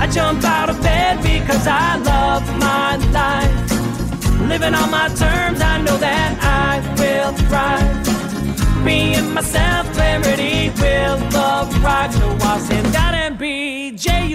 I 0.00 0.06
jump 0.06 0.42
out 0.44 0.70
of 0.70 0.80
bed 0.80 1.22
because 1.22 1.66
I 1.66 1.96
love 1.96 2.42
my 2.58 2.96
life. 3.12 4.48
Living 4.48 4.74
on 4.74 4.90
my 4.90 5.08
terms, 5.08 5.60
I 5.60 5.78
know 5.82 5.98
that 5.98 6.38
I 6.40 6.80
will 6.98 7.32
thrive. 7.44 8.84
Being 8.84 9.34
myself, 9.34 9.92
clarity 9.92 10.70
will 10.80 11.18
arrive. 11.36 12.14
So 12.14 12.38
I'll 12.48 12.58
stand 12.60 12.96
out 12.96 13.12
and 13.12 13.36
be 13.36 13.90
J 13.90 14.34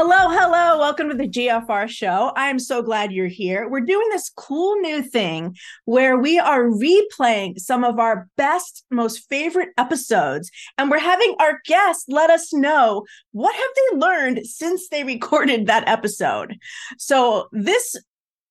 Hello, 0.00 0.28
hello. 0.28 0.78
Welcome 0.78 1.08
to 1.08 1.16
the 1.16 1.28
GFR 1.28 1.88
show. 1.88 2.30
I'm 2.36 2.60
so 2.60 2.82
glad 2.82 3.10
you're 3.10 3.26
here. 3.26 3.68
We're 3.68 3.80
doing 3.80 4.06
this 4.10 4.30
cool 4.36 4.76
new 4.76 5.02
thing 5.02 5.56
where 5.86 6.16
we 6.16 6.38
are 6.38 6.70
replaying 6.70 7.58
some 7.58 7.82
of 7.82 7.98
our 7.98 8.28
best, 8.36 8.84
most 8.92 9.28
favorite 9.28 9.70
episodes, 9.76 10.52
and 10.78 10.88
we're 10.88 11.00
having 11.00 11.34
our 11.40 11.58
guests 11.66 12.04
let 12.06 12.30
us 12.30 12.52
know 12.52 13.06
what 13.32 13.56
have 13.56 13.70
they 13.74 13.98
learned 13.98 14.46
since 14.46 14.88
they 14.88 15.02
recorded 15.02 15.66
that 15.66 15.88
episode. 15.88 16.54
So 16.96 17.48
this 17.50 17.96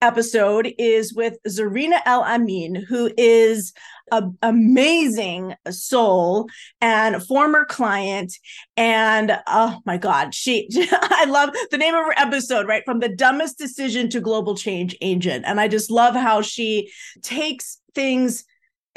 episode 0.02 0.74
is 0.78 1.14
with 1.14 1.38
Zarinah 1.48 2.02
El-Amin, 2.06 2.76
who 2.76 3.12
is 3.18 3.74
an 4.12 4.38
amazing 4.42 5.56
soul 5.70 6.48
and 6.82 7.24
former 7.26 7.66
client. 7.66 8.34
And 8.76 9.38
oh 9.48 9.80
my 9.86 9.98
God, 9.98 10.34
she, 10.34 10.70
I 10.92 11.26
love 11.26 11.50
the 11.72 11.78
name 11.78 11.96
of 11.96 12.06
her 12.06 12.14
episode, 12.18 12.68
right? 12.68 12.84
From 12.86 13.00
the 13.00 13.10
dumbest 13.10 13.58
decision 13.58 14.10
to 14.10 14.22
global 14.22 14.56
change 14.56 14.96
agent. 15.02 15.46
And 15.48 15.60
I 15.60 15.68
just 15.68 15.92
love 15.92 16.16
how 16.16 16.42
she 16.42 16.92
takes 17.22 17.80
things 17.94 18.46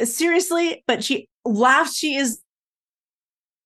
seriously, 0.03 0.85
but 0.87 1.03
she 1.03 1.29
laughs. 1.45 1.97
She 1.97 2.17
is 2.17 2.41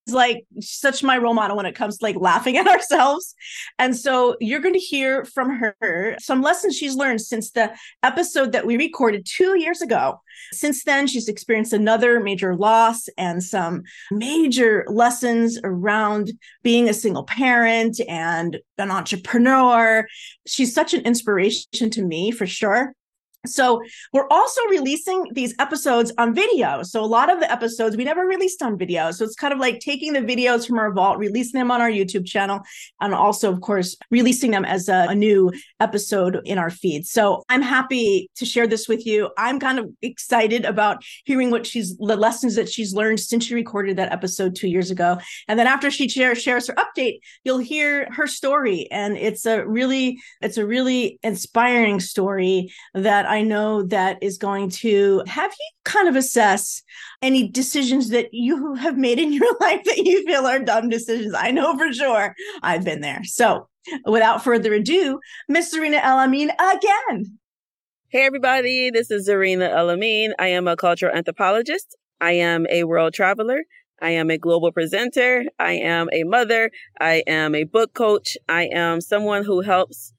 like 0.09 0.45
such 0.61 1.03
my 1.03 1.17
role 1.17 1.35
model 1.35 1.57
when 1.57 1.67
it 1.67 1.75
comes 1.75 1.99
to 1.99 2.05
like 2.05 2.17
laughing 2.17 2.57
at 2.59 2.67
ourselves. 2.67 3.35
And 3.79 3.97
so 3.97 4.37
you're 4.41 4.61
going 4.61 4.75
to 4.75 4.81
hear 4.81 5.25
from 5.25 5.51
her 5.51 6.17
some 6.21 6.43
lessons 6.43 6.77
she's 6.77 6.97
learned 6.97 7.21
since 7.21 7.51
the 7.51 7.73
episode 8.03 8.53
that 8.53 8.67
we 8.67 8.77
recorded 8.77 9.27
two 9.27 9.59
years 9.59 9.81
ago. 9.81 10.21
Since 10.53 10.85
then, 10.85 11.07
she's 11.07 11.29
experienced 11.29 11.73
another 11.73 12.21
major 12.21 12.55
loss 12.55 13.09
and 13.17 13.43
some 13.43 13.83
major 14.11 14.85
lessons 14.89 15.59
around 15.65 16.33
being 16.63 16.89
a 16.89 16.95
single 16.95 17.25
parent 17.25 18.01
and 18.09 18.59
an 18.79 18.91
entrepreneur. 18.91 20.07
She's 20.47 20.75
such 20.75 20.95
an 20.95 21.03
inspiration 21.03 21.91
to 21.91 22.03
me 22.03 22.31
for 22.31 22.47
sure. 22.47 22.95
So 23.47 23.83
we're 24.13 24.29
also 24.31 24.61
releasing 24.71 25.27
these 25.33 25.55
episodes 25.59 26.13
on 26.19 26.35
video. 26.35 26.83
So 26.83 27.03
a 27.03 27.07
lot 27.07 27.31
of 27.31 27.41
the 27.41 27.51
episodes 27.51 27.97
we 27.97 28.05
never 28.05 28.23
released 28.23 28.63
on 28.63 28.79
video. 28.79 29.11
So 29.11 29.25
it's 29.25 29.35
kind 29.35 29.53
of 29.53 29.59
like 29.59 29.81
taking 29.81 30.13
the 30.13 30.21
videos 30.21 30.67
from 30.67 30.79
our 30.79 30.93
vault, 30.93 31.19
releasing 31.19 31.59
them 31.59 31.71
on 31.71 31.81
our 31.81 31.91
YouTube 31.91 32.27
channel, 32.27 32.61
and 33.01 33.15
also, 33.15 33.53
of 33.53 33.61
course, 33.61 33.97
releasing 34.11 34.51
them 34.51 34.65
as 34.65 34.89
a, 34.89 35.07
a 35.09 35.15
new 35.15 35.53
episode 35.81 36.41
in 36.45 36.59
our 36.59 36.71
feed. 36.71 37.07
So 37.07 37.43
I'm 37.49 37.63
happy 37.63 38.31
to 38.37 38.45
share 38.45 38.67
this 38.67 38.89
with 38.89 39.07
you. 39.07 39.31
I'm 39.37 39.61
kind 39.61 39.79
of 39.79 39.91
excited 40.03 40.65
about 40.65 41.05
hearing 41.25 41.51
what 41.51 41.67
she's 41.67 41.97
the 41.97 42.17
lessons 42.17 42.55
that 42.57 42.69
she's 42.69 42.95
learned 42.95 43.21
since 43.21 43.45
she 43.45 43.55
recorded 43.55 43.97
that 43.97 44.13
episode 44.13 44.55
two 44.55 44.69
years 44.69 44.91
ago. 44.91 45.19
And 45.49 45.59
then 45.59 45.67
after 45.67 45.91
she 45.91 46.09
share, 46.09 46.35
shares 46.35 46.69
her 46.69 46.75
update, 46.75 47.21
you'll 47.45 47.59
hear 47.59 48.09
her 48.13 48.27
story. 48.27 48.89
And 48.91 49.17
it's 49.17 49.47
a 49.47 49.67
really, 49.67 50.21
it's 50.41 50.57
a 50.57 50.67
really 50.67 51.19
inspiring 51.23 52.01
story 52.01 52.73
that 52.95 53.27
I 53.27 53.34
know 53.43 53.83
that 53.85 54.23
is 54.23 54.39
going 54.39 54.71
to 54.71 55.23
have 55.27 55.51
you 55.51 55.71
kind 55.85 56.09
of 56.09 56.17
assess 56.17 56.83
any 57.23 57.49
decisions 57.49 58.11
that 58.11 58.29
you 58.33 58.75
have 58.75 58.97
made 58.97 59.19
in 59.19 59.33
your 59.33 59.57
life 59.61 59.85
that 59.85 59.99
you 59.99 60.25
feel 60.25 60.47
are 60.47 60.59
dumb 60.59 60.89
decisions. 60.89 61.35
I 61.37 61.51
know 61.51 61.77
for 61.77 61.93
sure 61.93 62.35
I've 62.63 62.85
been 62.85 63.01
there. 63.01 63.23
So 63.25 63.69
without 64.07 64.43
further 64.43 64.73
ado, 64.75 65.21
Miss 65.49 65.75
Zarinah 65.75 66.03
El-Amin 66.03 66.51
again. 66.51 67.39
Hey, 68.09 68.25
everybody, 68.27 68.91
this 68.91 69.11
is 69.11 69.29
Zarinah 69.29 69.71
El-Amin. 69.71 70.35
I 70.39 70.49
am 70.49 70.69
a 70.69 70.77
cultural 70.77 71.15
anthropologist. 71.15 71.97
I 72.21 72.33
am 72.33 72.67
a 72.71 72.85
world 72.85 73.13
traveler. 73.13 73.65
I 74.01 74.11
am 74.11 74.31
a 74.31 74.39
global 74.39 74.73
presenter. 74.73 75.45
I 75.59 75.73
am 75.73 76.09
a 76.13 76.25
mother. 76.25 76.71
I 77.01 77.23
am 77.27 77.55
a 77.55 77.65
book 77.65 77.95
coach. 77.95 78.37
I 78.49 78.69
am 78.73 79.01
someone 79.01 79.45
who 79.45 79.61
helps 79.61 80.14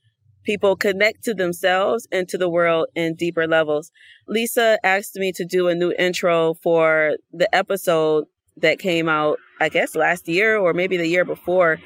people 0.45 0.75
connect 0.75 1.23
to 1.23 1.33
themselves 1.33 2.07
and 2.11 2.29
to 2.29 2.37
the 2.37 2.49
world 2.49 2.87
in 2.95 3.15
deeper 3.15 3.47
levels. 3.47 3.91
Lisa 4.27 4.79
asked 4.83 5.15
me 5.15 5.31
to 5.33 5.45
do 5.45 5.67
a 5.67 5.75
new 5.75 5.91
intro 5.97 6.53
for 6.53 7.17
the 7.33 7.53
episode 7.53 8.25
that 8.57 8.79
came 8.79 9.09
out, 9.09 9.39
I 9.59 9.69
guess 9.69 9.95
last 9.95 10.27
year 10.27 10.57
or 10.57 10.73
maybe 10.73 10.97
the 10.97 11.07
year 11.07 11.25
before. 11.25 11.79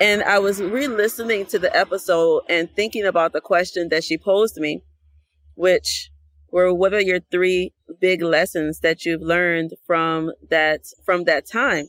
And 0.00 0.22
I 0.22 0.38
was 0.38 0.60
re 0.60 0.86
listening 0.86 1.46
to 1.46 1.58
the 1.58 1.74
episode 1.76 2.42
and 2.48 2.70
thinking 2.74 3.04
about 3.04 3.32
the 3.32 3.40
question 3.40 3.88
that 3.90 4.04
she 4.04 4.16
posed 4.16 4.56
me, 4.56 4.82
which 5.54 6.10
were 6.50 6.72
what 6.72 6.94
are 6.94 7.00
your 7.00 7.20
three 7.30 7.72
big 8.00 8.22
lessons 8.22 8.80
that 8.80 9.04
you've 9.04 9.22
learned 9.22 9.74
from 9.86 10.32
that 10.50 10.82
from 11.04 11.24
that 11.24 11.46
time? 11.46 11.88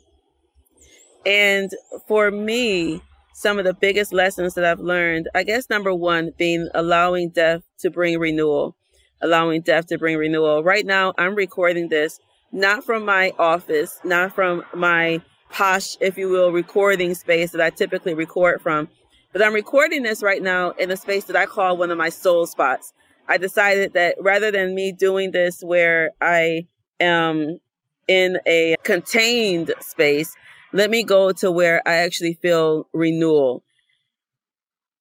And 1.26 1.70
for 2.08 2.32
me, 2.32 3.02
some 3.40 3.58
of 3.58 3.64
the 3.64 3.74
biggest 3.74 4.12
lessons 4.12 4.54
that 4.54 4.66
I've 4.66 4.82
learned, 4.82 5.30
I 5.34 5.44
guess 5.44 5.70
number 5.70 5.94
one 5.94 6.34
being 6.38 6.68
allowing 6.74 7.30
death 7.30 7.62
to 7.80 7.90
bring 7.90 8.20
renewal, 8.20 8.76
allowing 9.22 9.62
death 9.62 9.88
to 9.88 9.98
bring 9.98 10.18
renewal. 10.18 10.62
Right 10.62 10.86
now, 10.86 11.14
I'm 11.18 11.36
recording 11.36 11.88
this 11.88 12.20
not 12.52 12.84
from 12.84 13.06
my 13.06 13.32
office, 13.40 13.98
not 14.04 14.36
from 14.36 14.66
my 14.74 15.22
posh, 15.50 15.96
if 16.02 16.18
you 16.18 16.28
will, 16.28 16.52
recording 16.52 17.16
space 17.16 17.52
that 17.52 17.62
I 17.62 17.70
typically 17.70 18.14
record 18.14 18.62
from, 18.62 18.90
but 19.32 19.42
I'm 19.42 19.54
recording 19.54 20.04
this 20.04 20.22
right 20.22 20.44
now 20.44 20.72
in 20.72 20.92
a 20.92 20.98
space 20.98 21.24
that 21.26 21.38
I 21.38 21.46
call 21.46 21.78
one 21.78 21.92
of 21.92 21.98
my 21.98 22.10
soul 22.10 22.46
spots. 22.46 22.92
I 23.30 23.38
decided 23.38 23.94
that 23.94 24.16
rather 24.20 24.52
than 24.52 24.76
me 24.76 24.92
doing 24.92 25.32
this 25.32 25.64
where 25.64 26.12
I 26.20 26.68
am 27.00 27.60
in 28.06 28.40
a 28.46 28.76
contained 28.84 29.74
space, 29.80 30.36
let 30.74 30.90
me 30.90 31.04
go 31.04 31.32
to 31.32 31.52
where 31.52 31.82
I 31.88 31.96
actually 31.96 32.34
feel 32.42 32.88
renewal. 32.94 33.64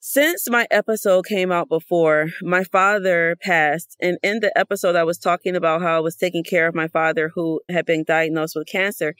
Since 0.00 0.48
my 0.48 0.66
episode 0.70 1.26
came 1.26 1.52
out 1.52 1.68
before, 1.68 2.28
my 2.40 2.64
father 2.64 3.36
passed. 3.42 3.96
And 4.00 4.16
in 4.22 4.40
the 4.40 4.56
episode, 4.56 4.96
I 4.96 5.04
was 5.04 5.18
talking 5.18 5.54
about 5.54 5.82
how 5.82 5.96
I 5.96 6.00
was 6.00 6.16
taking 6.16 6.44
care 6.44 6.66
of 6.66 6.74
my 6.74 6.88
father 6.88 7.32
who 7.34 7.60
had 7.68 7.84
been 7.84 8.04
diagnosed 8.04 8.54
with 8.56 8.68
cancer. 8.68 9.14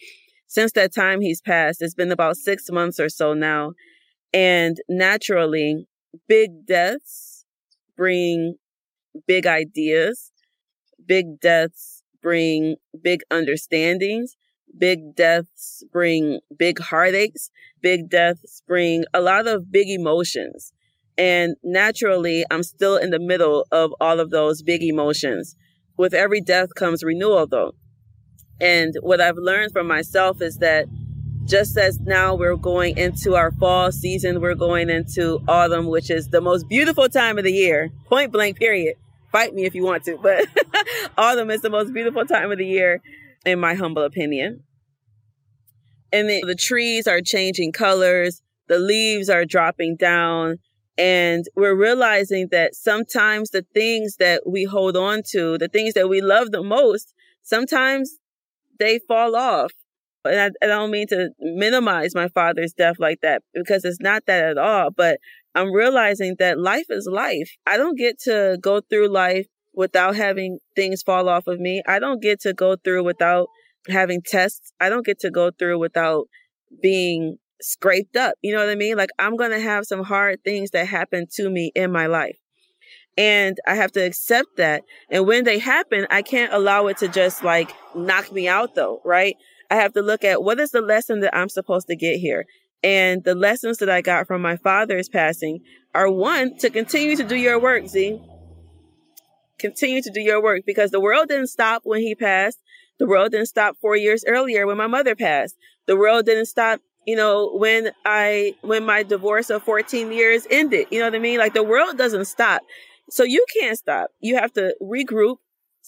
Since 0.47 0.73
that 0.73 0.95
time, 0.95 1.21
he's 1.21 1.43
passed. 1.43 1.83
It's 1.83 1.95
been 1.95 2.13
about 2.13 2.37
six 2.37 2.71
months 2.71 2.99
or 2.99 3.11
so 3.11 3.35
now. 3.35 3.73
And 4.33 4.79
naturally, 4.89 5.87
big 6.27 6.65
deaths 6.67 7.45
bring 7.97 8.55
big 9.27 9.47
ideas. 9.47 10.33
Big 11.05 11.41
deaths 11.41 12.03
bring 12.23 12.77
big 13.03 13.21
understandings. 13.31 14.37
Big 14.77 15.15
deaths 15.15 15.85
bring 15.93 16.41
big 16.57 16.79
heartaches. 16.79 17.51
Big 17.83 18.09
deaths 18.09 18.63
bring 18.67 19.05
a 19.15 19.21
lot 19.21 19.47
of 19.47 19.71
big 19.71 19.89
emotions. 19.89 20.73
And 21.17 21.57
naturally, 21.65 22.45
I'm 22.51 22.63
still 22.63 22.97
in 22.97 23.11
the 23.11 23.19
middle 23.19 23.67
of 23.73 23.93
all 24.01 24.21
of 24.21 24.31
those 24.31 24.63
big 24.63 24.83
emotions. 24.83 25.57
With 25.97 26.15
every 26.15 26.41
death 26.41 26.75
comes 26.77 27.03
renewal, 27.03 27.47
though. 27.47 27.73
And 28.61 28.95
what 29.01 29.21
I've 29.21 29.37
learned 29.37 29.73
from 29.73 29.87
myself 29.89 30.41
is 30.41 30.59
that 30.59 30.87
just 31.49 31.79
as 31.79 31.99
now 32.01 32.35
we're 32.35 32.57
going 32.57 32.97
into 32.99 33.35
our 33.35 33.51
fall 33.53 33.91
season, 33.91 34.41
we're 34.41 34.55
going 34.55 34.91
into 34.91 35.41
autumn, 35.49 35.87
which 35.87 36.11
is 36.11 36.29
the 36.29 36.41
most 36.41 36.69
beautiful 36.69 37.09
time 37.09 37.39
of 37.39 37.45
the 37.45 37.53
year, 37.53 37.91
point 38.07 38.31
blank, 38.31 38.59
period. 38.59 38.97
Fight 39.33 39.55
me 39.55 39.65
if 39.65 39.75
you 39.75 39.85
want 39.85 40.05
to, 40.05 40.19
but 40.23 40.47
autumn 41.19 41.51
is 41.51 41.63
the 41.63 41.71
most 41.71 41.93
beautiful 41.93 42.25
time 42.25 42.51
of 42.53 42.59
the 42.59 42.67
year, 42.67 43.03
in 43.45 43.61
my 43.61 43.75
humble 43.75 44.03
opinion. 44.03 44.65
And 46.13 46.29
the, 46.29 46.43
the 46.47 46.55
trees 46.55 47.07
are 47.07 47.21
changing 47.21 47.73
colors, 47.73 48.43
the 48.67 48.79
leaves 48.79 49.29
are 49.29 49.45
dropping 49.45 49.97
down, 49.97 50.59
and 50.97 51.45
we're 51.55 51.77
realizing 51.77 52.49
that 52.51 52.75
sometimes 52.75 53.51
the 53.51 53.65
things 53.75 54.17
that 54.17 54.43
we 54.47 54.65
hold 54.65 54.97
on 54.97 55.23
to, 55.31 55.59
the 55.59 55.69
things 55.69 55.95
that 55.95 56.09
we 56.09 56.21
love 56.21 56.51
the 56.51 56.63
most, 56.63 57.15
sometimes 57.43 58.19
they 58.79 58.99
fall 59.07 59.37
off 59.37 59.73
and 60.25 60.55
I, 60.63 60.65
I 60.65 60.69
don't 60.69 60.91
mean 60.91 61.07
to 61.09 61.31
minimize 61.41 62.15
my 62.15 62.29
father's 62.29 62.73
death 62.73 62.97
like 62.99 63.21
that 63.23 63.43
because 63.55 63.85
it's 63.85 64.01
not 64.01 64.25
that 64.27 64.45
at 64.45 64.59
all. 64.59 64.91
But 64.91 65.21
I'm 65.55 65.73
realizing 65.73 66.37
that 66.39 66.59
life 66.59 66.87
is 66.91 67.09
life. 67.11 67.51
I 67.67 67.77
don't 67.77 67.99
get 67.99 68.21
to 68.21 68.59
go 68.61 68.81
through 68.81 69.09
life 69.09 69.47
without 69.79 70.17
having 70.17 70.59
things 70.75 71.03
fall 71.03 71.29
off 71.29 71.47
of 71.47 71.61
me. 71.61 71.81
I 71.87 72.01
don't 72.01 72.21
get 72.21 72.41
to 72.41 72.53
go 72.53 72.75
through 72.75 73.05
without 73.05 73.47
having 73.89 74.21
tests. 74.21 74.73
I 74.81 74.89
don't 74.89 75.07
get 75.07 75.21
to 75.21 75.31
go 75.31 75.53
through 75.57 75.79
without 75.79 76.27
being 76.83 77.37
scraped 77.63 78.17
up. 78.17 78.35
You 78.43 78.55
know 78.55 78.59
what 78.59 78.73
I 78.73 78.75
mean? 78.75 78.97
Like 78.97 79.11
I'm 79.21 79.37
going 79.37 79.53
to 79.53 79.61
have 79.61 79.85
some 79.85 80.03
hard 80.03 80.43
things 80.43 80.73
that 80.73 80.89
happen 80.89 81.27
to 81.35 81.49
me 81.49 81.71
in 81.77 81.93
my 81.93 82.07
life. 82.07 82.37
And 83.17 83.57
I 83.69 83.77
have 83.77 83.93
to 83.93 84.05
accept 84.05 84.49
that. 84.57 84.83
And 85.13 85.29
when 85.29 85.45
they 85.45 85.61
happen, 85.61 86.09
I 86.11 86.23
can't 86.23 86.53
allow 86.53 86.89
it 86.89 86.97
to 86.99 87.07
just 87.07 87.45
like 87.45 87.71
knock 87.95 88.33
me 88.33 88.49
out 88.49 88.75
though, 88.75 89.01
right? 89.05 89.37
I 89.71 89.77
have 89.77 89.93
to 89.93 90.03
look 90.03 90.25
at 90.25 90.43
what 90.43 90.59
is 90.59 90.73
the 90.73 90.81
lesson 90.81 91.21
that 91.21 91.37
I'm 91.37 91.49
supposed 91.49 91.87
to 91.87 91.95
get 91.95 92.19
here. 92.19 92.47
And 92.83 93.23
the 93.23 93.37
lessons 93.37 93.79
that 93.79 93.89
I 93.89 94.01
got 94.01 94.27
from 94.27 94.43
my 94.43 94.57
father's 94.57 95.09
passing 95.09 95.61
are 95.95 96.11
one, 96.11 96.57
to 96.59 96.69
continue 96.69 97.15
to 97.15 97.25
do 97.25 97.37
your 97.37 97.61
work, 97.61 97.87
Z. 97.87 98.21
Continue 99.59 100.03
to 100.03 100.11
do 100.11 100.21
your 100.21 100.43
work 100.43 100.63
because 100.67 100.91
the 100.91 101.01
world 101.01 101.29
didn't 101.29 101.49
stop 101.49 101.83
when 101.85 102.01
he 102.01 102.15
passed. 102.15 102.59
The 102.99 103.07
world 103.07 103.33
didn't 103.33 103.47
stop 103.47 103.77
four 103.81 103.97
years 103.97 104.25
earlier 104.27 104.67
when 104.67 104.77
my 104.77 104.87
mother 104.87 105.15
passed. 105.15 105.57
The 105.87 105.97
world 105.97 106.27
didn't 106.27 106.47
stop, 106.47 106.81
you 107.07 107.17
know, 107.17 107.53
when 107.55 107.91
I, 108.05 108.55
when 108.63 108.85
my 108.85 109.03
divorce 109.03 109.51
of 109.51 109.63
14 109.63 110.13
years 110.13 110.47
ended. 110.51 110.89
You 110.91 111.01
know 111.01 111.07
what 111.07 111.15
I 111.15 111.19
mean? 111.19 111.39
Like 111.39 111.55
the 111.55 111.63
world 111.63 111.97
doesn't 111.97 112.27
stop. 112.27 112.63
So 113.11 113.23
you 113.25 113.45
can't 113.59 113.79
stop. 113.79 114.11
You 114.21 114.37
have 114.37 114.53
to 114.55 114.75
regroup 114.83 115.37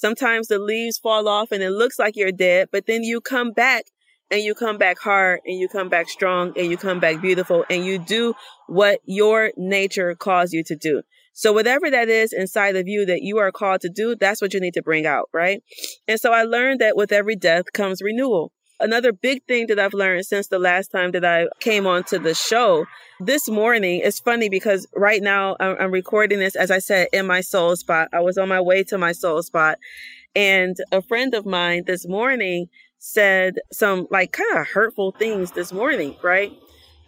Sometimes 0.01 0.49
the 0.49 0.59
leaves 0.59 0.97
fall 0.97 1.29
off 1.29 1.53
and 1.53 1.63
it 1.63 1.73
looks 1.73 1.99
like 1.99 2.17
you're 2.17 2.33
dead, 2.33 2.69
but 2.73 2.87
then 2.87 3.03
you 3.03 3.21
come 3.21 3.53
back 3.53 3.85
and 4.31 4.41
you 4.41 4.55
come 4.55 4.79
back 4.79 4.99
hard 4.99 5.41
and 5.45 5.59
you 5.59 5.69
come 5.69 5.91
back 5.91 6.09
strong 6.09 6.55
and 6.57 6.71
you 6.71 6.79
come 6.79 7.01
back 7.01 7.21
beautiful 7.21 7.67
and 7.69 7.85
you 7.85 7.99
do 7.99 8.33
what 8.67 9.01
your 9.05 9.53
nature 9.59 10.15
calls 10.15 10.55
you 10.55 10.65
to 10.65 10.75
do. 10.75 11.03
So 11.33 11.53
whatever 11.53 11.91
that 11.91 12.09
is 12.09 12.33
inside 12.33 12.77
of 12.77 12.87
you 12.87 13.07
that 13.07 13.23
you 13.23 13.39
are 13.39 13.53
called 13.53 13.81
to 13.83 13.89
do, 13.89 14.15
that's 14.15 14.43
what 14.43 14.53
you 14.53 14.61
need 14.61 14.75
to 14.75 14.83
bring 14.83 15.07
out, 15.07 15.29
right? 15.33 15.63
And 16.07 16.21
so 16.21 16.33
I 16.33 16.43
learned 16.43 16.81
that 16.81 16.97
with 16.97 17.13
every 17.13 17.37
death 17.37 17.73
comes 17.73 18.03
renewal. 18.03 18.53
Another 18.81 19.13
big 19.13 19.45
thing 19.47 19.67
that 19.67 19.79
I've 19.79 19.93
learned 19.93 20.25
since 20.25 20.49
the 20.49 20.59
last 20.59 20.89
time 20.89 21.11
that 21.13 21.25
I 21.25 21.47
came 21.61 21.87
onto 21.87 22.19
the 22.19 22.35
show 22.35 22.87
this 23.21 23.47
morning 23.49 24.01
is 24.01 24.19
funny 24.19 24.49
because 24.49 24.87
right 24.97 25.23
now 25.23 25.55
I'm, 25.61 25.77
I'm 25.79 25.91
recording 25.91 26.39
this, 26.39 26.57
as 26.57 26.71
I 26.71 26.79
said, 26.79 27.09
in 27.13 27.27
my 27.27 27.43
soul 27.43 27.77
spot. 27.77 28.09
I 28.13 28.21
was 28.21 28.39
on 28.39 28.49
my 28.49 28.61
way 28.61 28.83
to 28.85 28.97
my 28.97 29.13
soul 29.13 29.43
spot. 29.43 29.77
And 30.35 30.77
a 30.93 31.03
friend 31.03 31.35
of 31.35 31.45
mine 31.45 31.85
this 31.87 32.09
morning 32.09 32.69
said 32.99 33.57
some 33.71 34.07
like 34.11 34.33
kind 34.33 34.59
of 34.59 34.69
hurtful 34.69 35.13
things 35.13 35.53
this 35.53 35.73
morning, 35.73 36.17
right? 36.23 36.53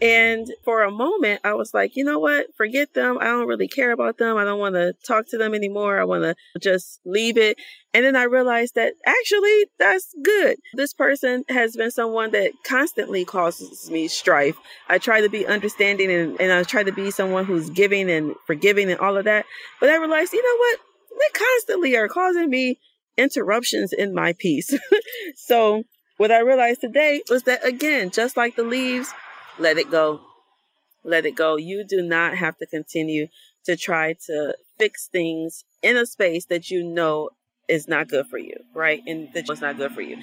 And 0.02 0.52
for 0.64 0.82
a 0.82 0.90
moment, 0.90 1.42
I 1.44 1.54
was 1.54 1.72
like, 1.72 1.94
you 1.94 2.04
know 2.04 2.18
what? 2.18 2.52
Forget 2.56 2.92
them. 2.92 3.18
I 3.20 3.26
don't 3.26 3.46
really 3.46 3.68
care 3.68 3.92
about 3.92 4.18
them. 4.18 4.36
I 4.36 4.42
don't 4.42 4.58
want 4.58 4.74
to 4.74 4.94
talk 5.06 5.28
to 5.28 5.38
them 5.38 5.54
anymore. 5.54 6.00
I 6.00 6.02
want 6.02 6.24
to 6.24 6.34
just 6.60 6.98
leave 7.04 7.38
it. 7.38 7.56
And 7.94 8.04
then 8.04 8.16
I 8.16 8.24
realized 8.24 8.74
that 8.74 8.94
actually 9.06 9.66
that's 9.78 10.12
good. 10.24 10.56
This 10.74 10.92
person 10.92 11.44
has 11.48 11.76
been 11.76 11.92
someone 11.92 12.32
that 12.32 12.50
constantly 12.66 13.24
causes 13.24 13.92
me 13.92 14.08
strife. 14.08 14.56
I 14.88 14.98
try 14.98 15.20
to 15.20 15.28
be 15.28 15.46
understanding 15.46 16.10
and, 16.10 16.40
and 16.40 16.50
I 16.50 16.64
try 16.64 16.82
to 16.82 16.92
be 16.92 17.12
someone 17.12 17.44
who's 17.44 17.70
giving 17.70 18.10
and 18.10 18.34
forgiving 18.44 18.90
and 18.90 18.98
all 18.98 19.16
of 19.16 19.24
that. 19.26 19.46
But 19.78 19.90
I 19.90 19.98
realized, 19.98 20.32
you 20.32 20.42
know 20.42 20.58
what? 20.58 20.80
They 21.20 21.38
constantly 21.38 21.96
are 21.96 22.08
causing 22.08 22.50
me 22.50 22.80
interruptions 23.16 23.92
in 23.92 24.12
my 24.12 24.32
peace. 24.32 24.76
so 25.36 25.84
what 26.16 26.32
I 26.32 26.40
realized 26.40 26.80
today 26.80 27.22
was 27.30 27.44
that 27.44 27.64
again, 27.64 28.10
just 28.10 28.36
like 28.36 28.56
the 28.56 28.64
leaves, 28.64 29.14
let 29.58 29.78
it 29.78 29.90
go. 29.90 30.20
Let 31.04 31.26
it 31.26 31.34
go. 31.34 31.56
You 31.56 31.84
do 31.84 32.02
not 32.02 32.36
have 32.36 32.56
to 32.58 32.66
continue 32.66 33.28
to 33.64 33.76
try 33.76 34.14
to 34.26 34.56
fix 34.78 35.08
things 35.08 35.64
in 35.82 35.96
a 35.96 36.06
space 36.06 36.46
that 36.46 36.70
you 36.70 36.82
know 36.82 37.30
is 37.68 37.88
not 37.88 38.08
good 38.08 38.26
for 38.26 38.38
you, 38.38 38.56
right? 38.74 39.02
And 39.06 39.32
that 39.34 39.48
was 39.48 39.60
not 39.60 39.76
good 39.76 39.92
for 39.92 40.02
you. 40.02 40.16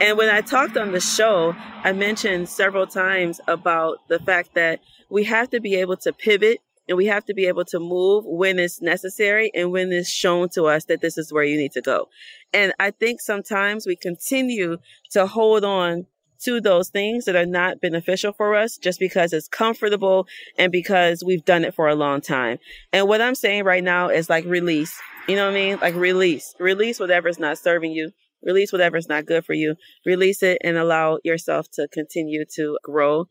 And 0.00 0.16
when 0.16 0.28
I 0.28 0.40
talked 0.40 0.76
on 0.76 0.92
the 0.92 1.00
show, 1.00 1.54
I 1.84 1.92
mentioned 1.92 2.48
several 2.48 2.86
times 2.86 3.40
about 3.46 3.98
the 4.08 4.18
fact 4.18 4.54
that 4.54 4.80
we 5.08 5.24
have 5.24 5.50
to 5.50 5.60
be 5.60 5.76
able 5.76 5.96
to 5.98 6.12
pivot 6.12 6.60
and 6.88 6.96
we 6.96 7.06
have 7.06 7.24
to 7.26 7.34
be 7.34 7.46
able 7.46 7.64
to 7.66 7.78
move 7.78 8.24
when 8.24 8.58
it's 8.58 8.80
necessary 8.80 9.50
and 9.54 9.72
when 9.72 9.92
it's 9.92 10.08
shown 10.08 10.48
to 10.50 10.64
us 10.64 10.84
that 10.84 11.00
this 11.00 11.18
is 11.18 11.32
where 11.32 11.44
you 11.44 11.56
need 11.56 11.72
to 11.72 11.82
go. 11.82 12.08
And 12.52 12.72
I 12.78 12.90
think 12.90 13.20
sometimes 13.20 13.86
we 13.86 13.96
continue 13.96 14.78
to 15.10 15.26
hold 15.26 15.64
on 15.64 16.06
to 16.40 16.60
those 16.60 16.88
things 16.88 17.24
that 17.24 17.36
are 17.36 17.46
not 17.46 17.80
beneficial 17.80 18.32
for 18.32 18.54
us 18.54 18.76
just 18.76 18.98
because 18.98 19.32
it's 19.32 19.48
comfortable 19.48 20.26
and 20.58 20.72
because 20.72 21.22
we've 21.24 21.44
done 21.44 21.64
it 21.64 21.74
for 21.74 21.88
a 21.88 21.94
long 21.94 22.20
time. 22.20 22.58
And 22.92 23.08
what 23.08 23.20
I'm 23.20 23.34
saying 23.34 23.64
right 23.64 23.84
now 23.84 24.08
is 24.08 24.30
like 24.30 24.44
release. 24.44 24.98
You 25.28 25.36
know 25.36 25.46
what 25.46 25.52
I 25.52 25.54
mean? 25.54 25.78
Like 25.80 25.94
release. 25.94 26.54
Release 26.58 27.00
whatever's 27.00 27.38
not 27.38 27.58
serving 27.58 27.92
you. 27.92 28.10
Release 28.42 28.72
whatever's 28.72 29.08
not 29.08 29.26
good 29.26 29.44
for 29.44 29.54
you. 29.54 29.74
Release 30.04 30.42
it 30.42 30.58
and 30.62 30.76
allow 30.76 31.18
yourself 31.24 31.66
to 31.72 31.88
continue 31.92 32.44
to 32.54 32.78
grow 32.82 33.26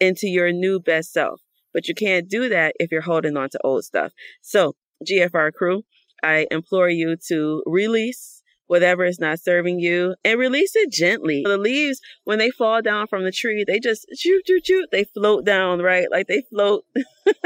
into 0.00 0.26
your 0.26 0.52
new 0.52 0.80
best 0.80 1.12
self. 1.12 1.40
But 1.72 1.88
you 1.88 1.94
can't 1.94 2.28
do 2.28 2.48
that 2.48 2.74
if 2.78 2.90
you're 2.90 3.02
holding 3.02 3.36
on 3.36 3.50
to 3.50 3.60
old 3.64 3.84
stuff. 3.84 4.12
So, 4.42 4.74
GFR 5.08 5.52
crew, 5.52 5.82
I 6.22 6.46
implore 6.50 6.88
you 6.88 7.16
to 7.28 7.62
release 7.66 8.33
whatever 8.66 9.04
is 9.04 9.18
not 9.18 9.40
serving 9.40 9.78
you 9.78 10.14
and 10.24 10.38
release 10.38 10.74
it 10.74 10.90
gently. 10.90 11.42
The 11.44 11.58
leaves, 11.58 12.00
when 12.24 12.38
they 12.38 12.50
fall 12.50 12.82
down 12.82 13.06
from 13.06 13.24
the 13.24 13.32
tree, 13.32 13.64
they 13.66 13.78
just 13.78 14.06
shoot, 14.16 14.42
shoot, 14.46 14.66
shoot, 14.66 14.88
they 14.90 15.04
float 15.04 15.44
down, 15.44 15.80
right? 15.80 16.10
Like 16.10 16.26
they 16.26 16.42
float, 16.50 16.84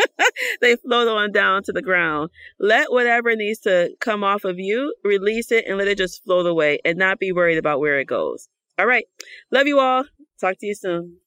they 0.60 0.76
float 0.76 1.08
on 1.08 1.32
down 1.32 1.62
to 1.64 1.72
the 1.72 1.82
ground. 1.82 2.30
Let 2.58 2.92
whatever 2.92 3.34
needs 3.36 3.60
to 3.60 3.94
come 4.00 4.24
off 4.24 4.44
of 4.44 4.58
you, 4.58 4.94
release 5.04 5.52
it 5.52 5.64
and 5.66 5.78
let 5.78 5.88
it 5.88 5.98
just 5.98 6.24
float 6.24 6.46
away 6.46 6.78
and 6.84 6.98
not 6.98 7.18
be 7.18 7.32
worried 7.32 7.58
about 7.58 7.80
where 7.80 7.98
it 7.98 8.06
goes. 8.06 8.48
All 8.78 8.86
right. 8.86 9.06
Love 9.50 9.66
you 9.66 9.80
all. 9.80 10.04
Talk 10.40 10.58
to 10.58 10.66
you 10.66 10.74
soon. 10.74 11.18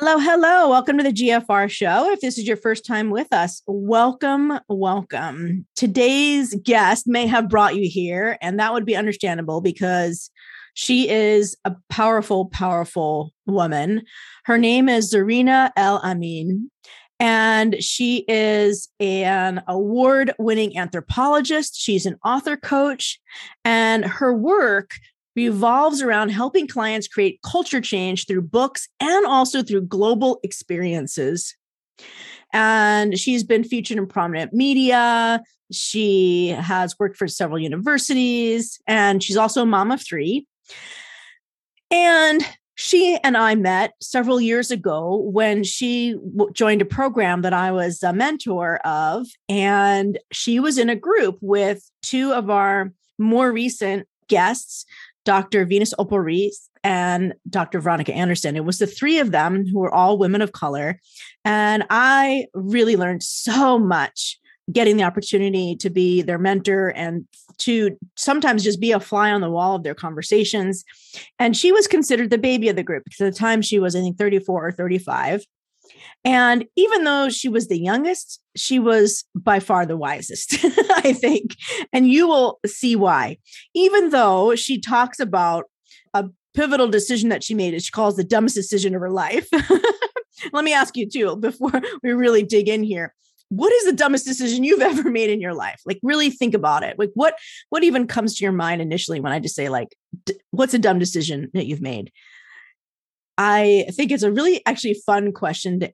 Hello, 0.00 0.16
hello. 0.16 0.70
Welcome 0.70 0.96
to 0.96 1.04
the 1.04 1.12
GFR 1.12 1.70
show. 1.70 2.10
If 2.12 2.20
this 2.20 2.38
is 2.38 2.48
your 2.48 2.56
first 2.56 2.86
time 2.86 3.10
with 3.10 3.30
us, 3.30 3.60
welcome, 3.66 4.58
welcome. 4.66 5.66
Today's 5.76 6.54
guest 6.64 7.06
may 7.06 7.26
have 7.26 7.50
brought 7.50 7.76
you 7.76 7.90
here, 7.90 8.38
and 8.40 8.58
that 8.58 8.72
would 8.72 8.86
be 8.86 8.96
understandable 8.96 9.60
because 9.60 10.30
she 10.72 11.10
is 11.10 11.58
a 11.66 11.76
powerful, 11.90 12.46
powerful 12.46 13.34
woman. 13.44 14.00
Her 14.44 14.56
name 14.56 14.88
is 14.88 15.12
Zarinah 15.12 15.72
El-Amin, 15.76 16.70
and 17.20 17.84
she 17.84 18.24
is 18.28 18.88
an 18.98 19.62
award 19.68 20.32
winning 20.38 20.78
anthropologist. 20.78 21.78
She's 21.78 22.06
an 22.06 22.16
author 22.24 22.56
coach, 22.56 23.20
and 23.62 24.06
her 24.06 24.34
work 24.34 24.92
revolves 25.34 26.02
around 26.02 26.30
helping 26.30 26.66
clients 26.66 27.08
create 27.08 27.40
culture 27.44 27.80
change 27.80 28.26
through 28.26 28.42
books 28.42 28.88
and 29.00 29.26
also 29.26 29.62
through 29.62 29.82
global 29.82 30.40
experiences. 30.42 31.54
And 32.52 33.18
she's 33.18 33.44
been 33.44 33.64
featured 33.64 33.98
in 33.98 34.06
prominent 34.06 34.52
media. 34.52 35.42
She 35.70 36.48
has 36.48 36.98
worked 36.98 37.16
for 37.16 37.26
several 37.26 37.58
universities, 37.58 38.78
and 38.86 39.22
she's 39.22 39.38
also 39.38 39.62
a 39.62 39.66
mom 39.66 39.90
of 39.90 40.02
three. 40.02 40.46
And 41.90 42.42
she 42.74 43.18
and 43.22 43.36
I 43.36 43.54
met 43.54 43.92
several 44.00 44.40
years 44.40 44.70
ago 44.70 45.16
when 45.16 45.62
she 45.62 46.14
w- 46.14 46.50
joined 46.52 46.82
a 46.82 46.86
program 46.86 47.42
that 47.42 47.52
I 47.52 47.70
was 47.70 48.02
a 48.02 48.12
mentor 48.12 48.78
of. 48.84 49.26
And 49.48 50.18
she 50.32 50.58
was 50.58 50.78
in 50.78 50.88
a 50.88 50.96
group 50.96 51.38
with 51.40 51.88
two 52.02 52.32
of 52.32 52.50
our 52.50 52.92
more 53.18 53.52
recent 53.52 54.08
guests, 54.28 54.86
Dr. 55.24 55.64
Venus 55.64 55.94
Opal-Reese 55.98 56.68
and 56.84 57.34
Dr. 57.48 57.80
Veronica 57.80 58.12
Anderson. 58.12 58.56
It 58.56 58.64
was 58.64 58.78
the 58.78 58.86
three 58.86 59.18
of 59.18 59.30
them 59.30 59.66
who 59.66 59.78
were 59.78 59.94
all 59.94 60.18
women 60.18 60.42
of 60.42 60.52
color. 60.52 61.00
And 61.44 61.84
I 61.90 62.46
really 62.54 62.96
learned 62.96 63.22
so 63.22 63.78
much 63.78 64.38
getting 64.70 64.96
the 64.96 65.04
opportunity 65.04 65.76
to 65.76 65.90
be 65.90 66.22
their 66.22 66.38
mentor 66.38 66.88
and 66.88 67.26
to 67.58 67.96
sometimes 68.16 68.64
just 68.64 68.80
be 68.80 68.92
a 68.92 69.00
fly 69.00 69.30
on 69.30 69.40
the 69.40 69.50
wall 69.50 69.74
of 69.74 69.82
their 69.82 69.94
conversations. 69.94 70.84
And 71.38 71.56
she 71.56 71.72
was 71.72 71.86
considered 71.86 72.30
the 72.30 72.38
baby 72.38 72.68
of 72.68 72.76
the 72.76 72.82
group 72.82 73.04
because 73.04 73.20
at 73.20 73.32
the 73.32 73.38
time 73.38 73.62
she 73.62 73.78
was, 73.78 73.94
I 73.96 74.00
think, 74.00 74.18
34 74.18 74.68
or 74.68 74.72
35. 74.72 75.44
And 76.24 76.66
even 76.76 77.04
though 77.04 77.28
she 77.28 77.48
was 77.48 77.66
the 77.66 77.80
youngest, 77.80 78.40
she 78.56 78.78
was 78.78 79.24
by 79.34 79.58
far 79.58 79.86
the 79.86 79.96
wisest, 79.96 80.56
I 80.64 81.12
think. 81.12 81.56
And 81.92 82.08
you 82.08 82.28
will 82.28 82.60
see 82.64 82.94
why. 82.94 83.38
Even 83.74 84.10
though 84.10 84.54
she 84.54 84.80
talks 84.80 85.18
about 85.18 85.64
a 86.14 86.26
pivotal 86.54 86.88
decision 86.88 87.28
that 87.30 87.42
she 87.42 87.54
made, 87.54 87.80
she 87.82 87.90
calls 87.90 88.16
the 88.16 88.24
dumbest 88.24 88.54
decision 88.54 88.94
of 88.94 89.00
her 89.00 89.10
life. 89.10 89.48
Let 90.52 90.64
me 90.64 90.72
ask 90.72 90.96
you 90.96 91.08
too, 91.08 91.36
before 91.36 91.72
we 92.02 92.12
really 92.12 92.42
dig 92.42 92.68
in 92.68 92.84
here. 92.84 93.14
What 93.48 93.72
is 93.72 93.84
the 93.84 93.92
dumbest 93.92 94.24
decision 94.24 94.64
you've 94.64 94.80
ever 94.80 95.10
made 95.10 95.28
in 95.28 95.40
your 95.40 95.54
life? 95.54 95.80
Like 95.84 95.98
really 96.04 96.30
think 96.30 96.54
about 96.54 96.84
it. 96.84 96.98
Like 96.98 97.10
what 97.14 97.36
what 97.70 97.82
even 97.82 98.06
comes 98.06 98.36
to 98.36 98.44
your 98.44 98.52
mind 98.52 98.80
initially 98.80 99.18
when 99.18 99.32
I 99.32 99.40
just 99.40 99.56
say 99.56 99.68
like 99.68 99.96
d- 100.24 100.38
what's 100.52 100.74
a 100.74 100.78
dumb 100.78 101.00
decision 101.00 101.50
that 101.52 101.66
you've 101.66 101.82
made? 101.82 102.12
I 103.36 103.86
think 103.92 104.12
it's 104.12 104.22
a 104.22 104.32
really 104.32 104.64
actually 104.66 104.94
fun 105.06 105.32
question 105.32 105.80
to 105.80 105.92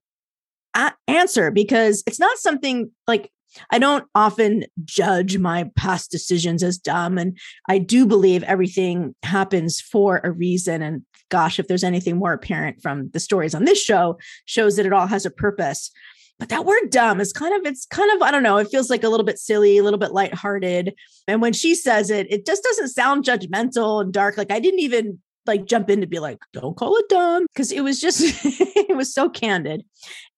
answer 1.07 1.51
because 1.51 2.03
it's 2.07 2.21
not 2.21 2.39
something 2.39 2.91
like 3.07 3.31
I 3.71 3.79
don't 3.79 4.05
often 4.15 4.65
judge 4.85 5.39
my 5.39 5.71
past 5.77 6.11
decisions 6.11 6.63
as 6.63 6.79
dumb. 6.79 7.19
And 7.19 7.39
I 7.69 7.79
do 7.79 8.07
believe 8.07 8.43
everything 8.43 9.15
happens 9.23 9.81
for 9.81 10.21
a 10.23 10.31
reason. 10.31 10.83
And 10.83 11.03
gosh, 11.31 11.59
if 11.59 11.67
there's 11.67 11.85
anything 11.85 12.17
more 12.17 12.33
apparent 12.33 12.83
from 12.83 13.11
the 13.11 13.21
stories 13.21 13.55
on 13.55 13.65
this 13.65 13.83
show, 13.83 14.19
shows 14.45 14.77
that 14.77 14.87
it 14.87 14.93
all 14.93 15.07
has 15.07 15.27
a 15.27 15.31
purpose. 15.31 15.91
But 16.39 16.51
that 16.51 16.65
word 16.65 16.91
dumb 16.91 17.21
is 17.21 17.33
kind 17.33 17.55
of, 17.55 17.67
it's 17.67 17.85
kind 17.87 18.11
of, 18.13 18.23
I 18.23 18.31
don't 18.31 18.45
know, 18.45 18.59
it 18.59 18.69
feels 18.71 18.91
like 18.91 19.03
a 19.03 19.09
little 19.09 19.27
bit 19.27 19.39
silly, 19.39 19.79
a 19.79 19.83
little 19.83 19.99
bit 19.99 20.13
lighthearted. 20.13 20.95
And 21.27 21.43
when 21.43 21.53
she 21.53 21.75
says 21.75 22.11
it, 22.11 22.31
it 22.31 22.47
just 22.47 22.63
doesn't 22.63 22.89
sound 22.89 23.25
judgmental 23.25 24.01
and 24.01 24.13
dark. 24.13 24.37
Like 24.37 24.53
I 24.53 24.61
didn't 24.61 24.81
even 24.81 25.19
like 25.49 25.65
jump 25.65 25.91
in 25.91 26.01
to 26.01 26.07
be 26.07 26.21
like 26.21 26.39
don't 26.53 26.77
call 26.77 26.97
it 26.97 27.09
dumb 27.09 27.47
because 27.49 27.73
it 27.73 27.81
was 27.81 28.01
just 28.01 28.21
it 28.45 28.97
was 28.97 29.13
so 29.13 29.29
candid. 29.29 29.85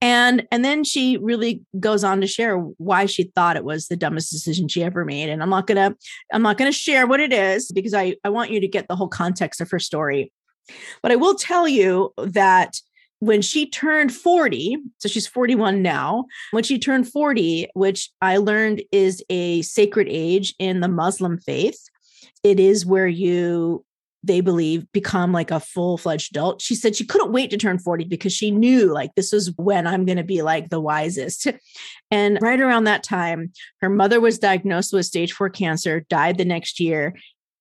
And 0.00 0.46
and 0.50 0.64
then 0.64 0.84
she 0.84 1.18
really 1.18 1.62
goes 1.78 2.02
on 2.02 2.22
to 2.22 2.26
share 2.26 2.56
why 2.56 3.04
she 3.06 3.24
thought 3.34 3.56
it 3.56 3.64
was 3.64 3.88
the 3.88 3.96
dumbest 3.96 4.30
decision 4.30 4.68
she 4.68 4.82
ever 4.82 5.04
made 5.04 5.28
and 5.28 5.42
i'm 5.42 5.50
not 5.50 5.66
gonna 5.66 5.94
i'm 6.32 6.42
not 6.42 6.56
gonna 6.56 6.72
share 6.72 7.06
what 7.06 7.20
it 7.20 7.32
is 7.32 7.70
because 7.72 7.92
i 7.92 8.14
i 8.24 8.30
want 8.30 8.50
you 8.50 8.60
to 8.60 8.68
get 8.68 8.88
the 8.88 8.96
whole 8.96 9.08
context 9.08 9.60
of 9.60 9.70
her 9.70 9.78
story. 9.78 10.32
But 11.02 11.12
i 11.12 11.16
will 11.16 11.34
tell 11.34 11.68
you 11.68 12.12
that 12.16 12.76
when 13.20 13.42
she 13.42 13.68
turned 13.68 14.14
40, 14.14 14.78
so 14.96 15.08
she's 15.08 15.26
41 15.26 15.82
now, 15.82 16.24
when 16.52 16.64
she 16.64 16.78
turned 16.78 17.06
40, 17.06 17.68
which 17.74 18.10
I 18.22 18.38
learned 18.38 18.82
is 18.92 19.22
a 19.28 19.60
sacred 19.60 20.08
age 20.10 20.54
in 20.58 20.80
the 20.80 20.88
Muslim 20.88 21.38
faith, 21.38 21.78
it 22.42 22.58
is 22.58 22.86
where 22.86 23.06
you 23.06 23.84
they 24.22 24.40
believe 24.40 24.90
become 24.92 25.32
like 25.32 25.50
a 25.50 25.60
full-fledged 25.60 26.34
adult 26.36 26.60
she 26.60 26.74
said 26.74 26.94
she 26.94 27.06
couldn't 27.06 27.32
wait 27.32 27.50
to 27.50 27.56
turn 27.56 27.78
40 27.78 28.04
because 28.04 28.32
she 28.32 28.50
knew 28.50 28.92
like 28.92 29.14
this 29.14 29.32
was 29.32 29.52
when 29.56 29.86
i'm 29.86 30.04
going 30.04 30.18
to 30.18 30.24
be 30.24 30.42
like 30.42 30.68
the 30.68 30.80
wisest 30.80 31.46
and 32.10 32.38
right 32.40 32.60
around 32.60 32.84
that 32.84 33.02
time 33.02 33.52
her 33.80 33.88
mother 33.88 34.20
was 34.20 34.38
diagnosed 34.38 34.92
with 34.92 35.06
stage 35.06 35.32
4 35.32 35.50
cancer 35.50 36.00
died 36.08 36.38
the 36.38 36.44
next 36.44 36.80
year 36.80 37.14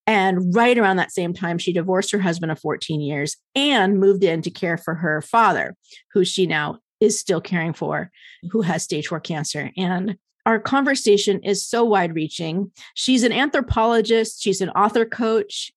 and 0.08 0.56
right 0.56 0.78
around 0.78 0.98
that 0.98 1.12
same 1.12 1.34
time 1.34 1.58
she 1.58 1.74
divorced 1.74 2.12
her 2.12 2.20
husband 2.20 2.52
of 2.52 2.60
14 2.60 3.02
years 3.02 3.38
and 3.56 4.00
moved 4.00 4.24
in 4.24 4.42
to 4.42 4.50
care 4.50 4.78
for 4.78 4.96
her 4.96 5.22
father 5.22 5.76
who 6.14 6.26
she 6.26 6.46
now 6.46 6.80
is 7.00 7.18
still 7.18 7.42
caring 7.42 7.74
for 7.74 8.12
who 8.52 8.62
has 8.62 8.84
stage 8.84 9.08
4 9.08 9.20
cancer 9.20 9.72
and 9.78 10.18
our 10.46 10.58
conversation 10.58 11.42
is 11.44 11.64
so 11.68 11.84
wide 11.84 12.16
reaching. 12.16 12.72
She's 12.96 13.22
an 13.22 13.32
anthropologist, 13.32 14.42
she's 14.42 14.62
an 14.62 14.70
author 14.70 15.06
coach, 15.06 15.72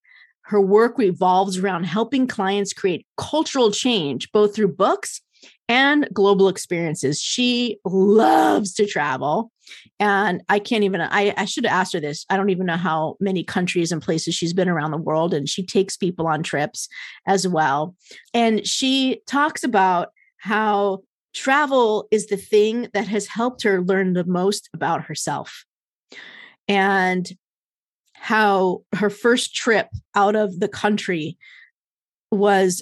her 0.44 0.60
work 0.60 0.98
revolves 0.98 1.58
around 1.58 1.84
helping 1.84 2.26
clients 2.26 2.72
create 2.72 3.06
cultural 3.16 3.70
change, 3.70 4.30
both 4.32 4.54
through 4.54 4.74
books 4.74 5.20
and 5.68 6.08
global 6.12 6.48
experiences. 6.48 7.20
She 7.20 7.78
loves 7.84 8.74
to 8.74 8.86
travel. 8.86 9.50
And 9.98 10.42
I 10.48 10.58
can't 10.58 10.84
even, 10.84 11.00
I, 11.00 11.32
I 11.36 11.44
should 11.44 11.64
have 11.64 11.72
asked 11.72 11.92
her 11.94 12.00
this. 12.00 12.26
I 12.28 12.36
don't 12.36 12.50
even 12.50 12.66
know 12.66 12.76
how 12.76 13.16
many 13.20 13.44
countries 13.44 13.92
and 13.92 14.02
places 14.02 14.34
she's 14.34 14.52
been 14.52 14.68
around 14.68 14.90
the 14.90 14.96
world. 14.98 15.32
And 15.32 15.48
she 15.48 15.64
takes 15.64 15.96
people 15.96 16.26
on 16.26 16.42
trips 16.42 16.88
as 17.26 17.46
well. 17.46 17.94
And 18.34 18.66
she 18.66 19.22
talks 19.26 19.64
about 19.64 20.08
how 20.38 21.02
travel 21.32 22.08
is 22.10 22.26
the 22.26 22.36
thing 22.36 22.88
that 22.92 23.08
has 23.08 23.26
helped 23.26 23.62
her 23.62 23.80
learn 23.80 24.12
the 24.12 24.24
most 24.24 24.68
about 24.74 25.04
herself. 25.04 25.64
And 26.68 27.30
how 28.22 28.84
her 28.94 29.10
first 29.10 29.52
trip 29.52 29.88
out 30.14 30.36
of 30.36 30.60
the 30.60 30.68
country 30.68 31.36
was 32.30 32.80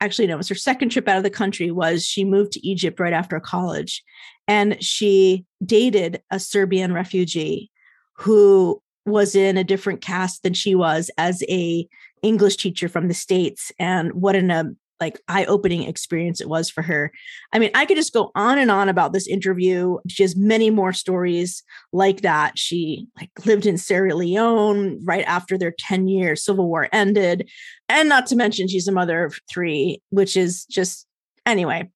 actually 0.00 0.26
no, 0.26 0.34
it 0.34 0.38
was 0.38 0.48
her 0.48 0.54
second 0.56 0.88
trip 0.88 1.06
out 1.06 1.18
of 1.18 1.22
the 1.22 1.30
country 1.30 1.70
was 1.70 2.04
she 2.04 2.24
moved 2.24 2.50
to 2.50 2.66
Egypt 2.66 2.98
right 2.98 3.12
after 3.12 3.38
college 3.38 4.02
and 4.48 4.82
she 4.82 5.44
dated 5.64 6.20
a 6.28 6.40
Serbian 6.40 6.92
refugee 6.92 7.70
who 8.16 8.82
was 9.06 9.36
in 9.36 9.56
a 9.56 9.62
different 9.62 10.00
caste 10.00 10.42
than 10.42 10.54
she 10.54 10.74
was 10.74 11.08
as 11.16 11.44
a 11.48 11.86
English 12.24 12.56
teacher 12.56 12.88
from 12.88 13.06
the 13.06 13.14
states 13.14 13.70
and 13.78 14.12
what 14.12 14.34
an 14.34 14.76
like 15.00 15.20
eye-opening 15.28 15.84
experience 15.84 16.40
it 16.40 16.48
was 16.48 16.70
for 16.70 16.82
her. 16.82 17.10
I 17.52 17.58
mean, 17.58 17.70
I 17.74 17.86
could 17.86 17.96
just 17.96 18.12
go 18.12 18.30
on 18.34 18.58
and 18.58 18.70
on 18.70 18.88
about 18.88 19.12
this 19.12 19.26
interview. 19.26 19.98
She 20.08 20.22
has 20.22 20.36
many 20.36 20.70
more 20.70 20.92
stories 20.92 21.62
like 21.92 22.20
that. 22.20 22.58
She 22.58 23.06
like 23.18 23.30
lived 23.46 23.66
in 23.66 23.78
Sierra 23.78 24.14
Leone 24.14 25.00
right 25.04 25.24
after 25.24 25.56
their 25.56 25.72
10-year 25.72 26.36
civil 26.36 26.68
war 26.68 26.88
ended. 26.92 27.48
And 27.88 28.08
not 28.08 28.26
to 28.26 28.36
mention 28.36 28.68
she's 28.68 28.88
a 28.88 28.92
mother 28.92 29.24
of 29.24 29.38
3, 29.50 30.00
which 30.10 30.36
is 30.36 30.64
just 30.66 31.06
anyway. 31.46 31.90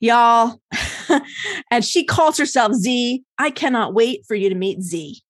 Y'all, 0.00 0.60
and 1.70 1.84
she 1.84 2.04
calls 2.04 2.36
herself 2.36 2.72
Z. 2.72 3.22
I 3.38 3.50
cannot 3.50 3.94
wait 3.94 4.24
for 4.26 4.34
you 4.34 4.48
to 4.48 4.54
meet 4.56 4.82
Z. 4.82 5.20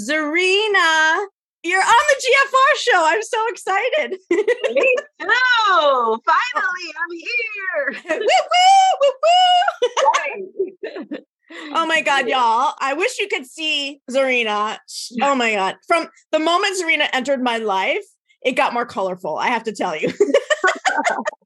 Zarinah 0.00 1.26
you're 1.64 1.82
on 1.82 2.04
the 2.08 2.22
GFR 2.22 2.76
show. 2.78 3.04
I'm 3.06 3.22
so 3.22 3.38
excited. 3.48 4.18
Me 4.30 4.94
too. 5.20 5.26
Finally, 5.66 6.22
oh. 6.56 6.92
I'm 7.00 7.10
here. 7.16 8.20
woo, 8.20 8.26
woo, 9.00 9.12
woo, 10.92 11.08
woo. 11.10 11.18
oh 11.74 11.86
my 11.86 12.02
God, 12.02 12.28
y'all. 12.28 12.74
I 12.80 12.94
wish 12.94 13.18
you 13.18 13.28
could 13.28 13.46
see 13.46 14.00
Zarinah. 14.10 14.78
Oh 15.22 15.34
my 15.34 15.54
God. 15.54 15.76
From 15.88 16.08
the 16.32 16.38
moment 16.38 16.76
Zarinah 16.80 17.08
entered 17.12 17.42
my 17.42 17.58
life, 17.58 18.04
it 18.42 18.52
got 18.52 18.74
more 18.74 18.86
colorful. 18.86 19.36
I 19.38 19.48
have 19.48 19.64
to 19.64 19.72
tell 19.72 19.96
you. 19.96 20.12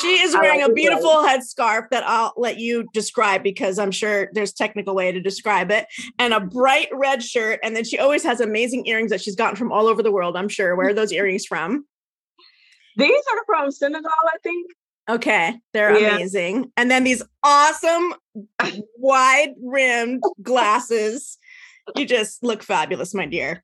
She 0.00 0.20
is 0.22 0.34
wearing 0.34 0.62
like 0.62 0.70
a 0.70 0.72
beautiful 0.72 1.10
headscarf 1.10 1.90
that 1.90 2.02
I'll 2.06 2.32
let 2.36 2.58
you 2.58 2.88
describe 2.94 3.42
because 3.42 3.78
I'm 3.78 3.90
sure 3.90 4.30
there's 4.32 4.52
technical 4.52 4.94
way 4.94 5.12
to 5.12 5.20
describe 5.20 5.70
it, 5.70 5.86
and 6.18 6.32
a 6.32 6.40
bright 6.40 6.88
red 6.92 7.22
shirt. 7.22 7.60
And 7.62 7.76
then 7.76 7.84
she 7.84 7.98
always 7.98 8.22
has 8.22 8.40
amazing 8.40 8.86
earrings 8.86 9.10
that 9.10 9.20
she's 9.20 9.36
gotten 9.36 9.56
from 9.56 9.70
all 9.70 9.86
over 9.86 10.02
the 10.02 10.10
world. 10.10 10.36
I'm 10.36 10.48
sure. 10.48 10.76
Where 10.76 10.88
are 10.88 10.94
those 10.94 11.12
earrings 11.12 11.44
from? 11.44 11.84
These 12.96 13.22
are 13.32 13.44
from 13.44 13.70
Senegal, 13.70 14.10
I 14.32 14.38
think. 14.42 14.70
Okay, 15.08 15.58
they're 15.72 15.98
yeah. 15.98 16.16
amazing. 16.16 16.72
And 16.76 16.90
then 16.90 17.04
these 17.04 17.22
awesome 17.42 18.14
wide 18.96 19.54
rimmed 19.62 20.22
glasses. 20.42 21.36
You 21.96 22.06
just 22.06 22.42
look 22.42 22.62
fabulous, 22.62 23.12
my 23.12 23.26
dear. 23.26 23.62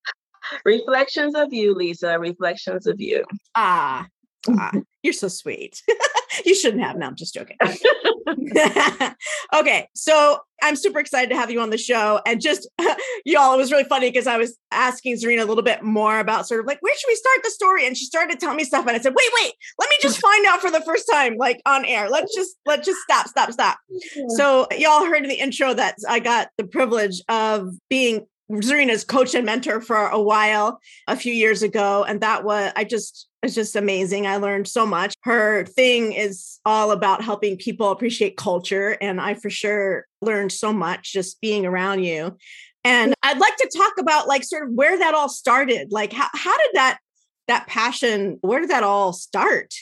Reflections 0.65 1.35
of 1.35 1.53
you, 1.53 1.75
Lisa. 1.75 2.19
Reflections 2.19 2.87
of 2.87 3.01
you. 3.01 3.25
Ah, 3.55 4.07
ah 4.51 4.73
you're 5.07 5.13
so 5.13 5.29
sweet. 5.29 5.83
you 6.45 6.55
shouldn't 6.55 6.83
have. 6.83 6.97
No, 6.97 7.07
I'm 7.07 7.15
just 7.15 7.33
joking. 7.33 7.57
okay. 9.55 9.89
So 9.95 10.41
I'm 10.61 10.75
super 10.75 10.99
excited 10.99 11.31
to 11.31 11.37
have 11.37 11.49
you 11.51 11.61
on 11.61 11.71
the 11.71 11.79
show. 11.79 12.21
And 12.27 12.41
just, 12.41 12.69
y'all, 13.25 13.55
it 13.55 13.57
was 13.57 13.71
really 13.71 13.85
funny 13.85 14.11
because 14.11 14.27
I 14.27 14.37
was 14.37 14.59
asking 14.73 15.17
Zarinah 15.17 15.43
a 15.43 15.45
little 15.45 15.63
bit 15.63 15.85
more 15.85 16.19
about 16.19 16.49
sort 16.49 16.61
of 16.61 16.67
like, 16.67 16.83
where 16.83 16.95
should 16.97 17.09
we 17.09 17.15
start 17.15 17.39
the 17.45 17.51
story? 17.51 17.87
And 17.87 17.97
she 17.97 18.05
started 18.05 18.41
telling 18.41 18.57
me 18.57 18.65
stuff. 18.65 18.85
And 18.87 18.97
I 18.97 19.01
said, 19.01 19.15
wait, 19.15 19.29
wait, 19.37 19.53
let 19.79 19.89
me 19.89 19.97
just 20.03 20.21
find 20.21 20.45
out 20.47 20.61
for 20.61 20.73
the 20.73 20.81
first 20.81 21.09
time, 21.11 21.37
like 21.37 21.63
on 21.67 21.85
air. 21.85 22.11
Let's 22.11 22.35
just, 22.35 22.57
let's 22.67 22.85
just 22.85 23.01
stop, 23.03 23.29
stop, 23.29 23.53
stop. 23.53 23.79
Yeah. 23.89 24.25
So 24.31 24.67
y'all 24.77 25.07
heard 25.07 25.23
in 25.23 25.29
the 25.29 25.39
intro 25.39 25.73
that 25.73 25.97
I 26.09 26.19
got 26.19 26.49
the 26.59 26.65
privilege 26.65 27.23
of 27.29 27.71
being 27.89 28.27
Zarinah's 28.51 29.05
coach 29.05 29.35
and 29.35 29.45
mentor 29.45 29.81
for 29.81 29.97
a 29.97 30.21
while 30.21 30.81
a 31.09 31.17
few 31.17 31.33
years 31.33 31.63
ago. 31.63 32.05
And 32.05 32.21
that 32.21 32.45
was, 32.45 32.73
I 32.77 32.85
just, 32.85 33.29
it's 33.43 33.55
just 33.55 33.75
amazing. 33.77 34.27
I 34.27 34.37
learned 34.37 34.69
so 34.69 34.87
much. 34.87 35.15
Her 35.23 35.65
thing 35.65 36.13
is 36.13 36.61
all 36.65 36.93
about 36.93 37.25
helping 37.25 37.57
people 37.57 37.91
appreciate 37.91 38.37
culture. 38.37 38.97
And 39.01 39.21
I 39.21 39.35
for 39.35 39.51
sure 39.51 40.07
learned 40.21 40.53
so 40.53 40.73
much 40.73 41.13
just 41.13 41.41
being 41.41 41.67
around 41.67 42.05
you. 42.05 42.37
And 42.85 43.13
mm-hmm. 43.13 43.29
I'd 43.31 43.41
like 43.41 43.57
to 43.57 43.71
talk 43.77 43.95
about 43.99 44.29
like 44.29 44.45
sort 44.45 44.69
of 44.69 44.75
where 44.75 44.97
that 44.97 45.15
all 45.15 45.29
started. 45.29 45.91
Like 45.91 46.13
how, 46.13 46.29
how 46.33 46.57
did 46.57 46.71
that 46.75 46.99
that 47.49 47.67
passion, 47.67 48.39
where 48.41 48.61
did 48.61 48.71
that 48.71 48.83
all 48.83 49.13
start? 49.13 49.73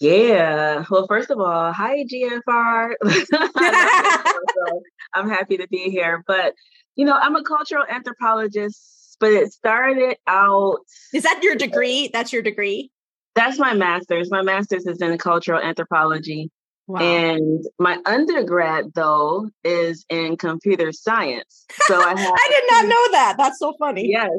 Yeah. 0.00 0.84
Well, 0.90 1.06
first 1.06 1.30
of 1.30 1.38
all, 1.38 1.72
hi 1.72 2.04
GFR. 2.04 2.94
I'm 5.14 5.28
happy 5.28 5.58
to 5.58 5.68
be 5.68 5.90
here. 5.90 6.24
But, 6.26 6.54
you 6.96 7.04
know, 7.04 7.14
I'm 7.14 7.36
a 7.36 7.42
cultural 7.42 7.84
anthropologist, 7.88 9.16
but 9.20 9.32
it 9.32 9.52
started 9.52 10.16
out. 10.26 10.78
Is 11.12 11.22
that 11.24 11.40
your 11.42 11.56
degree? 11.56 12.10
That's 12.12 12.32
your 12.32 12.42
degree? 12.42 12.90
That's 13.34 13.58
my 13.58 13.74
master's. 13.74 14.30
My 14.30 14.42
master's 14.42 14.86
is 14.86 15.00
in 15.00 15.16
cultural 15.18 15.60
anthropology. 15.60 16.50
Wow. 16.86 17.00
And 17.00 17.64
my 17.78 17.98
undergrad 18.04 18.92
though 18.94 19.48
is 19.64 20.04
in 20.10 20.36
computer 20.36 20.92
science. 20.92 21.64
So 21.86 21.96
I 21.96 22.12
I 22.12 22.48
did 22.50 22.64
not 22.70 22.84
know 22.86 23.12
that. 23.12 23.36
That's 23.38 23.58
so 23.58 23.74
funny. 23.78 24.08
Yes. 24.10 24.30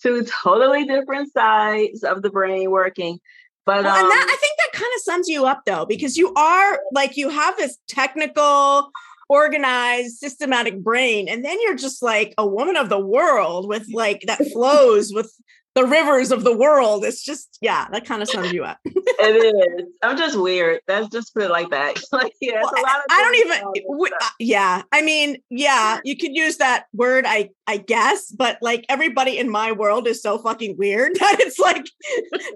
Two 0.00 0.24
totally 0.42 0.84
different 0.84 1.32
sides 1.32 2.04
of 2.04 2.22
the 2.22 2.30
brain 2.30 2.70
working. 2.70 3.18
But 3.64 3.84
well, 3.84 3.94
um, 3.94 4.04
and 4.04 4.10
that, 4.10 4.22
um 4.22 4.28
I 4.28 4.36
think 4.36 4.58
that 4.58 4.78
kind 4.78 4.92
of 4.96 5.02
sums 5.02 5.28
you 5.28 5.46
up 5.46 5.62
though, 5.66 5.84
because 5.84 6.16
you 6.16 6.32
are 6.34 6.80
like 6.92 7.16
you 7.16 7.28
have 7.28 7.56
this 7.56 7.78
technical, 7.88 8.90
organized, 9.32 10.18
systematic 10.18 10.78
brain, 10.82 11.26
and 11.26 11.42
then 11.42 11.56
you're 11.62 11.74
just 11.74 12.02
like 12.02 12.34
a 12.36 12.46
woman 12.46 12.76
of 12.76 12.90
the 12.90 12.98
world 12.98 13.66
with 13.66 13.86
like 13.92 14.22
that 14.26 14.46
flows 14.52 15.10
with 15.12 15.32
the 15.74 15.84
rivers 15.84 16.30
of 16.30 16.44
the 16.44 16.56
world. 16.56 17.04
It's 17.04 17.24
just, 17.24 17.58
yeah, 17.60 17.88
that 17.92 18.04
kind 18.04 18.20
of 18.20 18.28
sums 18.28 18.52
you 18.52 18.64
up. 18.64 18.78
it 18.84 19.80
is. 19.80 19.88
I'm 20.02 20.18
just 20.18 20.38
weird. 20.38 20.80
That's 20.86 21.08
just 21.08 21.32
put 21.32 21.44
it 21.44 21.50
like 21.50 21.70
that. 21.70 21.98
like, 22.12 22.34
yeah, 22.40 22.60
well, 22.62 22.72
a 22.72 22.82
lot 22.82 22.98
of 22.98 23.04
I 23.10 23.22
don't 23.22 23.34
even, 23.36 23.98
we, 23.98 24.08
uh, 24.08 24.26
yeah. 24.38 24.82
I 24.92 25.02
mean, 25.02 25.38
yeah, 25.48 26.00
you 26.04 26.16
could 26.16 26.34
use 26.34 26.58
that 26.58 26.86
word, 26.92 27.24
I, 27.26 27.50
I 27.66 27.78
guess, 27.78 28.30
but 28.30 28.58
like 28.60 28.84
everybody 28.88 29.38
in 29.38 29.50
my 29.50 29.72
world 29.72 30.06
is 30.06 30.20
so 30.20 30.38
fucking 30.38 30.76
weird 30.76 31.14
that 31.18 31.36
it's 31.40 31.58
like 31.58 31.86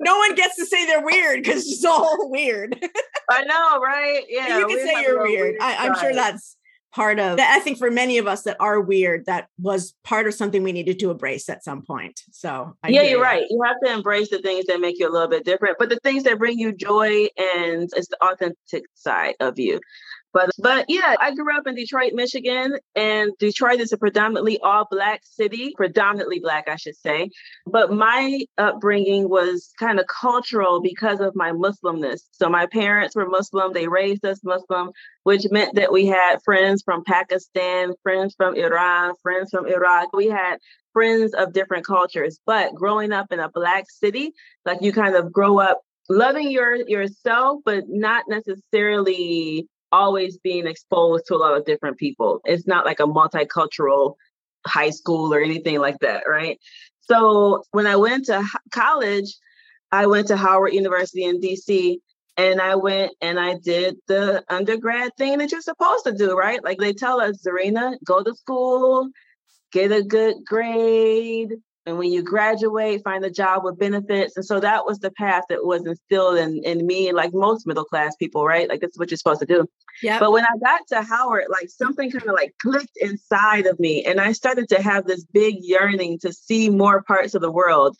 no 0.00 0.18
one 0.18 0.34
gets 0.34 0.56
to 0.56 0.66
say 0.66 0.84
they're 0.86 1.04
weird 1.04 1.42
because 1.42 1.66
it's 1.66 1.84
all 1.84 2.30
weird. 2.30 2.78
I 3.30 3.44
know, 3.44 3.80
right? 3.80 4.24
Yeah. 4.28 4.58
You 4.58 4.66
can 4.66 4.78
say 4.78 5.02
you're 5.02 5.22
weird. 5.22 5.40
weird 5.40 5.56
I, 5.60 5.86
I'm 5.86 5.98
sure 5.98 6.12
that's 6.12 6.56
part 6.92 7.18
of 7.18 7.38
I 7.40 7.58
think 7.60 7.78
for 7.78 7.90
many 7.90 8.18
of 8.18 8.26
us 8.26 8.42
that 8.42 8.56
are 8.60 8.80
weird, 8.80 9.26
that 9.26 9.48
was 9.58 9.94
part 10.04 10.26
of 10.26 10.34
something 10.34 10.62
we 10.62 10.72
needed 10.72 10.98
to 11.00 11.10
embrace 11.10 11.48
at 11.48 11.64
some 11.64 11.82
point. 11.82 12.22
So 12.30 12.74
I 12.82 12.88
yeah, 12.88 13.02
you're 13.02 13.20
right. 13.20 13.44
You 13.48 13.62
have 13.64 13.76
to 13.84 13.92
embrace 13.92 14.30
the 14.30 14.40
things 14.40 14.66
that 14.66 14.80
make 14.80 14.98
you 14.98 15.08
a 15.08 15.12
little 15.12 15.28
bit 15.28 15.44
different, 15.44 15.76
but 15.78 15.88
the 15.88 16.00
things 16.02 16.24
that 16.24 16.38
bring 16.38 16.58
you 16.58 16.72
joy 16.72 17.26
and 17.36 17.90
it's 17.94 18.08
the 18.08 18.18
authentic 18.22 18.84
side 18.94 19.34
of 19.40 19.58
you. 19.58 19.80
But 20.36 20.50
but 20.58 20.84
yeah, 20.90 21.14
I 21.18 21.34
grew 21.34 21.56
up 21.56 21.66
in 21.66 21.74
Detroit, 21.74 22.12
Michigan, 22.12 22.76
and 22.94 23.32
Detroit 23.38 23.80
is 23.80 23.90
a 23.92 23.96
predominantly 23.96 24.58
all 24.58 24.86
black 24.90 25.22
city, 25.24 25.72
predominantly 25.74 26.40
black, 26.40 26.68
I 26.68 26.76
should 26.76 26.96
say. 26.96 27.30
But 27.64 27.90
my 27.90 28.40
upbringing 28.58 29.30
was 29.30 29.72
kind 29.78 29.98
of 29.98 30.06
cultural 30.08 30.82
because 30.82 31.20
of 31.20 31.34
my 31.34 31.52
Muslimness. 31.52 32.20
So 32.32 32.50
my 32.50 32.66
parents 32.66 33.16
were 33.16 33.26
Muslim, 33.26 33.72
they 33.72 33.88
raised 33.88 34.26
us 34.26 34.44
Muslim, 34.44 34.90
which 35.22 35.46
meant 35.50 35.74
that 35.76 35.90
we 35.90 36.04
had 36.04 36.36
friends 36.44 36.82
from 36.84 37.02
Pakistan, 37.02 37.94
friends 38.02 38.34
from 38.36 38.56
Iran, 38.56 39.14
friends 39.22 39.48
from 39.50 39.66
Iraq. 39.66 40.12
We 40.12 40.26
had 40.26 40.58
friends 40.92 41.32
of 41.32 41.54
different 41.54 41.86
cultures. 41.86 42.38
But 42.44 42.74
growing 42.74 43.10
up 43.10 43.32
in 43.32 43.40
a 43.40 43.48
black 43.48 43.86
city, 43.88 44.34
like 44.66 44.82
you 44.82 44.92
kind 44.92 45.16
of 45.16 45.32
grow 45.32 45.60
up 45.60 45.80
loving 46.10 46.50
your 46.50 46.76
yourself, 46.86 47.62
but 47.64 47.84
not 47.88 48.24
necessarily 48.28 49.66
always 49.96 50.38
being 50.38 50.66
exposed 50.66 51.24
to 51.26 51.34
a 51.34 51.38
lot 51.44 51.56
of 51.56 51.64
different 51.64 51.96
people. 51.96 52.40
It's 52.44 52.66
not 52.66 52.84
like 52.84 53.00
a 53.00 53.04
multicultural 53.04 54.14
high 54.66 54.90
school 54.90 55.32
or 55.32 55.40
anything 55.40 55.78
like 55.78 55.98
that, 56.00 56.24
right? 56.28 56.58
So 57.00 57.64
when 57.70 57.86
I 57.86 57.96
went 57.96 58.26
to 58.26 58.44
college, 58.72 59.34
I 59.92 60.06
went 60.06 60.28
to 60.28 60.36
Howard 60.36 60.74
University 60.74 61.24
in 61.24 61.40
DC 61.40 61.98
and 62.36 62.60
I 62.60 62.74
went 62.74 63.12
and 63.22 63.40
I 63.40 63.56
did 63.62 63.96
the 64.08 64.44
undergrad 64.48 65.12
thing 65.16 65.38
that 65.38 65.52
you're 65.52 65.60
supposed 65.60 66.04
to 66.04 66.12
do, 66.12 66.36
right? 66.36 66.62
Like 66.62 66.78
they 66.78 66.92
tell 66.92 67.20
us, 67.20 67.42
Zarinah, 67.46 67.96
go 68.04 68.22
to 68.22 68.34
school, 68.34 69.08
get 69.72 69.92
a 69.92 70.02
good 70.02 70.36
grade, 70.44 71.54
and 71.86 71.98
when 71.98 72.10
you 72.10 72.22
graduate 72.22 73.02
find 73.04 73.24
a 73.24 73.30
job 73.30 73.64
with 73.64 73.78
benefits 73.78 74.36
and 74.36 74.44
so 74.44 74.60
that 74.60 74.84
was 74.84 74.98
the 74.98 75.10
path 75.12 75.44
that 75.48 75.64
was 75.64 75.86
instilled 75.86 76.36
in, 76.36 76.62
in 76.64 76.86
me 76.86 77.12
like 77.12 77.30
most 77.32 77.66
middle 77.66 77.84
class 77.84 78.14
people 78.16 78.44
right 78.44 78.68
like 78.68 78.80
that's 78.80 78.98
what 78.98 79.10
you're 79.10 79.16
supposed 79.16 79.40
to 79.40 79.46
do 79.46 79.66
yeah 80.02 80.18
but 80.18 80.32
when 80.32 80.44
i 80.44 80.58
got 80.62 80.80
to 80.88 81.02
howard 81.02 81.44
like 81.48 81.68
something 81.68 82.10
kind 82.10 82.26
of 82.26 82.34
like 82.34 82.52
clicked 82.60 82.96
inside 82.96 83.66
of 83.66 83.78
me 83.78 84.04
and 84.04 84.20
i 84.20 84.32
started 84.32 84.68
to 84.68 84.82
have 84.82 85.06
this 85.06 85.24
big 85.32 85.56
yearning 85.60 86.18
to 86.18 86.32
see 86.32 86.68
more 86.68 87.02
parts 87.02 87.34
of 87.34 87.42
the 87.42 87.50
world 87.50 87.96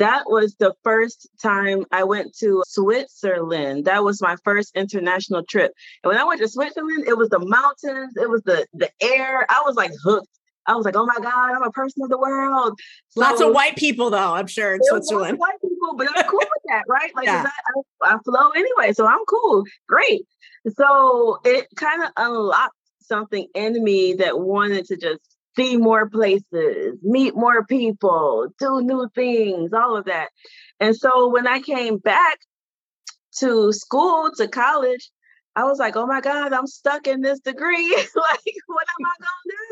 that 0.00 0.24
was 0.26 0.56
the 0.58 0.74
first 0.82 1.28
time 1.42 1.84
I 1.92 2.04
went 2.04 2.34
to 2.38 2.62
Switzerland. 2.66 3.84
That 3.84 4.02
was 4.02 4.22
my 4.22 4.36
first 4.44 4.74
international 4.74 5.42
trip. 5.46 5.72
And 6.02 6.08
when 6.10 6.18
I 6.18 6.24
went 6.24 6.40
to 6.40 6.48
Switzerland, 6.48 7.04
it 7.06 7.18
was 7.18 7.28
the 7.28 7.38
mountains, 7.38 8.14
it 8.16 8.28
was 8.28 8.40
the 8.44 8.66
the 8.72 8.90
air. 9.02 9.44
I 9.50 9.62
was 9.66 9.76
like 9.76 9.92
hooked. 10.02 10.39
I 10.66 10.76
was 10.76 10.84
like, 10.84 10.96
oh 10.96 11.06
my 11.06 11.16
God, 11.20 11.54
I'm 11.54 11.62
a 11.62 11.70
person 11.70 12.02
of 12.02 12.10
the 12.10 12.18
world. 12.18 12.78
So, 13.08 13.20
Lots 13.20 13.40
of 13.40 13.52
white 13.52 13.76
people, 13.76 14.10
though, 14.10 14.34
I'm 14.34 14.46
sure, 14.46 14.74
in 14.74 14.80
Switzerland. 14.82 15.38
White 15.38 15.60
people, 15.62 15.96
but 15.96 16.08
I'm 16.14 16.24
cool 16.28 16.38
with 16.38 16.62
that, 16.68 16.84
right? 16.88 17.10
Like, 17.14 17.26
yeah. 17.26 17.46
I, 17.46 18.08
I, 18.08 18.14
I 18.14 18.18
flow 18.24 18.50
anyway, 18.50 18.92
so 18.92 19.06
I'm 19.06 19.24
cool. 19.28 19.64
Great. 19.88 20.22
So 20.76 21.40
it 21.44 21.66
kind 21.76 22.02
of 22.02 22.10
unlocked 22.16 22.74
something 23.00 23.46
in 23.54 23.82
me 23.82 24.14
that 24.14 24.38
wanted 24.38 24.86
to 24.86 24.96
just 24.96 25.20
see 25.56 25.76
more 25.76 26.08
places, 26.08 26.96
meet 27.02 27.34
more 27.34 27.64
people, 27.64 28.48
do 28.58 28.80
new 28.82 29.08
things, 29.14 29.72
all 29.72 29.96
of 29.96 30.04
that. 30.04 30.28
And 30.78 30.96
so 30.96 31.28
when 31.28 31.46
I 31.46 31.60
came 31.60 31.98
back 31.98 32.38
to 33.38 33.72
school, 33.72 34.30
to 34.36 34.48
college, 34.48 35.10
I 35.56 35.64
was 35.64 35.78
like, 35.78 35.96
oh 35.96 36.06
my 36.06 36.20
God, 36.20 36.52
I'm 36.52 36.66
stuck 36.66 37.06
in 37.06 37.20
this 37.20 37.40
degree. 37.40 37.90
like, 37.96 38.54
what 38.66 38.86
am 38.86 39.06
I 39.06 39.14
going 39.18 39.44
to 39.44 39.56
do? 39.56 39.69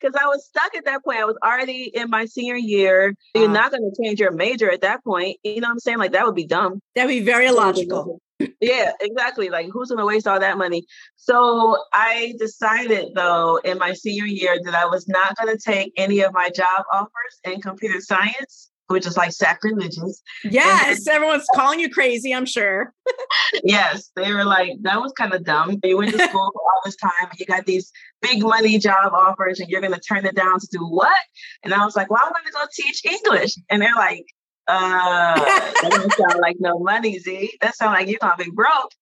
Because 0.00 0.16
I 0.20 0.26
was 0.26 0.44
stuck 0.44 0.74
at 0.74 0.84
that 0.84 1.04
point. 1.04 1.18
I 1.18 1.24
was 1.24 1.36
already 1.44 1.90
in 1.94 2.10
my 2.10 2.24
senior 2.24 2.56
year. 2.56 3.14
You're 3.34 3.48
not 3.48 3.70
going 3.70 3.82
to 3.82 4.02
change 4.02 4.18
your 4.18 4.32
major 4.32 4.70
at 4.70 4.80
that 4.80 5.04
point. 5.04 5.38
You 5.44 5.60
know 5.60 5.68
what 5.68 5.72
I'm 5.72 5.78
saying? 5.78 5.98
Like, 5.98 6.12
that 6.12 6.26
would 6.26 6.34
be 6.34 6.46
dumb. 6.46 6.80
That'd 6.94 7.08
be 7.08 7.20
very 7.20 7.46
illogical. 7.46 8.20
yeah, 8.60 8.92
exactly. 9.00 9.48
Like, 9.48 9.68
who's 9.72 9.88
going 9.88 10.00
to 10.00 10.04
waste 10.06 10.26
all 10.26 10.40
that 10.40 10.58
money? 10.58 10.84
So 11.16 11.76
I 11.92 12.34
decided, 12.38 13.10
though, 13.14 13.58
in 13.58 13.78
my 13.78 13.92
senior 13.92 14.26
year 14.26 14.58
that 14.64 14.74
I 14.74 14.86
was 14.86 15.06
not 15.06 15.36
going 15.36 15.56
to 15.56 15.62
take 15.62 15.92
any 15.96 16.20
of 16.20 16.32
my 16.32 16.50
job 16.50 16.84
offers 16.92 17.38
in 17.44 17.60
computer 17.60 18.00
science 18.00 18.71
which 18.92 19.06
is 19.06 19.16
like 19.16 19.32
sacrilegious. 19.32 20.22
Yes, 20.44 21.04
then, 21.04 21.16
everyone's 21.16 21.46
calling 21.54 21.80
you 21.80 21.90
crazy, 21.90 22.32
I'm 22.32 22.46
sure. 22.46 22.92
yes, 23.64 24.10
they 24.14 24.32
were 24.32 24.44
like, 24.44 24.72
that 24.82 25.00
was 25.00 25.12
kind 25.12 25.34
of 25.34 25.44
dumb. 25.44 25.78
You 25.82 25.96
went 25.96 26.12
to 26.12 26.18
school 26.28 26.50
for 26.52 26.60
all 26.60 26.80
this 26.84 26.96
time 26.96 27.10
and 27.22 27.38
you 27.38 27.46
got 27.46 27.66
these 27.66 27.90
big 28.20 28.42
money 28.42 28.78
job 28.78 29.12
offers 29.12 29.58
and 29.58 29.68
you're 29.68 29.80
going 29.80 29.94
to 29.94 30.00
turn 30.00 30.26
it 30.26 30.36
down 30.36 30.60
to 30.60 30.68
do 30.70 30.86
what? 30.86 31.16
And 31.64 31.74
I 31.74 31.84
was 31.84 31.96
like, 31.96 32.10
well, 32.10 32.20
I'm 32.22 32.32
going 32.32 32.44
to 32.46 32.52
go 32.52 32.64
teach 32.72 33.04
English. 33.04 33.54
And 33.70 33.82
they're 33.82 33.94
like, 33.96 34.26
uh, 34.68 35.34
that 35.82 35.90
doesn't 35.90 36.12
sound 36.12 36.40
like 36.40 36.56
no 36.60 36.78
money, 36.78 37.18
Z. 37.18 37.50
That 37.60 37.74
sounds 37.74 37.98
like 37.98 38.08
you're 38.08 38.18
gonna 38.20 38.36
be 38.36 38.50
broke. 38.50 38.92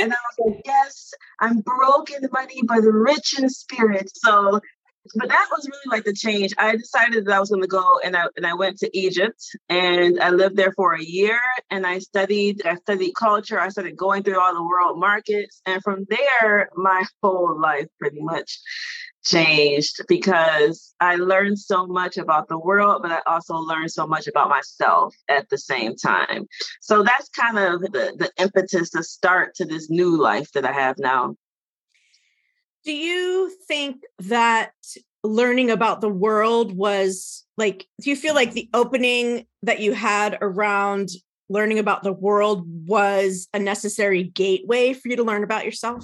And 0.00 0.12
I 0.12 0.16
was 0.16 0.46
like, 0.46 0.62
yes, 0.64 1.12
I'm 1.40 1.60
broke 1.60 2.10
in 2.10 2.28
money, 2.32 2.60
but 2.66 2.82
rich 2.82 3.38
in 3.38 3.48
spirit. 3.48 4.10
So 4.14 4.60
but 5.14 5.28
that 5.28 5.48
was 5.50 5.68
really 5.68 5.96
like 5.96 6.04
the 6.04 6.12
change. 6.12 6.52
I 6.58 6.76
decided 6.76 7.26
that 7.26 7.34
I 7.34 7.40
was 7.40 7.50
going 7.50 7.62
to 7.62 7.68
go 7.68 8.00
and 8.04 8.16
I 8.16 8.26
and 8.36 8.46
I 8.46 8.54
went 8.54 8.78
to 8.78 8.98
Egypt 8.98 9.42
and 9.68 10.20
I 10.20 10.30
lived 10.30 10.56
there 10.56 10.72
for 10.72 10.94
a 10.94 11.02
year 11.02 11.40
and 11.70 11.86
I 11.86 11.98
studied 11.98 12.66
I 12.66 12.76
studied 12.76 13.12
culture. 13.14 13.60
I 13.60 13.68
started 13.68 13.96
going 13.96 14.22
through 14.22 14.40
all 14.40 14.54
the 14.54 14.62
world 14.62 14.98
markets 14.98 15.60
and 15.66 15.82
from 15.82 16.06
there 16.08 16.70
my 16.76 17.04
whole 17.22 17.58
life 17.60 17.86
pretty 17.98 18.20
much 18.20 18.58
changed 19.24 20.00
because 20.08 20.94
I 21.00 21.16
learned 21.16 21.58
so 21.58 21.86
much 21.86 22.16
about 22.16 22.48
the 22.48 22.58
world, 22.58 23.02
but 23.02 23.12
I 23.12 23.20
also 23.26 23.56
learned 23.56 23.90
so 23.90 24.06
much 24.06 24.26
about 24.26 24.48
myself 24.48 25.14
at 25.28 25.48
the 25.48 25.58
same 25.58 25.96
time. 25.96 26.46
So 26.80 27.02
that's 27.02 27.28
kind 27.28 27.58
of 27.58 27.80
the, 27.80 28.14
the 28.16 28.30
impetus 28.38 28.90
to 28.90 29.02
start 29.02 29.54
to 29.56 29.64
this 29.64 29.90
new 29.90 30.16
life 30.16 30.50
that 30.52 30.64
I 30.64 30.72
have 30.72 30.96
now. 30.98 31.34
Do 32.88 32.94
you 32.94 33.52
think 33.66 34.02
that 34.20 34.72
learning 35.22 35.70
about 35.70 36.00
the 36.00 36.08
world 36.08 36.74
was 36.74 37.44
like, 37.58 37.86
do 38.00 38.08
you 38.08 38.16
feel 38.16 38.34
like 38.34 38.52
the 38.52 38.70
opening 38.72 39.44
that 39.62 39.80
you 39.80 39.92
had 39.92 40.38
around 40.40 41.10
learning 41.50 41.80
about 41.80 42.02
the 42.02 42.14
world 42.14 42.64
was 42.88 43.46
a 43.52 43.58
necessary 43.58 44.22
gateway 44.22 44.94
for 44.94 45.08
you 45.08 45.16
to 45.16 45.22
learn 45.22 45.44
about 45.44 45.66
yourself? 45.66 46.02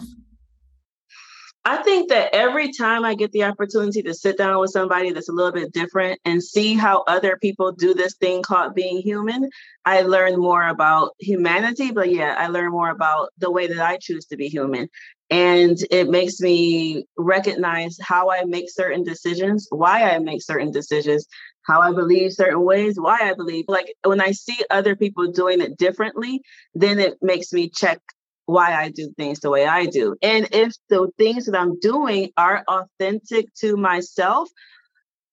I 1.67 1.79
think 1.79 2.11
that 2.11 2.35
every 2.35 2.71
time 2.73 3.07
I 3.07 3.15
get 3.15 3.33
the 3.33 3.45
opportunity 3.45 4.03
to 4.03 4.13
sit 4.13 4.37
down 4.37 4.61
with 4.61 4.71
somebody 4.71 5.13
that's 5.13 5.31
a 5.31 5.33
little 5.33 5.53
bit 5.53 5.73
different 5.73 6.21
and 6.27 6.43
see 6.43 6.75
how 6.75 7.05
other 7.09 7.39
people 7.41 7.73
do 7.73 7.95
this 7.95 8.17
thing 8.17 8.43
called 8.43 8.75
being 8.75 8.99
human, 8.99 9.49
I 9.87 10.03
learn 10.03 10.39
more 10.39 10.69
about 10.69 11.13
humanity. 11.19 11.91
But 11.91 12.11
yeah, 12.11 12.35
I 12.37 12.49
learn 12.49 12.71
more 12.71 12.91
about 12.91 13.31
the 13.39 13.51
way 13.51 13.67
that 13.67 13.81
I 13.81 13.97
choose 13.97 14.27
to 14.27 14.37
be 14.37 14.49
human. 14.49 14.91
And 15.31 15.79
it 15.91 16.09
makes 16.09 16.41
me 16.41 17.07
recognize 17.17 17.97
how 18.01 18.31
I 18.31 18.45
make 18.45 18.71
certain 18.71 19.03
decisions, 19.03 19.67
why 19.71 20.11
I 20.11 20.19
make 20.19 20.43
certain 20.43 20.71
decisions, 20.71 21.27
how 21.63 21.81
I 21.81 21.93
believe 21.93 22.33
certain 22.33 22.63
ways, 22.63 23.01
why 23.01 23.19
I 23.23 23.35
believe. 23.35 23.65
Like 23.69 23.95
when 24.05 24.21
I 24.21 24.33
see 24.33 24.59
other 24.71 24.95
people 24.95 25.33
doing 25.33 25.61
it 25.61 25.79
differently, 25.79 26.43
then 26.75 26.99
it 26.99 27.19
makes 27.23 27.53
me 27.53 27.71
check 27.71 28.01
why 28.47 28.75
I 28.75 28.91
do 28.91 29.13
things 29.17 29.41
the 29.41 29.51
way 29.51 29.67
I 29.67 29.87
do. 29.87 30.17
And 30.21 30.49
if 30.53 30.75
the 30.91 31.09
things 31.17 31.47
that 31.47 31.59
I'm 31.59 31.81
doing 31.81 32.31
are 32.37 32.63
authentic 32.69 33.47
to 33.61 33.77
myself, 33.77 34.51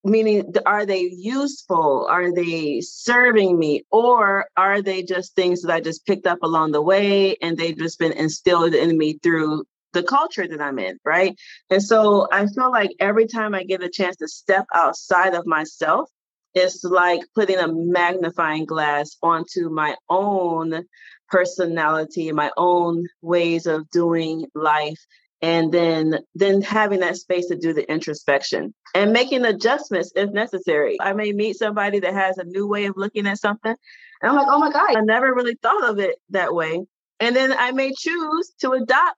meaning 0.04 0.54
are 0.66 0.86
they 0.86 1.02
useful 1.02 2.08
are 2.10 2.34
they 2.34 2.82
serving 2.82 3.58
me 3.60 3.86
or 3.92 4.48
are 4.58 4.82
they 4.82 5.04
just 5.04 5.36
things 5.36 5.62
that 5.62 5.72
i 5.72 5.80
just 5.80 6.08
picked 6.08 6.26
up 6.26 6.40
along 6.42 6.72
the 6.72 6.82
way 6.82 7.36
and 7.36 7.56
they've 7.56 7.78
just 7.78 8.00
been 8.00 8.12
instilled 8.14 8.74
in 8.74 8.98
me 8.98 9.20
through 9.22 9.64
the 9.94 10.04
culture 10.04 10.48
that 10.48 10.62
i'm 10.62 10.80
in 10.80 10.98
right? 11.06 11.36
And 11.70 11.84
so 11.84 12.28
i 12.32 12.46
feel 12.48 12.72
like 12.72 12.92
every 13.00 13.28
time 13.28 13.54
i 13.54 13.64
get 13.64 13.84
a 13.84 13.90
chance 13.90 14.18
to 14.18 14.28
step 14.28 14.66
outside 14.74 15.34
of 15.34 15.46
myself 15.46 16.10
it's 16.54 16.84
like 16.84 17.22
putting 17.34 17.58
a 17.58 17.68
magnifying 17.72 18.66
glass 18.66 19.16
onto 19.24 19.70
my 19.70 19.96
own 20.10 20.84
personality 21.30 22.32
my 22.32 22.52
own 22.58 23.06
ways 23.22 23.66
of 23.66 23.90
doing 23.90 24.46
life 24.54 25.00
and 25.42 25.72
then 25.72 26.20
then 26.36 26.62
having 26.62 27.00
that 27.00 27.18
space 27.18 27.48
to 27.48 27.56
do 27.56 27.74
the 27.74 27.90
introspection 27.92 28.74
and 28.94 29.14
making 29.14 29.46
adjustments 29.46 30.12
if 30.16 30.30
necessary. 30.32 30.98
I 31.02 31.14
may 31.14 31.32
meet 31.32 31.58
somebody 31.58 32.00
that 32.02 32.14
has 32.14 32.38
a 32.38 32.44
new 32.44 32.68
way 32.68 32.86
of 32.86 32.98
looking 32.98 33.28
at 33.28 33.40
something 33.40 33.76
and 34.22 34.30
i'm 34.30 34.36
like 34.36 34.48
oh 34.50 34.60
my 34.60 34.72
god 34.72 34.96
i 34.96 35.02
never 35.02 35.34
really 35.34 35.56
thought 35.62 35.90
of 35.90 36.00
it 36.00 36.16
that 36.30 36.54
way. 36.54 36.80
And 37.20 37.36
then 37.36 37.54
i 37.54 37.72
may 37.72 37.94
choose 37.98 38.54
to 38.62 38.72
adopt 38.72 39.18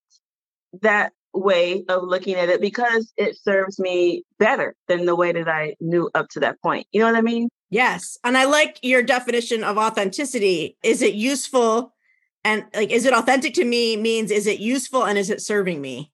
that 0.82 1.14
way 1.34 1.84
of 1.90 2.04
looking 2.04 2.36
at 2.36 2.50
it 2.50 2.62
because 2.62 3.12
it 3.18 3.36
serves 3.36 3.80
me 3.80 4.24
better 4.38 4.76
than 4.88 5.06
the 5.06 5.16
way 5.16 5.32
that 5.32 5.48
i 5.48 5.76
knew 5.80 6.10
up 6.14 6.30
to 6.30 6.40
that 6.40 6.62
point. 6.62 6.86
You 6.92 7.00
know 7.02 7.08
what 7.08 7.16
i 7.16 7.22
mean? 7.22 7.50
Yes. 7.70 8.18
And 8.24 8.38
i 8.38 8.46
like 8.46 8.80
your 8.82 9.04
definition 9.04 9.64
of 9.64 9.78
authenticity. 9.78 10.78
Is 10.84 11.02
it 11.02 11.16
useful? 11.16 11.94
And 12.46 12.66
like 12.76 12.92
is 12.92 13.06
it 13.06 13.14
authentic 13.14 13.54
to 13.56 13.66
me 13.66 13.98
means 13.98 14.30
is 14.30 14.48
it 14.48 14.60
useful 14.60 15.06
and 15.06 15.18
is 15.18 15.30
it 15.30 15.42
serving 15.42 15.82
me 15.82 16.12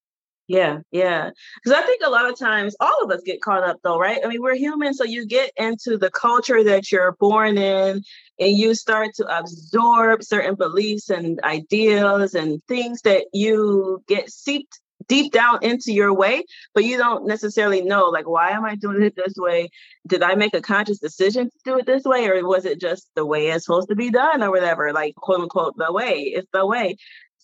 yeah, 0.49 0.79
yeah. 0.89 1.29
Because 1.63 1.79
I 1.79 1.85
think 1.85 2.01
a 2.03 2.09
lot 2.09 2.27
of 2.27 2.37
times 2.37 2.75
all 2.79 3.03
of 3.03 3.11
us 3.11 3.21
get 3.23 3.39
caught 3.39 3.63
up 3.63 3.77
though, 3.83 3.99
right? 3.99 4.19
I 4.25 4.27
mean, 4.27 4.41
we're 4.41 4.55
human, 4.55 4.95
so 4.95 5.03
you 5.03 5.27
get 5.27 5.51
into 5.57 5.95
the 5.95 6.09
culture 6.09 6.63
that 6.63 6.91
you're 6.91 7.15
born 7.19 7.59
in 7.59 8.01
and 8.39 8.57
you 8.57 8.73
start 8.73 9.11
to 9.17 9.37
absorb 9.37 10.23
certain 10.23 10.55
beliefs 10.55 11.11
and 11.11 11.39
ideals 11.43 12.33
and 12.33 12.63
things 12.67 13.03
that 13.03 13.25
you 13.31 14.03
get 14.07 14.31
seeped 14.31 14.79
deep 15.07 15.31
down 15.31 15.59
into 15.61 15.93
your 15.93 16.13
way, 16.13 16.43
but 16.73 16.83
you 16.83 16.97
don't 16.97 17.27
necessarily 17.27 17.81
know, 17.81 18.05
like, 18.05 18.27
why 18.27 18.49
am 18.49 18.65
I 18.65 18.75
doing 18.75 19.03
it 19.03 19.15
this 19.15 19.35
way? 19.37 19.69
Did 20.07 20.23
I 20.23 20.33
make 20.33 20.55
a 20.55 20.61
conscious 20.61 20.97
decision 20.97 21.45
to 21.49 21.57
do 21.63 21.77
it 21.77 21.85
this 21.85 22.03
way? 22.05 22.27
Or 22.27 22.45
was 22.45 22.65
it 22.65 22.81
just 22.81 23.07
the 23.15 23.25
way 23.25 23.47
it's 23.47 23.65
supposed 23.65 23.89
to 23.89 23.95
be 23.95 24.09
done 24.09 24.41
or 24.41 24.49
whatever? 24.49 24.91
Like, 24.93 25.13
quote 25.15 25.41
unquote, 25.41 25.75
the 25.77 25.93
way. 25.93 26.33
It's 26.35 26.49
the 26.53 26.65
way. 26.65 26.97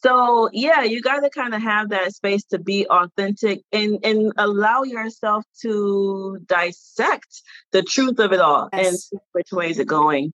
So 0.05 0.51
yeah, 0.53 0.83
you 0.83 1.01
got 1.01 1.21
to 1.21 1.31
kind 1.31 1.55
of 1.55 1.63
have 1.63 1.89
that 1.89 2.13
space 2.13 2.43
to 2.51 2.59
be 2.59 2.85
authentic 2.87 3.63
and 3.71 3.97
and 4.03 4.31
allow 4.37 4.83
yourself 4.83 5.43
to 5.61 6.37
dissect 6.45 7.41
the 7.71 7.81
truth 7.81 8.19
of 8.19 8.31
it 8.31 8.39
all 8.39 8.69
yes. 8.71 9.09
and 9.11 9.21
which 9.31 9.51
way 9.51 9.71
is 9.71 9.79
it 9.79 9.87
going. 9.87 10.31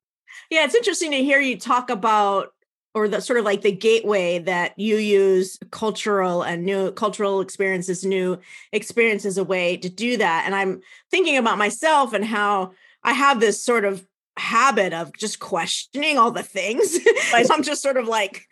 Yeah, 0.49 0.65
it's 0.65 0.75
interesting 0.75 1.11
to 1.11 1.23
hear 1.23 1.39
you 1.39 1.57
talk 1.57 1.89
about 1.89 2.49
or 2.93 3.07
the 3.07 3.21
sort 3.21 3.39
of 3.39 3.45
like 3.45 3.61
the 3.61 3.71
gateway 3.71 4.39
that 4.39 4.77
you 4.77 4.97
use 4.97 5.57
cultural 5.71 6.41
and 6.41 6.65
new 6.65 6.91
cultural 6.91 7.39
experiences, 7.39 8.03
new 8.03 8.37
experiences 8.73 9.37
a 9.37 9.43
way 9.45 9.77
to 9.77 9.87
do 9.87 10.17
that. 10.17 10.43
And 10.45 10.53
I'm 10.53 10.81
thinking 11.09 11.37
about 11.37 11.57
myself 11.57 12.11
and 12.11 12.25
how 12.25 12.73
I 13.05 13.13
have 13.13 13.39
this 13.39 13.63
sort 13.63 13.85
of 13.85 14.05
habit 14.41 14.91
of 14.91 15.13
just 15.13 15.39
questioning 15.39 16.17
all 16.17 16.31
the 16.31 16.43
things. 16.43 16.97
I'm 17.33 17.63
just 17.63 17.81
sort 17.81 17.97
of 17.97 18.07
like, 18.07 18.47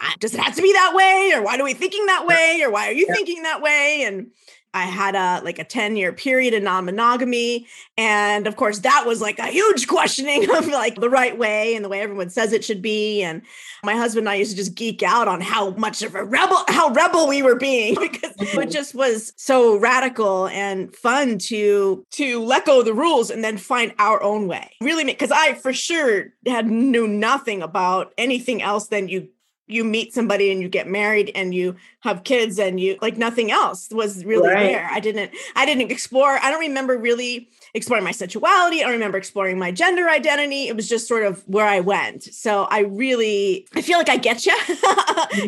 ah, 0.00 0.14
does 0.20 0.34
it 0.34 0.40
have 0.40 0.54
to 0.54 0.62
be 0.62 0.72
that 0.72 0.92
way? 0.94 1.32
Or 1.34 1.42
why 1.42 1.58
are 1.58 1.64
we 1.64 1.74
thinking 1.74 2.06
that 2.06 2.26
way? 2.26 2.62
Or 2.62 2.70
why 2.70 2.88
are 2.88 2.92
you 2.92 3.06
yeah. 3.08 3.14
thinking 3.14 3.42
that 3.42 3.62
way? 3.62 4.04
And 4.04 4.30
I 4.72 4.84
had 4.84 5.14
a 5.14 5.44
like 5.44 5.58
a 5.58 5.64
10 5.64 5.96
year 5.96 6.12
period 6.12 6.54
of 6.54 6.62
non-monogamy. 6.62 7.66
And 7.98 8.46
of 8.46 8.56
course, 8.56 8.80
that 8.80 9.04
was 9.06 9.20
like 9.20 9.38
a 9.38 9.48
huge 9.48 9.88
questioning 9.88 10.48
of 10.56 10.68
like 10.68 11.00
the 11.00 11.10
right 11.10 11.36
way 11.36 11.74
and 11.74 11.84
the 11.84 11.88
way 11.88 12.00
everyone 12.00 12.30
says 12.30 12.52
it 12.52 12.64
should 12.64 12.80
be. 12.80 13.22
And 13.22 13.42
my 13.84 13.94
husband 13.94 14.26
and 14.26 14.30
I 14.30 14.36
used 14.36 14.52
to 14.52 14.56
just 14.56 14.74
geek 14.74 15.02
out 15.02 15.28
on 15.28 15.40
how 15.40 15.70
much 15.70 16.02
of 16.02 16.14
a 16.14 16.24
rebel, 16.24 16.64
how 16.68 16.90
rebel 16.90 17.26
we 17.28 17.42
were 17.42 17.56
being 17.56 17.94
because 18.00 18.32
it 18.32 18.48
mm-hmm. 18.48 18.70
just 18.70 18.94
was 18.94 19.32
so 19.36 19.76
radical 19.76 20.48
and 20.48 20.94
fun 20.94 21.38
to 21.38 22.04
to 22.12 22.40
let 22.42 22.66
go 22.66 22.80
of 22.80 22.84
the 22.84 22.94
rules 22.94 23.30
and 23.30 23.42
then 23.42 23.56
find 23.56 23.92
our 23.98 24.22
own 24.22 24.46
way. 24.46 24.70
Really 24.80 25.04
because 25.04 25.32
I 25.32 25.54
for 25.54 25.72
sure 25.72 26.26
had 26.46 26.66
knew 26.66 27.08
nothing 27.08 27.62
about 27.62 28.12
anything 28.16 28.62
else 28.62 28.88
than 28.88 29.08
you 29.08 29.28
you 29.70 29.84
meet 29.84 30.12
somebody 30.12 30.50
and 30.50 30.60
you 30.60 30.68
get 30.68 30.88
married 30.88 31.30
and 31.34 31.54
you 31.54 31.76
have 32.00 32.24
kids 32.24 32.58
and 32.58 32.80
you 32.80 32.96
like 33.00 33.16
nothing 33.16 33.50
else 33.50 33.88
was 33.90 34.24
really 34.24 34.48
right. 34.48 34.64
there. 34.64 34.88
I 34.90 35.00
didn't 35.00 35.32
I 35.56 35.66
didn't 35.66 35.90
explore. 35.90 36.38
I 36.42 36.50
don't 36.50 36.60
remember 36.60 36.96
really 36.98 37.48
exploring 37.74 38.04
my 38.04 38.10
sexuality. 38.10 38.80
I 38.80 38.84
don't 38.84 38.92
remember 38.92 39.18
exploring 39.18 39.58
my 39.58 39.70
gender 39.70 40.08
identity. 40.08 40.68
It 40.68 40.76
was 40.76 40.88
just 40.88 41.06
sort 41.06 41.24
of 41.24 41.46
where 41.48 41.66
I 41.66 41.80
went. 41.80 42.24
So 42.24 42.64
I 42.64 42.80
really 42.80 43.66
I 43.74 43.82
feel 43.82 43.98
like 43.98 44.08
I 44.08 44.16
get 44.16 44.46
you. 44.46 44.56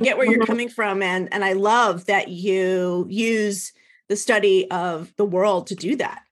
get 0.01 0.17
where 0.17 0.27
you're 0.27 0.39
mm-hmm. 0.39 0.45
coming 0.45 0.69
from 0.69 1.03
and 1.03 1.29
and 1.33 1.45
I 1.45 1.55
love 1.55 2.07
that 2.07 2.29
you 2.29 3.07
use 3.09 3.73
the 4.09 4.17
study 4.17 4.71
of 4.71 5.13
the 5.17 5.25
world 5.25 5.67
to 5.69 5.75
do 5.75 5.97
that. 5.97 6.23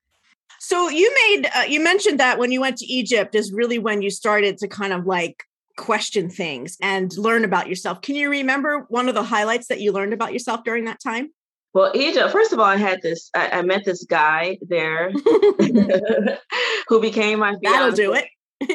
So 0.59 0.89
you 0.89 1.11
made 1.27 1.51
uh, 1.57 1.63
you 1.63 1.83
mentioned 1.83 2.21
that 2.21 2.39
when 2.39 2.53
you 2.53 2.61
went 2.61 2.77
to 2.79 2.87
Egypt 2.87 3.35
is 3.35 3.53
really 3.53 3.79
when 3.79 4.03
you 4.03 4.11
started 4.11 4.59
to 4.59 4.69
kind 4.69 4.93
of 4.93 5.07
like 5.07 5.45
question 5.81 6.29
things 6.29 6.77
and 6.83 7.17
learn 7.17 7.43
about 7.43 7.67
yourself. 7.67 8.03
Can 8.03 8.15
you 8.15 8.29
remember 8.29 8.85
one 8.91 9.09
of 9.09 9.15
the 9.15 9.23
highlights 9.23 9.69
that 9.69 9.81
you 9.81 9.93
learned 9.93 10.13
about 10.13 10.33
yourself 10.35 10.63
during 10.63 10.85
that 10.85 11.01
time? 11.03 11.31
Well, 11.73 11.91
Egypt, 11.95 12.31
first 12.31 12.53
of 12.53 12.59
all, 12.59 12.67
I 12.67 12.77
had 12.77 13.01
this, 13.01 13.31
I, 13.35 13.49
I 13.51 13.63
met 13.63 13.85
this 13.87 14.05
guy 14.05 14.59
there 14.61 15.11
who 16.89 17.01
became 17.01 17.39
my 17.39 17.53
fiance. 17.53 17.63
That'll 17.63 17.93
do 17.93 18.13
it. 18.13 18.27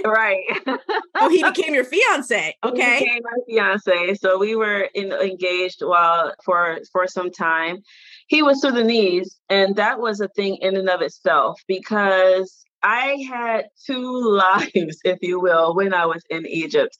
right. 0.04 0.41
oh, 1.15 1.30
he 1.30 1.44
became 1.44 1.76
your 1.76 1.84
fiance. 1.84 2.56
Okay. 2.63 2.98
He 2.98 3.06
became 3.06 3.22
my 3.24 3.38
fiance. 3.48 4.15
So 4.15 4.39
we 4.39 4.56
were 4.56 4.89
in, 4.96 5.12
engaged 5.12 5.84
while 5.84 6.34
for 6.44 6.80
for 6.91 7.06
some 7.06 7.30
time. 7.30 7.84
He 8.28 8.41
was 8.41 8.62
Sudanese, 8.62 9.39
and 9.48 9.76
that 9.76 10.00
was 10.00 10.22
a 10.22 10.28
thing 10.30 10.56
in 10.56 10.76
and 10.76 10.89
of 10.89 11.02
itself 11.02 11.62
because 11.68 12.65
I 12.86 13.26
had 13.28 13.65
two 13.86 14.21
lives, 14.38 15.00
if 15.04 15.17
you 15.21 15.39
will, 15.39 15.76
when 15.76 15.93
I 15.93 16.06
was 16.06 16.24
in 16.30 16.45
Egypt. 16.45 16.95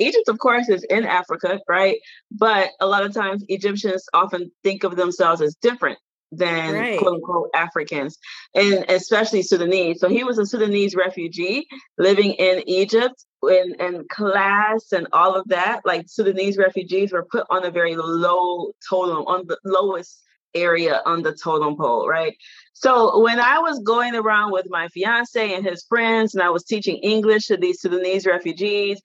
Egypt, 0.00 0.28
of 0.28 0.38
course, 0.38 0.68
is 0.68 0.84
in 0.84 1.04
Africa, 1.04 1.60
right? 1.68 1.98
But 2.30 2.70
a 2.80 2.86
lot 2.86 3.04
of 3.04 3.14
times 3.14 3.44
Egyptians 3.48 4.04
often 4.12 4.50
think 4.64 4.82
of 4.82 4.96
themselves 4.96 5.40
as 5.40 5.54
different 5.62 5.98
than 6.30 6.74
right. 6.74 6.98
quote 6.98 7.14
unquote 7.14 7.50
Africans, 7.54 8.18
and 8.54 8.84
especially 8.88 9.42
Sudanese. 9.42 10.00
So 10.00 10.08
he 10.08 10.24
was 10.24 10.38
a 10.38 10.44
Sudanese 10.44 10.94
refugee 10.94 11.66
living 11.96 12.32
in 12.32 12.68
Egypt. 12.68 13.24
And, 13.40 13.80
and 13.80 14.08
class 14.08 14.90
and 14.90 15.06
all 15.12 15.36
of 15.36 15.46
that, 15.50 15.82
like 15.84 16.06
Sudanese 16.08 16.58
refugees 16.58 17.12
were 17.12 17.24
put 17.30 17.46
on 17.50 17.64
a 17.64 17.70
very 17.70 17.94
low 17.94 18.72
totem, 18.90 19.18
on 19.28 19.46
the 19.46 19.56
lowest 19.64 20.24
area 20.54 21.02
on 21.04 21.22
the 21.22 21.32
totem 21.32 21.76
pole, 21.76 22.08
right? 22.08 22.34
So 22.80 23.18
when 23.18 23.40
I 23.40 23.58
was 23.58 23.80
going 23.80 24.14
around 24.14 24.52
with 24.52 24.66
my 24.70 24.86
fiance 24.88 25.52
and 25.52 25.66
his 25.66 25.84
friends, 25.88 26.34
and 26.34 26.42
I 26.44 26.50
was 26.50 26.62
teaching 26.62 26.98
English 26.98 27.46
to 27.46 27.56
these 27.56 27.80
Sudanese 27.80 28.24
refugees, 28.24 29.00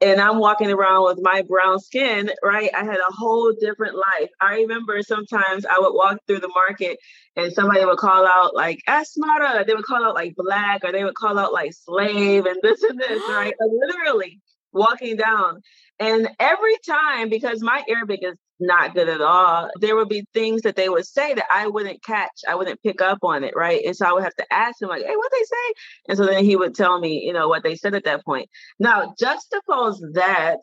and 0.00 0.20
I'm 0.20 0.38
walking 0.38 0.70
around 0.70 1.06
with 1.06 1.18
my 1.20 1.42
brown 1.42 1.80
skin, 1.80 2.30
right? 2.44 2.70
I 2.72 2.84
had 2.84 2.98
a 2.98 3.12
whole 3.12 3.52
different 3.58 3.96
life. 3.96 4.30
I 4.40 4.58
remember 4.58 5.02
sometimes 5.02 5.66
I 5.66 5.80
would 5.80 5.94
walk 5.94 6.18
through 6.28 6.38
the 6.38 6.52
market 6.54 6.98
and 7.34 7.52
somebody 7.52 7.84
would 7.84 7.98
call 7.98 8.24
out 8.24 8.54
like 8.54 8.78
ah, 8.86 9.02
Asmara, 9.02 9.66
they 9.66 9.74
would 9.74 9.84
call 9.84 10.04
out 10.04 10.14
like 10.14 10.36
black, 10.36 10.84
or 10.84 10.92
they 10.92 11.02
would 11.02 11.16
call 11.16 11.40
out 11.40 11.52
like 11.52 11.72
slave 11.72 12.46
and 12.46 12.58
this 12.62 12.84
and 12.84 13.00
this, 13.00 13.20
right? 13.28 13.54
Literally 13.60 14.40
walking 14.72 15.16
down. 15.16 15.60
And 15.98 16.28
every 16.38 16.76
time, 16.86 17.30
because 17.30 17.60
my 17.62 17.82
Arabic 17.88 18.20
is 18.22 18.36
not 18.60 18.94
good 18.94 19.08
at 19.08 19.20
all, 19.20 19.70
there 19.80 19.96
would 19.96 20.08
be 20.08 20.26
things 20.34 20.62
that 20.62 20.76
they 20.76 20.88
would 20.88 21.06
say 21.06 21.34
that 21.34 21.46
I 21.52 21.66
wouldn't 21.66 22.02
catch. 22.02 22.40
I 22.48 22.54
wouldn't 22.54 22.82
pick 22.82 23.00
up 23.00 23.18
on 23.22 23.44
it, 23.44 23.54
right? 23.56 23.84
And 23.84 23.96
so 23.96 24.06
I 24.06 24.12
would 24.12 24.24
have 24.24 24.34
to 24.36 24.52
ask 24.52 24.80
him, 24.80 24.88
like, 24.88 25.04
hey, 25.04 25.16
what 25.16 25.32
they 25.32 25.44
say? 25.44 25.74
And 26.08 26.18
so 26.18 26.26
then 26.26 26.44
he 26.44 26.56
would 26.56 26.74
tell 26.74 26.98
me, 26.98 27.24
you 27.24 27.32
know, 27.32 27.48
what 27.48 27.62
they 27.62 27.76
said 27.76 27.94
at 27.94 28.04
that 28.04 28.24
point. 28.24 28.48
Now, 28.78 29.14
juxtapose 29.20 29.98
that 30.14 30.58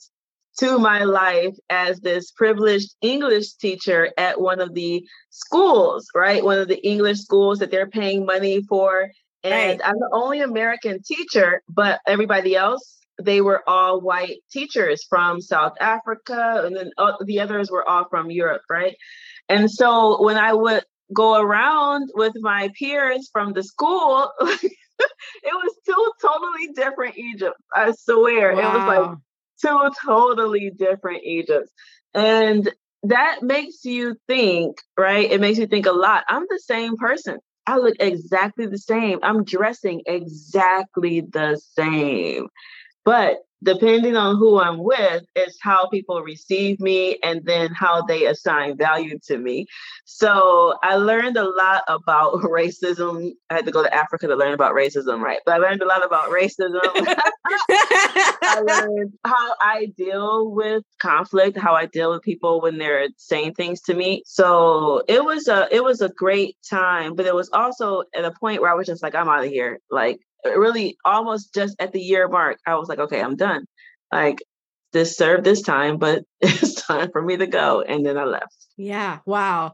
to 0.60 0.80
my 0.80 1.04
life 1.04 1.56
as 1.70 2.00
this 2.00 2.32
privileged 2.32 2.96
English 3.02 3.54
teacher 3.56 4.10
at 4.18 4.40
one 4.40 4.62
of 4.62 4.74
the 4.74 5.06
schools, 5.30 6.08
right? 6.16 6.44
One 6.44 6.60
of 6.60 6.68
the 6.68 6.86
English 6.86 7.20
schools 7.20 7.60
that 7.60 7.72
they're 7.72 7.90
paying 7.90 8.26
money 8.26 8.64
for. 8.64 9.10
And 9.44 9.80
right. 9.80 9.82
I'm 9.84 10.00
the 10.00 10.10
only 10.14 10.42
American 10.42 11.04
teacher, 11.04 11.62
but 11.70 12.00
everybody 12.08 12.56
else 12.56 13.00
they 13.22 13.42
were 13.42 13.68
all 13.68 14.02
white 14.02 14.38
teachers 14.52 15.06
from 15.10 15.42
South 15.42 15.74
Africa, 15.80 16.64
and 16.66 16.76
then 16.76 16.92
uh, 16.98 17.14
the 17.26 17.40
others 17.40 17.72
were 17.72 17.88
all 17.88 18.06
from 18.10 18.30
Europe, 18.30 18.64
right? 18.70 18.96
And 19.50 19.70
so 19.72 20.22
when 20.24 20.38
I 20.38 20.54
would 20.54 20.84
go 21.14 21.40
around 21.40 22.10
with 22.14 22.34
my 22.36 22.72
peers 22.78 23.30
from 23.32 23.54
the 23.54 23.64
school, 23.64 24.32
it 24.42 24.72
was 25.44 25.76
two 25.86 26.12
totally 26.22 26.74
different 26.74 27.18
Egypt. 27.18 27.56
I 27.74 27.92
swear. 27.92 28.56
Wow. 28.56 28.60
It 28.60 28.74
was 28.74 28.88
like 28.88 29.18
two 29.62 29.92
totally 30.06 30.72
different 30.72 31.24
Egypts. 31.24 31.72
And 32.14 32.72
that 33.04 33.40
makes 33.44 33.86
you 33.86 34.16
think, 34.28 34.78
right? 34.98 35.32
It 35.32 35.40
makes 35.40 35.60
you 35.60 35.68
think 35.68 35.86
a 35.86 35.92
lot. 35.92 36.24
I'm 36.28 36.46
the 36.50 36.62
same 36.64 36.98
person. 36.98 37.38
I 37.68 37.78
look 37.78 37.96
exactly 38.00 38.68
the 38.68 38.78
same. 38.78 39.20
I'm 39.24 39.44
dressing 39.44 40.02
exactly 40.06 41.22
the 41.22 41.60
same. 41.78 42.48
But 43.06 43.38
depending 43.64 44.16
on 44.16 44.38
who 44.38 44.60
I'm 44.60 44.84
with, 44.84 45.24
is 45.36 45.58
how 45.62 45.88
people 45.88 46.22
receive 46.22 46.80
me 46.80 47.18
and 47.24 47.42
then 47.46 47.74
how 47.74 48.04
they 48.04 48.26
assign 48.26 48.78
value 48.78 49.18
to 49.28 49.38
me. 49.38 49.66
So 50.06 50.76
I 50.84 50.96
learned 50.96 51.38
a 51.38 51.50
lot 51.50 51.84
about 51.88 52.34
racism. 52.44 53.32
I 53.50 53.56
had 53.56 53.66
to 53.66 53.72
go 53.72 53.84
to 53.84 53.94
Africa 53.94 54.28
to 54.28 54.36
learn 54.36 54.54
about 54.54 54.74
racism, 54.74 55.20
right? 55.20 55.40
But 55.46 55.56
I 55.56 55.58
learned 55.58 55.82
a 55.82 55.88
lot 55.88 56.06
about 56.06 56.30
racism. 56.30 56.80
I 57.48 58.62
learned 58.68 59.14
how 59.26 59.56
I 59.62 59.88
deal 59.98 60.52
with 60.52 60.84
conflict, 61.02 61.58
how 61.58 61.74
I 61.74 61.88
deal 61.88 62.12
with 62.12 62.22
people 62.22 62.62
when 62.62 62.78
they're 62.78 63.08
saying 63.18 63.54
things 63.54 63.82
to 63.82 63.94
me. 63.94 64.24
So 64.26 65.04
it 65.08 65.24
was 65.24 65.48
a 65.48 65.68
it 65.72 65.84
was 65.84 66.02
a 66.02 66.10
great 66.10 66.56
time, 66.70 67.16
but 67.16 67.26
it 67.26 67.36
was 67.36 67.50
also 67.52 68.04
at 68.16 68.26
a 68.26 68.32
point 68.32 68.62
where 68.62 68.72
I 68.72 68.76
was 68.76 68.88
just 68.88 69.04
like, 69.04 69.16
I'm 69.16 69.30
out 69.30 69.44
of 69.46 69.50
here. 69.50 69.80
Like 69.90 70.20
really 70.46 70.98
almost 71.06 71.54
just 71.54 71.76
at 71.80 71.92
the 71.92 72.02
year 72.02 72.28
mark, 72.28 72.58
I 72.66 72.76
was 72.76 72.88
like, 72.88 73.00
okay, 73.00 73.22
I'm 73.22 73.36
done. 73.36 73.66
Like 74.12 74.44
this 74.94 75.18
served 75.18 75.44
this 75.44 75.62
time, 75.62 75.98
but 75.98 76.24
it's 76.42 76.82
time 76.82 77.12
for 77.12 77.22
me 77.22 77.38
to 77.38 77.48
go. 77.48 77.82
And 77.82 78.06
then 78.06 78.18
I 78.18 78.24
left. 78.24 78.56
Yeah. 78.78 79.20
Wow. 79.26 79.74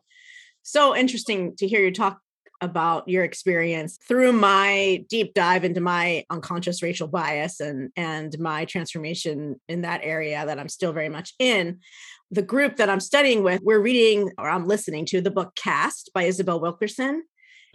So 0.64 0.96
interesting 0.96 1.56
to 1.58 1.68
hear 1.68 1.82
you 1.82 1.92
talk 1.92 2.20
about 2.62 3.10
your 3.10 3.24
experience 3.24 3.98
through 4.08 4.32
my 4.32 5.04
deep 5.10 5.34
dive 5.34 5.64
into 5.64 5.82
my 5.82 6.24
unconscious 6.30 6.84
racial 6.84 7.08
bias 7.08 7.60
and 7.60 7.90
and 7.96 8.38
my 8.40 8.66
transformation 8.66 9.60
in 9.68 9.82
that 9.82 10.02
area 10.04 10.46
that 10.46 10.60
I'm 10.60 10.70
still 10.70 10.94
very 10.94 11.10
much 11.10 11.34
in 11.40 11.80
the 12.30 12.44
group 12.44 12.78
that 12.78 12.90
I'm 12.90 13.00
studying 13.00 13.42
with 13.42 13.62
we're 13.64 13.80
reading 13.80 14.32
or 14.38 14.48
I'm 14.48 14.68
listening 14.68 15.06
to 15.08 15.22
the 15.22 15.32
book 15.32 15.56
Caste 15.56 16.12
by 16.14 16.24
Isabel 16.24 16.60
Wilkerson 16.60 17.24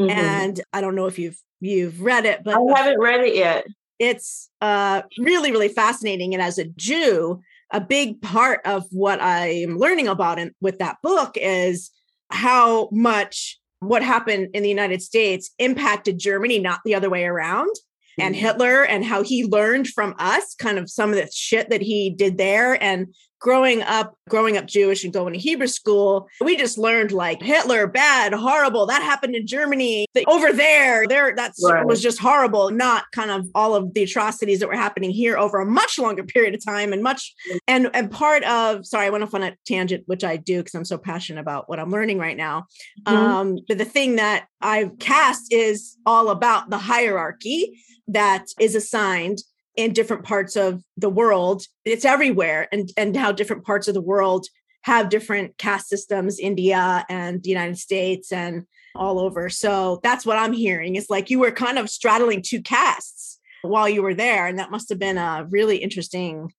mm-hmm. 0.01 0.11
and 0.11 0.61
I 0.73 0.81
don't 0.81 0.95
know 0.95 1.07
if 1.07 1.19
you've 1.19 1.39
you've 1.61 2.01
read 2.01 2.27
it, 2.27 2.43
but 2.45 2.55
I 2.55 2.81
haven't 2.81 3.01
read 3.01 3.21
it 3.21 3.35
yet. 3.35 3.67
It's 3.99 4.51
uh, 4.61 5.03
really, 5.19 5.53
really 5.53 5.69
fascinating. 5.69 6.35
And 6.35 6.43
as 6.43 6.59
a 6.59 6.65
Jew, 6.65 7.41
a 7.73 7.81
big 7.81 8.21
part 8.21 8.61
of 8.65 8.85
what 8.91 9.21
I'm 9.23 9.79
learning 9.79 10.09
about 10.09 10.39
in, 10.39 10.53
with 10.61 10.79
that 10.79 10.99
book 11.03 11.37
is 11.37 11.91
how 12.31 12.89
much 12.93 13.59
what 13.81 14.03
happened 14.03 14.49
in 14.55 14.63
the 14.63 14.69
United 14.69 15.03
States 15.03 15.51
impacted 15.59 16.19
Germany, 16.19 16.59
not 16.59 16.81
the 16.85 16.95
other 16.95 17.11
way 17.11 17.25
around 17.25 17.71
and 18.19 18.35
mm-hmm. 18.35 18.45
Hitler 18.45 18.85
and 18.85 19.05
how 19.05 19.23
he 19.23 19.45
learned 19.45 19.89
from 19.89 20.15
us 20.19 20.55
kind 20.55 20.79
of 20.79 20.91
some 20.91 21.11
of 21.11 21.17
the 21.17 21.29
shit 21.33 21.71
that 21.71 21.83
he 21.83 22.11
did 22.11 22.39
there 22.39 22.83
and 22.83 23.15
growing 23.39 23.83
up 23.83 24.15
growing 24.29 24.57
up 24.57 24.67
Jewish 24.67 25.05
and 25.05 25.13
going 25.13 25.33
to 25.33 25.39
Hebrew 25.39 25.67
school 25.67 26.29
we 26.41 26.57
just 26.57 26.79
learned 26.79 27.13
like 27.13 27.43
Hitler 27.43 27.87
bad 27.87 28.33
horrible 28.33 28.87
that 28.87 29.03
happened 29.03 29.35
in 29.35 29.47
Germany 29.47 30.07
over 30.27 30.53
there 30.53 31.07
there 31.07 31.35
that 31.37 31.53
right. 31.63 31.87
was 31.87 32.03
just 32.03 32.19
horrible 32.19 32.71
not 32.71 33.05
kind 33.13 33.31
of 33.31 33.47
all 33.55 33.75
of 33.75 33.93
the 33.95 34.05
atrocities 34.05 34.61
that 34.61 34.69
were 34.69 34.77
happening 34.77 35.11
here 35.11 35.37
over 35.37 35.61
a 35.61 35.67
much 35.67 35.99
longer 35.99 36.25
period 36.25 36.55
of 36.55 36.65
time 36.65 36.93
and 36.93 37.03
much 37.03 37.35
and 37.69 37.91
and 37.95 38.11
part 38.11 38.43
of 38.45 38.87
sorry 38.87 39.07
I 39.07 39.11
went 39.11 39.25
off 39.25 39.35
on 39.35 39.43
a 39.43 39.57
tangent 39.67 40.05
which 40.07 40.25
I 40.25 40.37
do 40.37 40.59
because 40.59 40.75
I'm 40.75 40.85
so 40.85 40.99
passionate 40.99 41.41
about 41.41 41.69
what 41.69 41.79
I'm 41.79 41.91
learning 41.91 42.19
right 42.19 42.37
now 42.37 42.67
mm-hmm. 43.07 43.17
um 43.17 43.59
but 43.69 43.79
the 43.79 43.85
thing 43.85 44.17
that 44.17 44.47
I've 44.61 44.99
cast 44.99 45.53
is 45.53 45.97
all 46.07 46.31
about 46.31 46.71
the 46.71 46.79
hierarchy 46.79 47.81
that 48.09 48.47
is 48.61 48.75
assigned 48.75 49.39
in 49.77 49.93
different 49.93 50.25
parts 50.25 50.57
of 50.57 50.83
the 50.97 51.11
world 51.11 51.63
it's 51.85 52.05
everywhere 52.05 52.69
and 52.73 52.91
and 52.97 53.17
how 53.17 53.31
different 53.33 53.65
parts 53.65 53.89
of 53.89 53.95
the 53.95 54.01
world 54.01 54.47
have 54.83 55.09
different 55.09 55.57
caste 55.59 55.89
systems 55.89 56.39
india 56.39 57.05
and 57.09 57.43
the 57.43 57.51
united 57.51 57.79
states 57.79 58.33
and 58.33 58.67
all 58.97 59.21
over. 59.21 59.49
So 59.49 60.01
that's 60.03 60.27
what 60.27 60.39
i'm 60.39 60.53
hearing. 60.53 60.97
It's 60.97 61.11
like 61.11 61.31
you 61.31 61.39
were 61.39 61.53
kind 61.53 61.79
of 61.79 61.91
straddling 61.91 62.43
two 62.43 62.63
castes 62.63 63.39
while 63.63 63.89
you 63.89 64.03
were 64.03 64.15
there 64.15 64.47
and 64.47 64.59
that 64.59 64.71
must 64.71 64.89
have 64.89 64.99
been 64.99 65.19
a 65.19 65.47
really 65.51 65.79
interesting 65.79 66.53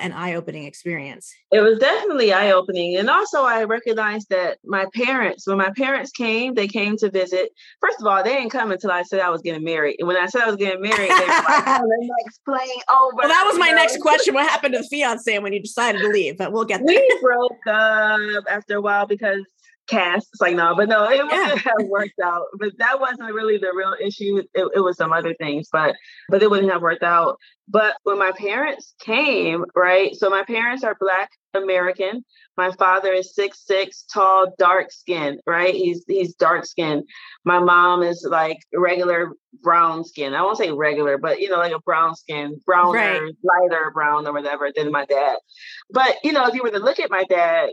an 0.00 0.12
eye-opening 0.12 0.64
experience. 0.64 1.32
It 1.52 1.60
was 1.60 1.78
definitely 1.78 2.32
eye-opening 2.32 2.96
and 2.96 3.10
also 3.10 3.42
i 3.42 3.64
recognized 3.64 4.28
that 4.30 4.58
my 4.64 4.86
parents 4.94 5.46
when 5.46 5.58
my 5.58 5.70
parents 5.76 6.10
came 6.10 6.54
they 6.54 6.68
came 6.68 6.96
to 6.98 7.10
visit. 7.10 7.50
First 7.80 8.00
of 8.00 8.06
all 8.06 8.22
they 8.22 8.34
didn't 8.34 8.50
come 8.50 8.72
until 8.72 8.90
i 8.90 9.02
said 9.02 9.20
i 9.20 9.30
was 9.30 9.42
getting 9.42 9.64
married 9.64 9.96
and 9.98 10.08
when 10.08 10.16
i 10.16 10.26
said 10.26 10.42
i 10.42 10.46
was 10.46 10.56
getting 10.56 10.80
married 10.80 11.10
they 11.10 11.26
were 11.26 11.26
like 11.26 11.64
oh, 11.66 11.80
the 11.82 12.10
next 12.24 12.44
plane 12.44 12.82
over 12.90 13.16
well 13.16 13.28
that 13.28 13.44
was 13.46 13.58
my 13.58 13.70
next 13.70 14.00
question. 14.00 14.34
What 14.34 14.48
happened 14.48 14.74
to 14.74 14.80
the 14.80 14.88
fiance 14.88 15.38
when 15.38 15.52
you 15.52 15.60
decided 15.60 16.00
to 16.00 16.08
leave? 16.08 16.38
But 16.38 16.52
we'll 16.52 16.64
get 16.64 16.80
there. 16.84 16.96
we 16.96 17.18
broke 17.20 17.66
up 17.66 18.44
after 18.48 18.76
a 18.76 18.80
while 18.80 19.06
because 19.06 19.44
caste. 19.90 20.28
It's 20.32 20.40
like, 20.40 20.56
no, 20.56 20.74
but 20.76 20.88
no, 20.88 21.10
it 21.10 21.24
wouldn't 21.24 21.60
have 21.60 21.72
worked 21.88 22.20
out. 22.22 22.46
But 22.58 22.72
that 22.78 23.00
wasn't 23.00 23.34
really 23.34 23.58
the 23.58 23.72
real 23.74 23.94
issue. 24.00 24.42
It, 24.54 24.68
it 24.74 24.80
was 24.80 24.96
some 24.96 25.12
other 25.12 25.34
things, 25.34 25.68
but 25.72 25.96
but 26.28 26.42
it 26.42 26.50
wouldn't 26.50 26.72
have 26.72 26.82
worked 26.82 27.02
out. 27.02 27.36
But 27.68 27.96
when 28.02 28.18
my 28.18 28.32
parents 28.32 28.94
came, 29.00 29.64
right? 29.76 30.14
So 30.16 30.28
my 30.30 30.44
parents 30.44 30.82
are 30.82 30.96
black 30.98 31.30
American. 31.54 32.24
My 32.56 32.72
father 32.72 33.12
is 33.12 33.34
six 33.34 33.64
six, 33.66 34.04
tall, 34.12 34.54
dark 34.58 34.92
skinned, 34.92 35.40
right? 35.46 35.74
He's 35.74 36.04
he's 36.06 36.34
dark 36.34 36.66
skinned. 36.66 37.04
My 37.44 37.58
mom 37.58 38.02
is 38.02 38.26
like 38.28 38.58
regular 38.74 39.32
brown 39.62 40.04
skin. 40.04 40.34
I 40.34 40.42
won't 40.42 40.58
say 40.58 40.70
regular, 40.70 41.18
but 41.18 41.40
you 41.40 41.48
know, 41.48 41.58
like 41.58 41.72
a 41.72 41.80
brown 41.80 42.14
skin, 42.14 42.60
browner, 42.66 42.98
right. 42.98 43.34
lighter 43.42 43.90
brown 43.92 44.26
or 44.26 44.32
whatever 44.32 44.70
than 44.74 44.90
my 44.90 45.04
dad. 45.06 45.36
But 45.90 46.16
you 46.22 46.32
know, 46.32 46.46
if 46.46 46.54
you 46.54 46.62
were 46.62 46.70
to 46.70 46.78
look 46.78 47.00
at 47.00 47.10
my 47.10 47.24
dad, 47.24 47.70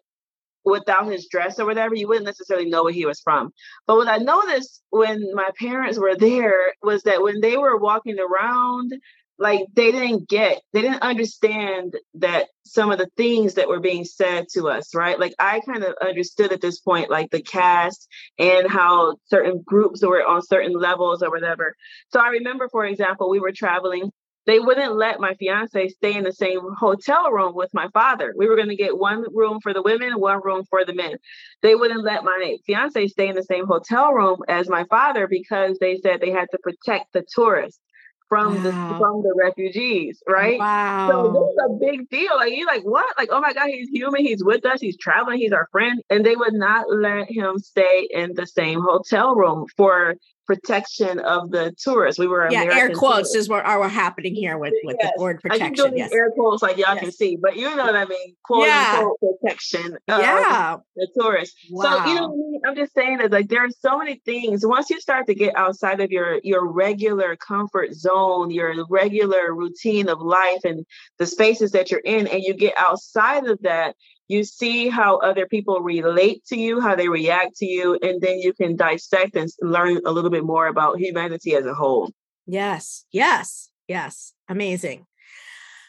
without 0.67 1.11
his 1.11 1.27
dress 1.27 1.59
or 1.59 1.65
whatever, 1.65 1.95
you 1.95 2.07
wouldn't 2.07 2.25
necessarily 2.25 2.69
know 2.69 2.83
where 2.83 2.93
he 2.93 3.05
was 3.05 3.21
from. 3.21 3.51
But 3.85 3.95
what 3.95 4.07
I 4.07 4.17
noticed 4.17 4.83
when 4.89 5.33
my 5.33 5.49
parents 5.59 5.97
were 5.97 6.15
there 6.15 6.73
was 6.81 7.03
that 7.03 7.21
when 7.21 7.39
they 7.41 7.57
were 7.57 7.77
walking 7.77 8.17
around, 8.19 8.91
like 9.39 9.67
they 9.75 9.91
didn't 9.91 10.27
get, 10.27 10.61
they 10.73 10.81
didn't 10.81 11.03
understand 11.03 11.93
that 12.15 12.47
some 12.65 12.91
of 12.91 12.97
the 12.97 13.09
things 13.17 13.53
that 13.53 13.67
were 13.67 13.79
being 13.79 14.03
said 14.03 14.47
to 14.53 14.67
us, 14.67 14.95
right? 14.95 15.19
Like 15.19 15.35
I 15.39 15.61
kind 15.61 15.83
of 15.83 15.95
understood 16.01 16.51
at 16.51 16.61
this 16.61 16.79
point, 16.79 17.11
like 17.11 17.29
the 17.29 17.41
caste 17.41 18.07
and 18.39 18.69
how 18.69 19.17
certain 19.25 19.61
groups 19.63 20.03
were 20.03 20.25
on 20.25 20.41
certain 20.41 20.73
levels 20.73 21.21
or 21.21 21.29
whatever. 21.29 21.75
So 22.09 22.19
I 22.19 22.29
remember, 22.29 22.67
for 22.69 22.85
example, 22.85 23.29
we 23.29 23.39
were 23.39 23.51
traveling 23.51 24.11
they 24.47 24.59
wouldn't 24.59 24.95
let 24.95 25.19
my 25.19 25.35
fiance 25.35 25.89
stay 25.89 26.15
in 26.15 26.23
the 26.23 26.31
same 26.31 26.61
hotel 26.79 27.31
room 27.31 27.53
with 27.53 27.69
my 27.73 27.89
father. 27.89 28.33
We 28.35 28.47
were 28.47 28.55
going 28.55 28.69
to 28.69 28.75
get 28.75 28.97
one 28.97 29.25
room 29.33 29.59
for 29.61 29.73
the 29.73 29.83
women, 29.83 30.19
one 30.19 30.41
room 30.41 30.63
for 30.69 30.85
the 30.85 30.93
men. 30.93 31.17
They 31.61 31.75
wouldn't 31.75 32.03
let 32.03 32.23
my 32.23 32.55
fiance 32.65 33.07
stay 33.07 33.27
in 33.27 33.35
the 33.35 33.43
same 33.43 33.67
hotel 33.67 34.13
room 34.13 34.39
as 34.47 34.69
my 34.69 34.85
father 34.85 35.27
because 35.27 35.77
they 35.79 35.97
said 35.97 36.21
they 36.21 36.31
had 36.31 36.47
to 36.51 36.57
protect 36.59 37.11
the 37.11 37.25
tourists 37.35 37.81
from 38.29 38.55
wow. 38.55 38.63
the 38.63 38.71
from 38.71 39.21
the 39.21 39.33
refugees, 39.37 40.21
right? 40.27 40.59
Wow. 40.59 41.09
So 41.09 41.31
this 41.33 41.51
is 41.51 41.57
a 41.65 41.91
big 41.91 42.09
deal. 42.09 42.35
Like 42.35 42.53
you're 42.55 42.67
like, 42.67 42.83
what? 42.83 43.05
Like, 43.17 43.29
oh 43.31 43.41
my 43.41 43.53
God, 43.53 43.67
he's 43.67 43.89
human, 43.89 44.25
he's 44.25 44.43
with 44.43 44.65
us, 44.65 44.81
he's 44.81 44.97
traveling, 44.97 45.39
he's 45.39 45.53
our 45.53 45.67
friend. 45.71 46.01
And 46.09 46.25
they 46.25 46.35
would 46.35 46.53
not 46.53 46.85
let 46.89 47.29
him 47.29 47.59
stay 47.59 48.07
in 48.11 48.33
the 48.33 48.47
same 48.47 48.81
hotel 48.81 49.35
room 49.35 49.65
for 49.75 50.15
protection 50.47 51.19
of 51.19 51.51
the 51.51 51.75
tourists. 51.77 52.17
We 52.17 52.27
were 52.27 52.47
yeah, 52.49 52.63
American 52.63 52.91
air 52.91 52.95
quotes 52.95 53.15
tourists. 53.15 53.35
is 53.35 53.49
what 53.49 53.65
are 53.65 53.79
what 53.79 53.91
happening 53.91 54.33
here 54.33 54.57
with 54.57 54.73
with 54.83 54.97
yes. 54.99 55.11
the 55.15 55.21
word 55.21 55.41
protection. 55.41 55.95
yes. 55.95 56.11
air 56.11 56.31
quotes 56.31 56.63
like 56.63 56.77
y'all 56.77 56.95
yes. 56.95 57.03
can 57.03 57.11
see, 57.11 57.37
but 57.39 57.55
you 57.57 57.75
know 57.75 57.85
what 57.85 57.95
I 57.95 58.05
mean. 58.05 58.35
Quote 58.43 58.67
yeah. 58.67 59.03
protection. 59.19 59.97
yeah, 60.07 60.77
the 60.95 61.07
tourists. 61.19 61.55
Wow. 61.69 61.83
So 61.83 62.09
you 62.09 62.15
know, 62.15 62.27
what 62.29 62.33
I 62.33 62.49
mean? 62.49 62.61
I'm 62.65 62.75
just 62.75 62.93
saying 62.93 63.17
that 63.19 63.31
like 63.31 63.49
there 63.49 63.65
are 63.65 63.69
so 63.69 63.97
many 63.97 64.21
things. 64.25 64.65
Once 64.65 64.89
you 64.89 64.99
start 64.99 65.27
to 65.27 65.35
get 65.35 65.55
outside 65.55 65.99
of 65.99 66.09
your 66.09 66.39
your 66.43 66.65
regular 66.65 67.35
comfort 67.35 67.93
zone, 67.93 68.49
your 68.49 68.85
regular 68.89 69.53
routine 69.53 70.09
of 70.09 70.21
life, 70.21 70.61
and 70.63 70.85
the 71.19 71.25
spaces 71.25 71.71
that 71.71 71.91
you're 71.91 71.99
in, 71.99 72.27
and 72.27 72.41
you 72.41 72.53
get 72.53 72.73
outside 72.77 73.45
of 73.45 73.59
that, 73.63 73.95
you 74.27 74.43
see 74.43 74.89
how 74.89 75.17
other 75.17 75.45
people 75.45 75.81
relate 75.81 76.43
to 76.45 76.57
you, 76.57 76.81
how 76.81 76.95
they 76.95 77.07
react 77.07 77.55
to 77.57 77.65
you, 77.65 77.97
and 78.01 78.21
then 78.21 78.39
you 78.39 78.53
can 78.53 78.75
dissect 78.75 79.35
and 79.35 79.49
learn 79.61 80.01
a 80.05 80.11
little 80.11 80.29
bit 80.29 80.43
more 80.43 80.67
about 80.67 80.99
humanity 80.99 81.55
as 81.55 81.65
a 81.65 81.73
whole. 81.73 82.11
Yes, 82.45 83.05
yes, 83.11 83.69
yes. 83.87 84.33
Amazing. 84.49 85.05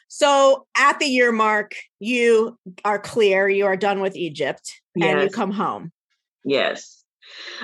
So 0.09 0.67
at 0.77 0.99
the 0.99 1.07
year 1.07 1.33
mark, 1.33 1.75
you 2.01 2.59
are 2.85 2.99
clear, 2.99 3.49
you 3.49 3.67
are 3.67 3.77
done 3.77 4.01
with 4.01 4.17
Egypt, 4.17 4.81
yes. 4.95 5.09
and 5.09 5.23
you 5.23 5.31
come 5.31 5.53
home. 5.53 5.93
Yes. 6.45 7.05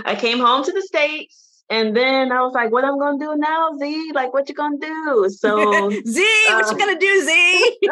I 0.04 0.14
came 0.14 0.38
home 0.38 0.64
to 0.64 0.72
the 0.72 0.82
States 0.82 1.53
and 1.70 1.96
then 1.96 2.30
I 2.30 2.42
was 2.42 2.52
like, 2.52 2.70
what 2.70 2.84
I'm 2.84 2.98
gonna 2.98 3.18
do 3.18 3.34
now, 3.36 3.70
Z? 3.78 4.12
Like, 4.14 4.34
what 4.34 4.48
you 4.48 4.54
gonna 4.54 4.76
do? 4.78 5.28
So 5.30 5.90
Z, 6.06 6.26
what 6.48 6.66
you 6.66 6.72
um, 6.72 6.78
gonna 6.78 6.98
do, 6.98 7.24
Z? 7.24 7.78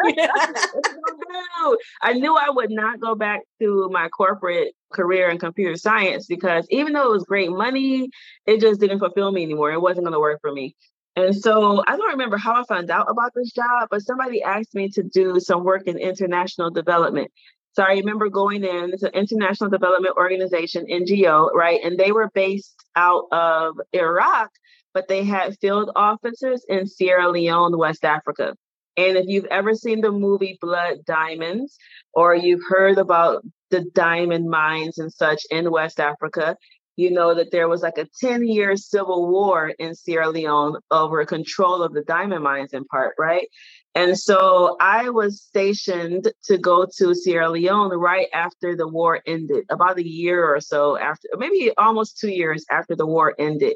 I 2.01 2.13
knew 2.13 2.35
I 2.35 2.49
would 2.49 2.69
not 2.69 2.99
go 2.99 3.15
back 3.15 3.41
to 3.59 3.89
my 3.91 4.09
corporate 4.09 4.73
career 4.91 5.29
in 5.29 5.39
computer 5.39 5.75
science 5.75 6.27
because 6.27 6.67
even 6.69 6.93
though 6.93 7.09
it 7.09 7.11
was 7.11 7.23
great 7.23 7.51
money, 7.51 8.09
it 8.45 8.61
just 8.61 8.79
didn't 8.79 8.99
fulfill 8.99 9.31
me 9.31 9.41
anymore. 9.43 9.71
It 9.71 9.81
wasn't 9.81 10.05
gonna 10.05 10.19
work 10.19 10.41
for 10.41 10.51
me. 10.51 10.75
And 11.15 11.35
so 11.35 11.83
I 11.87 11.95
don't 11.95 12.11
remember 12.11 12.37
how 12.37 12.61
I 12.61 12.63
found 12.65 12.89
out 12.89 13.09
about 13.09 13.31
this 13.35 13.51
job, 13.51 13.87
but 13.89 14.01
somebody 14.01 14.41
asked 14.41 14.73
me 14.73 14.89
to 14.89 15.03
do 15.03 15.39
some 15.39 15.63
work 15.63 15.87
in 15.87 15.97
international 15.97 16.71
development. 16.71 17.31
So 17.73 17.83
I 17.83 17.93
remember 17.93 18.29
going 18.29 18.63
in, 18.63 18.91
it's 18.93 19.03
an 19.03 19.11
international 19.13 19.69
development 19.69 20.15
organization, 20.15 20.85
NGO, 20.85 21.51
right? 21.53 21.79
And 21.83 21.97
they 21.97 22.11
were 22.11 22.29
based 22.33 22.75
out 22.95 23.25
of 23.31 23.75
Iraq, 23.93 24.51
but 24.93 25.07
they 25.07 25.23
had 25.23 25.57
field 25.59 25.89
officers 25.95 26.63
in 26.69 26.85
Sierra 26.85 27.29
Leone, 27.29 27.77
West 27.77 28.05
Africa. 28.05 28.55
And 28.95 29.17
if 29.17 29.25
you've 29.27 29.45
ever 29.45 29.73
seen 29.73 30.01
the 30.01 30.11
movie 30.11 30.57
Blood 30.61 30.99
Diamonds, 31.05 31.75
or 32.13 32.35
you've 32.35 32.63
heard 32.67 32.99
about 32.99 33.43
the 33.71 33.83
diamond 33.95 34.49
mines 34.49 34.99
and 34.99 35.11
such 35.11 35.41
in 35.49 35.71
West 35.71 35.99
Africa, 35.99 36.55
you 36.95 37.09
know 37.09 37.33
that 37.33 37.51
there 37.51 37.67
was 37.67 37.81
like 37.81 37.97
a 37.97 38.07
10 38.19 38.45
year 38.47 38.75
civil 38.75 39.31
war 39.31 39.73
in 39.79 39.95
Sierra 39.95 40.29
Leone 40.29 40.77
over 40.91 41.25
control 41.25 41.81
of 41.81 41.93
the 41.93 42.03
diamond 42.03 42.43
mines 42.43 42.73
in 42.73 42.85
part, 42.85 43.15
right? 43.17 43.47
And 43.95 44.17
so 44.17 44.75
I 44.79 45.09
was 45.09 45.41
stationed 45.41 46.31
to 46.45 46.57
go 46.57 46.87
to 46.97 47.13
Sierra 47.13 47.49
Leone 47.49 47.95
right 47.97 48.27
after 48.33 48.75
the 48.75 48.87
war 48.87 49.21
ended, 49.27 49.65
about 49.69 49.99
a 49.99 50.07
year 50.07 50.43
or 50.43 50.59
so 50.59 50.97
after, 50.97 51.27
maybe 51.37 51.71
almost 51.77 52.17
two 52.17 52.31
years 52.31 52.65
after 52.71 52.95
the 52.95 53.05
war 53.05 53.35
ended. 53.37 53.75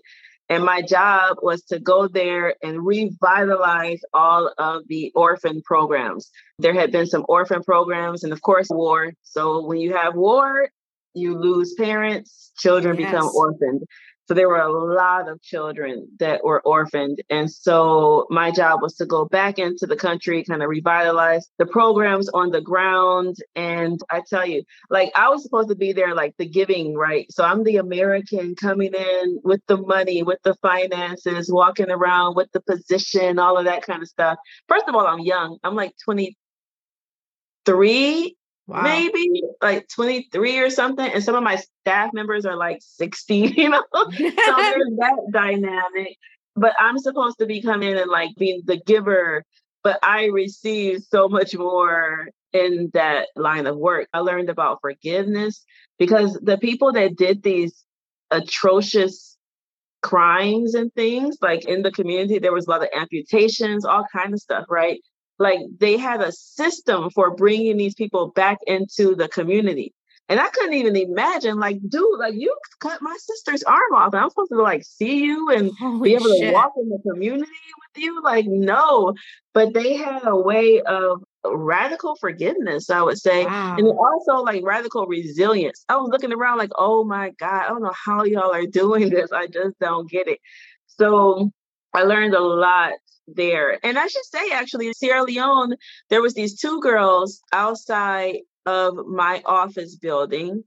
And 0.49 0.63
my 0.63 0.82
job 0.82 1.38
was 1.41 1.63
to 1.65 1.77
go 1.77 2.08
there 2.08 2.56
and 2.63 2.86
revitalize 2.86 3.99
all 4.13 4.51
of 4.58 4.88
the 4.88 5.12
orphan 5.13 5.62
programs. 5.63 6.32
There 6.58 6.73
had 6.73 6.91
been 6.91 7.06
some 7.06 7.25
orphan 7.27 7.63
programs 7.63 8.23
and, 8.23 8.32
of 8.32 8.41
course, 8.41 8.67
war. 8.69 9.12
So 9.23 9.65
when 9.65 9.80
you 9.80 9.93
have 9.93 10.15
war, 10.15 10.69
you 11.13 11.38
lose 11.38 11.73
parents, 11.73 12.53
children 12.58 12.97
yes. 12.97 13.12
become 13.12 13.30
orphaned. 13.36 13.84
So 14.27 14.33
there 14.33 14.49
were 14.49 14.59
a 14.59 14.71
lot 14.71 15.29
of 15.29 15.41
children 15.41 16.09
that 16.19 16.43
were 16.43 16.61
orphaned. 16.61 17.21
And 17.29 17.49
so 17.49 18.27
my 18.29 18.51
job 18.51 18.81
was 18.81 18.95
to 18.95 19.05
go 19.05 19.25
back 19.25 19.57
into 19.57 19.85
the 19.85 19.95
country, 19.95 20.43
kind 20.43 20.61
of 20.61 20.69
revitalize 20.69 21.49
the 21.57 21.65
programs 21.65 22.27
on 22.29 22.51
the 22.51 22.61
ground. 22.61 23.37
And 23.55 23.99
I 24.11 24.21
tell 24.29 24.45
you, 24.45 24.63
like 24.89 25.11
I 25.15 25.29
was 25.29 25.43
supposed 25.43 25.69
to 25.69 25.75
be 25.75 25.93
there, 25.93 26.13
like 26.13 26.35
the 26.37 26.47
giving, 26.47 26.95
right? 26.95 27.25
So 27.31 27.45
I'm 27.45 27.63
the 27.63 27.77
American 27.77 28.55
coming 28.55 28.93
in 28.93 29.39
with 29.43 29.61
the 29.67 29.77
money, 29.77 30.23
with 30.23 30.39
the 30.43 30.55
finances, 30.55 31.49
walking 31.51 31.89
around 31.89 32.35
with 32.35 32.51
the 32.51 32.61
position, 32.61 33.39
all 33.39 33.57
of 33.57 33.65
that 33.65 33.83
kind 33.83 34.01
of 34.01 34.09
stuff. 34.09 34.37
First 34.67 34.89
of 34.89 34.95
all, 34.95 35.07
I'm 35.07 35.19
young. 35.19 35.57
I'm 35.63 35.75
like 35.75 35.93
23 36.03 36.35
Wow. 38.67 38.84
maybe 38.84 39.43
like 39.62 39.88
23 39.88 40.60
or 40.60 40.69
something. 40.69 41.10
And 41.10 41.23
some 41.23 41.36
of 41.36 41.43
my 41.43 41.56
staff 41.56 42.12
members 42.13 42.45
are 42.45 42.58
like 42.58 42.80
60, 42.82 43.36
you 43.58 43.69
know? 43.69 43.84
so 43.93 44.10
there's 44.12 44.34
that 44.97 45.27
dynamic. 45.32 46.17
But 46.56 46.73
I'm 46.80 46.97
supposed 46.97 47.39
to 47.39 47.45
be 47.45 47.62
coming 47.62 47.91
in 47.91 47.97
and 47.97 48.12
like 48.12 48.32
being 48.38 48.62
the 48.65 48.77
giver, 48.86 49.43
but 49.84 49.99
I 50.03 50.25
receive 50.25 51.03
so 51.10 51.30
much 51.30 51.56
more 51.56 52.30
in 52.51 52.89
that 52.93 53.27
line 53.36 53.67
of 53.67 53.77
work. 53.77 54.10
I 54.13 54.19
learned 54.19 54.49
about 54.49 54.80
forgiveness 54.82 55.63
because 55.97 56.34
the 56.41 56.58
people 56.58 56.91
that 56.93 57.15
did 57.15 57.43
these 57.43 57.86
atrocious 58.32 59.38
crimes 60.01 60.73
and 60.73 60.93
things 60.93 61.38
like 61.41 61.65
in 61.65 61.82
the 61.82 61.91
community 61.91 62.38
there 62.38 62.53
was 62.53 62.67
a 62.67 62.69
lot 62.69 62.84
of 62.84 62.89
amputations 62.95 63.84
all 63.84 64.06
kind 64.13 64.32
of 64.32 64.39
stuff 64.39 64.63
right 64.69 65.01
like 65.39 65.60
they 65.80 65.97
had 65.97 66.21
a 66.21 66.32
system 66.32 67.10
for 67.12 67.36
bringing 67.36 67.78
these 67.78 67.95
people 67.95 68.30
back 68.30 68.58
into 68.65 69.15
the 69.15 69.28
community. 69.28 69.93
And 70.30 70.41
I 70.41 70.50
couldn't 70.50 70.73
even 70.73 70.97
imagine, 70.97 71.58
like, 71.58 71.78
dude, 71.88 72.19
like 72.19 72.34
you 72.34 72.54
cut 72.82 73.02
my 73.02 73.15
sister's 73.17 73.63
arm 73.63 73.93
off. 73.95 74.13
And 74.13 74.21
I'm 74.21 74.30
supposed 74.30 74.52
to 74.52 74.62
like 74.62 74.84
see 74.84 75.23
you 75.23 75.50
and 75.52 75.71
Holy 75.80 76.10
be 76.10 76.15
able 76.15 76.28
shit. 76.28 76.50
to 76.50 76.52
walk 76.52 76.73
in 76.76 76.89
the 76.89 77.00
community 77.10 77.45
with 77.45 78.04
you. 78.04 78.21
Like, 78.21 78.45
no. 78.45 79.13
But 79.54 79.73
they 79.73 79.95
had 79.95 80.28
a 80.28 80.36
way 80.36 80.82
of 80.82 81.23
radical 81.45 82.17
forgiveness, 82.17 82.89
I 82.89 83.02
would 83.04 83.17
say. 83.17 83.45
Wow. 83.45 83.78
And 83.78 83.88
also 83.88 84.43
like 84.43 84.63
radical 84.65 85.08
resilience. 85.08 85.86
I 85.88 85.95
was 85.95 86.10
looking 86.12 86.34
around 86.34 86.58
like, 86.58 86.71
oh 86.76 87.06
my 87.06 87.32
God, 87.39 87.63
I 87.63 87.67
don't 87.69 87.84
know 87.84 87.93
how 88.06 88.26
y'all 88.26 88.54
are 88.54 88.65
doing 88.71 89.10
this. 89.10 89.32
I 89.32 89.47
just 89.47 89.80
don't 89.80 90.10
get 90.10 90.28
it. 90.28 90.39
So 90.88 91.52
I 91.93 92.04
learned 92.04 92.34
a 92.34 92.41
lot 92.41 92.93
there. 93.27 93.79
And 93.83 93.97
I 93.97 94.07
should 94.07 94.25
say, 94.25 94.51
actually, 94.51 94.87
in 94.87 94.93
Sierra 94.93 95.23
Leone, 95.23 95.75
there 96.09 96.21
was 96.21 96.33
these 96.33 96.59
two 96.59 96.79
girls 96.81 97.41
outside 97.51 98.37
of 98.65 99.05
my 99.07 99.41
office 99.45 99.95
building. 99.95 100.63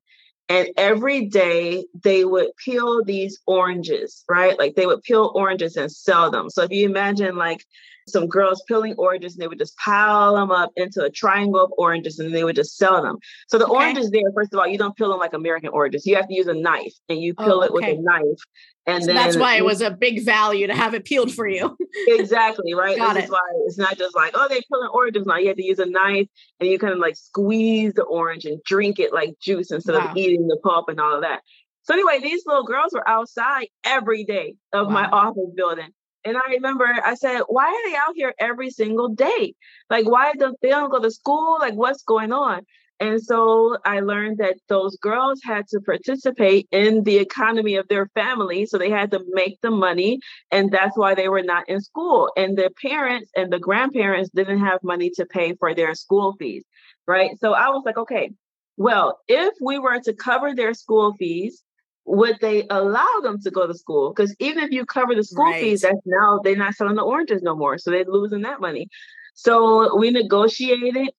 And 0.48 0.70
every 0.76 1.26
day 1.26 1.84
they 2.02 2.24
would 2.24 2.48
peel 2.56 3.04
these 3.04 3.38
oranges, 3.46 4.24
right? 4.28 4.58
Like 4.58 4.74
they 4.74 4.86
would 4.86 5.02
peel 5.02 5.30
oranges 5.34 5.76
and 5.76 5.92
sell 5.92 6.30
them. 6.30 6.50
So 6.50 6.62
if 6.62 6.70
you 6.70 6.88
imagine 6.88 7.36
like 7.36 7.64
some 8.08 8.26
girls 8.26 8.62
peeling 8.66 8.94
oranges 8.98 9.34
and 9.34 9.42
they 9.42 9.48
would 9.48 9.58
just 9.58 9.76
pile 9.78 10.34
them 10.34 10.50
up 10.50 10.70
into 10.76 11.02
a 11.02 11.10
triangle 11.10 11.60
of 11.60 11.72
oranges 11.78 12.18
and 12.18 12.34
they 12.34 12.44
would 12.44 12.56
just 12.56 12.76
sell 12.76 13.02
them. 13.02 13.18
So 13.48 13.58
the 13.58 13.66
okay. 13.66 13.74
oranges 13.74 14.10
there, 14.10 14.22
first 14.34 14.52
of 14.52 14.58
all, 14.58 14.66
you 14.66 14.78
don't 14.78 14.96
peel 14.96 15.10
them 15.10 15.18
like 15.18 15.32
American 15.32 15.70
oranges. 15.70 16.06
You 16.06 16.16
have 16.16 16.28
to 16.28 16.34
use 16.34 16.46
a 16.46 16.54
knife 16.54 16.94
and 17.08 17.20
you 17.20 17.34
oh, 17.38 17.44
peel 17.44 17.54
oh, 17.54 17.56
okay. 17.58 17.66
it 17.66 17.72
with 17.72 17.84
a 17.84 18.02
knife. 18.02 18.40
And 18.86 19.02
so 19.02 19.06
then 19.08 19.16
that's 19.16 19.36
why 19.36 19.56
it 19.56 19.64
was 19.64 19.82
a 19.82 19.90
big 19.90 20.24
value 20.24 20.66
to 20.66 20.74
have 20.74 20.94
it 20.94 21.04
peeled 21.04 21.32
for 21.32 21.46
you. 21.46 21.76
exactly, 22.08 22.74
right? 22.74 22.96
Got 22.96 23.14
this 23.14 23.24
it. 23.24 23.26
is 23.26 23.30
why 23.30 23.40
it's 23.66 23.78
not 23.78 23.98
just 23.98 24.16
like, 24.16 24.32
oh, 24.34 24.48
they're 24.48 24.60
peeling 24.70 24.90
oranges 24.92 25.26
now. 25.26 25.36
You 25.36 25.48
have 25.48 25.56
to 25.56 25.64
use 25.64 25.78
a 25.78 25.86
knife 25.86 26.26
and 26.58 26.68
you 26.68 26.78
kind 26.78 26.92
of 26.92 26.98
like 26.98 27.16
squeeze 27.16 27.94
the 27.94 28.02
orange 28.02 28.44
and 28.46 28.62
drink 28.64 28.98
it 28.98 29.12
like 29.12 29.34
juice 29.40 29.70
instead 29.70 29.94
wow. 29.94 30.10
of 30.10 30.16
eating 30.16 30.48
the 30.48 30.58
pulp 30.62 30.88
and 30.88 31.00
all 31.00 31.16
of 31.16 31.22
that. 31.22 31.42
So 31.82 31.94
anyway, 31.94 32.20
these 32.20 32.42
little 32.46 32.64
girls 32.64 32.92
were 32.92 33.08
outside 33.08 33.68
every 33.84 34.24
day 34.24 34.54
of 34.72 34.88
wow. 34.88 34.92
my 34.92 35.06
office 35.08 35.50
building 35.54 35.90
and 36.24 36.36
I 36.36 36.50
remember 36.50 36.84
I 36.84 37.14
said, 37.14 37.42
why 37.48 37.66
are 37.66 37.90
they 37.90 37.96
out 37.96 38.14
here 38.14 38.34
every 38.38 38.70
single 38.70 39.08
day? 39.08 39.54
Like, 39.88 40.06
why 40.08 40.32
don't 40.34 40.58
they 40.60 40.70
don't 40.70 40.90
go 40.90 41.00
to 41.00 41.10
school? 41.10 41.58
Like, 41.60 41.74
what's 41.74 42.02
going 42.02 42.32
on? 42.32 42.62
And 43.00 43.22
so 43.22 43.78
I 43.86 44.00
learned 44.00 44.38
that 44.38 44.56
those 44.68 44.96
girls 44.98 45.40
had 45.42 45.66
to 45.68 45.80
participate 45.80 46.68
in 46.70 47.02
the 47.02 47.16
economy 47.16 47.76
of 47.76 47.88
their 47.88 48.08
family. 48.14 48.66
So 48.66 48.76
they 48.76 48.90
had 48.90 49.10
to 49.12 49.24
make 49.30 49.58
the 49.62 49.70
money. 49.70 50.20
And 50.50 50.70
that's 50.70 50.98
why 50.98 51.14
they 51.14 51.28
were 51.28 51.42
not 51.42 51.66
in 51.66 51.80
school. 51.80 52.30
And 52.36 52.58
their 52.58 52.68
parents 52.68 53.30
and 53.34 53.50
the 53.50 53.58
grandparents 53.58 54.28
didn't 54.34 54.60
have 54.60 54.80
money 54.82 55.10
to 55.16 55.24
pay 55.24 55.54
for 55.54 55.74
their 55.74 55.94
school 55.94 56.36
fees. 56.38 56.62
Right. 57.06 57.30
So 57.40 57.54
I 57.54 57.70
was 57.70 57.82
like, 57.86 57.96
okay, 57.96 58.32
well, 58.76 59.18
if 59.28 59.54
we 59.62 59.78
were 59.78 60.00
to 60.00 60.12
cover 60.12 60.54
their 60.54 60.74
school 60.74 61.14
fees, 61.18 61.62
would 62.10 62.38
they 62.40 62.66
allow 62.70 63.20
them 63.22 63.40
to 63.40 63.50
go 63.50 63.66
to 63.66 63.74
school? 63.74 64.12
Because 64.12 64.34
even 64.40 64.64
if 64.64 64.72
you 64.72 64.84
cover 64.84 65.14
the 65.14 65.22
school 65.22 65.44
right. 65.44 65.62
fees, 65.62 65.82
that's 65.82 66.00
now 66.04 66.40
they're 66.42 66.56
not 66.56 66.74
selling 66.74 66.96
the 66.96 67.02
oranges 67.02 67.40
no 67.40 67.54
more. 67.54 67.78
So 67.78 67.90
they're 67.90 68.04
losing 68.04 68.42
that 68.42 68.60
money. 68.60 68.88
So 69.34 69.96
we 69.96 70.10
negotiated 70.10 71.10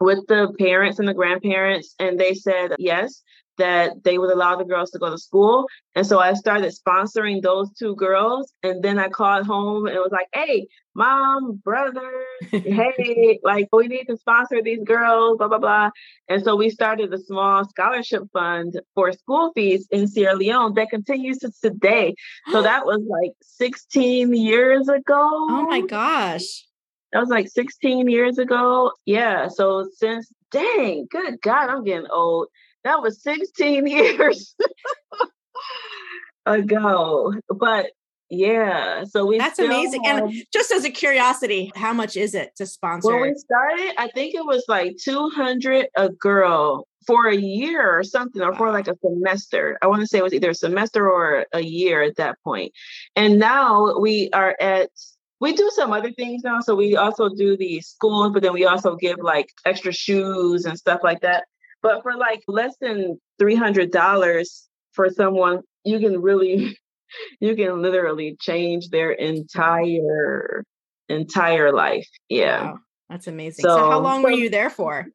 with 0.00 0.20
the 0.28 0.54
parents 0.60 1.00
and 1.00 1.08
the 1.08 1.14
grandparents, 1.14 1.94
and 1.98 2.20
they 2.20 2.34
said 2.34 2.72
yes, 2.78 3.22
that 3.58 4.04
they 4.04 4.18
would 4.18 4.30
allow 4.30 4.56
the 4.56 4.64
girls 4.64 4.90
to 4.90 4.98
go 4.98 5.10
to 5.10 5.18
school. 5.18 5.66
And 5.94 6.06
so 6.06 6.18
I 6.18 6.32
started 6.34 6.72
sponsoring 6.74 7.42
those 7.42 7.70
two 7.74 7.94
girls. 7.96 8.52
And 8.62 8.82
then 8.82 8.98
I 8.98 9.08
called 9.08 9.46
home 9.46 9.86
and 9.86 9.96
was 9.96 10.12
like, 10.12 10.28
hey, 10.32 10.66
mom, 10.94 11.60
brother, 11.64 12.10
hey, 12.50 13.38
like 13.42 13.68
we 13.72 13.88
need 13.88 14.04
to 14.04 14.16
sponsor 14.16 14.62
these 14.62 14.82
girls, 14.84 15.38
blah, 15.38 15.48
blah, 15.48 15.58
blah. 15.58 15.90
And 16.28 16.42
so 16.42 16.56
we 16.56 16.70
started 16.70 17.12
a 17.12 17.18
small 17.18 17.68
scholarship 17.68 18.22
fund 18.32 18.80
for 18.94 19.12
school 19.12 19.52
fees 19.54 19.86
in 19.90 20.08
Sierra 20.08 20.36
Leone 20.36 20.74
that 20.74 20.90
continues 20.90 21.38
to 21.38 21.52
today. 21.62 22.14
So 22.50 22.62
that 22.62 22.86
was 22.86 23.00
like 23.08 23.32
16 23.42 24.34
years 24.34 24.88
ago. 24.88 25.28
Oh 25.30 25.66
my 25.68 25.82
gosh. 25.82 26.66
That 27.12 27.20
was 27.20 27.28
like 27.28 27.48
16 27.48 28.08
years 28.08 28.38
ago. 28.38 28.92
Yeah. 29.04 29.48
So 29.48 29.86
since, 29.96 30.32
dang, 30.50 31.06
good 31.10 31.40
God, 31.42 31.68
I'm 31.68 31.84
getting 31.84 32.08
old. 32.10 32.48
That 32.84 33.02
was 33.02 33.22
16 33.22 33.86
years 33.88 34.54
ago. 36.46 37.34
But 37.48 37.90
yeah, 38.34 39.04
so 39.04 39.26
we 39.26 39.36
That's 39.36 39.58
amazing. 39.58 40.04
Have, 40.04 40.24
and 40.24 40.32
just 40.54 40.72
as 40.72 40.84
a 40.86 40.90
curiosity, 40.90 41.70
how 41.74 41.92
much 41.92 42.16
is 42.16 42.34
it 42.34 42.56
to 42.56 42.66
sponsor? 42.66 43.12
When 43.12 43.20
we 43.20 43.34
started, 43.34 43.92
I 43.98 44.08
think 44.08 44.34
it 44.34 44.46
was 44.46 44.64
like 44.68 44.96
200 45.04 45.88
a 45.96 46.08
girl 46.08 46.88
for 47.06 47.28
a 47.28 47.36
year 47.36 47.98
or 47.98 48.02
something, 48.02 48.40
or 48.40 48.52
wow. 48.52 48.56
for 48.56 48.70
like 48.70 48.88
a 48.88 48.96
semester. 49.04 49.78
I 49.82 49.86
want 49.86 50.00
to 50.00 50.06
say 50.06 50.18
it 50.18 50.24
was 50.24 50.32
either 50.32 50.50
a 50.50 50.54
semester 50.54 51.10
or 51.10 51.44
a 51.52 51.60
year 51.60 52.00
at 52.02 52.16
that 52.16 52.38
point. 52.42 52.72
And 53.16 53.38
now 53.38 53.98
we 53.98 54.30
are 54.32 54.56
at 54.58 54.88
we 55.42 55.52
do 55.52 55.70
some 55.74 55.92
other 55.92 56.12
things 56.12 56.42
now. 56.42 56.60
So 56.60 56.74
we 56.74 56.96
also 56.96 57.28
do 57.28 57.56
the 57.56 57.80
schools, 57.80 58.32
but 58.32 58.42
then 58.42 58.54
we 58.54 58.64
also 58.64 58.96
give 58.96 59.18
like 59.20 59.48
extra 59.66 59.92
shoes 59.92 60.64
and 60.64 60.78
stuff 60.78 61.00
like 61.02 61.20
that. 61.20 61.44
But 61.82 62.02
for 62.02 62.16
like 62.16 62.42
less 62.46 62.74
than 62.80 63.18
$300 63.40 64.46
for 64.92 65.10
someone, 65.10 65.60
you 65.84 65.98
can 65.98 66.20
really, 66.20 66.78
you 67.40 67.56
can 67.56 67.82
literally 67.82 68.36
change 68.40 68.88
their 68.88 69.10
entire, 69.12 70.64
entire 71.08 71.72
life. 71.72 72.08
Yeah. 72.28 72.64
Wow. 72.64 72.78
That's 73.10 73.26
amazing. 73.26 73.64
So, 73.64 73.76
so 73.76 73.90
how 73.90 74.00
long 74.00 74.22
were 74.22 74.30
you 74.30 74.48
there 74.48 74.70
for? 74.70 75.06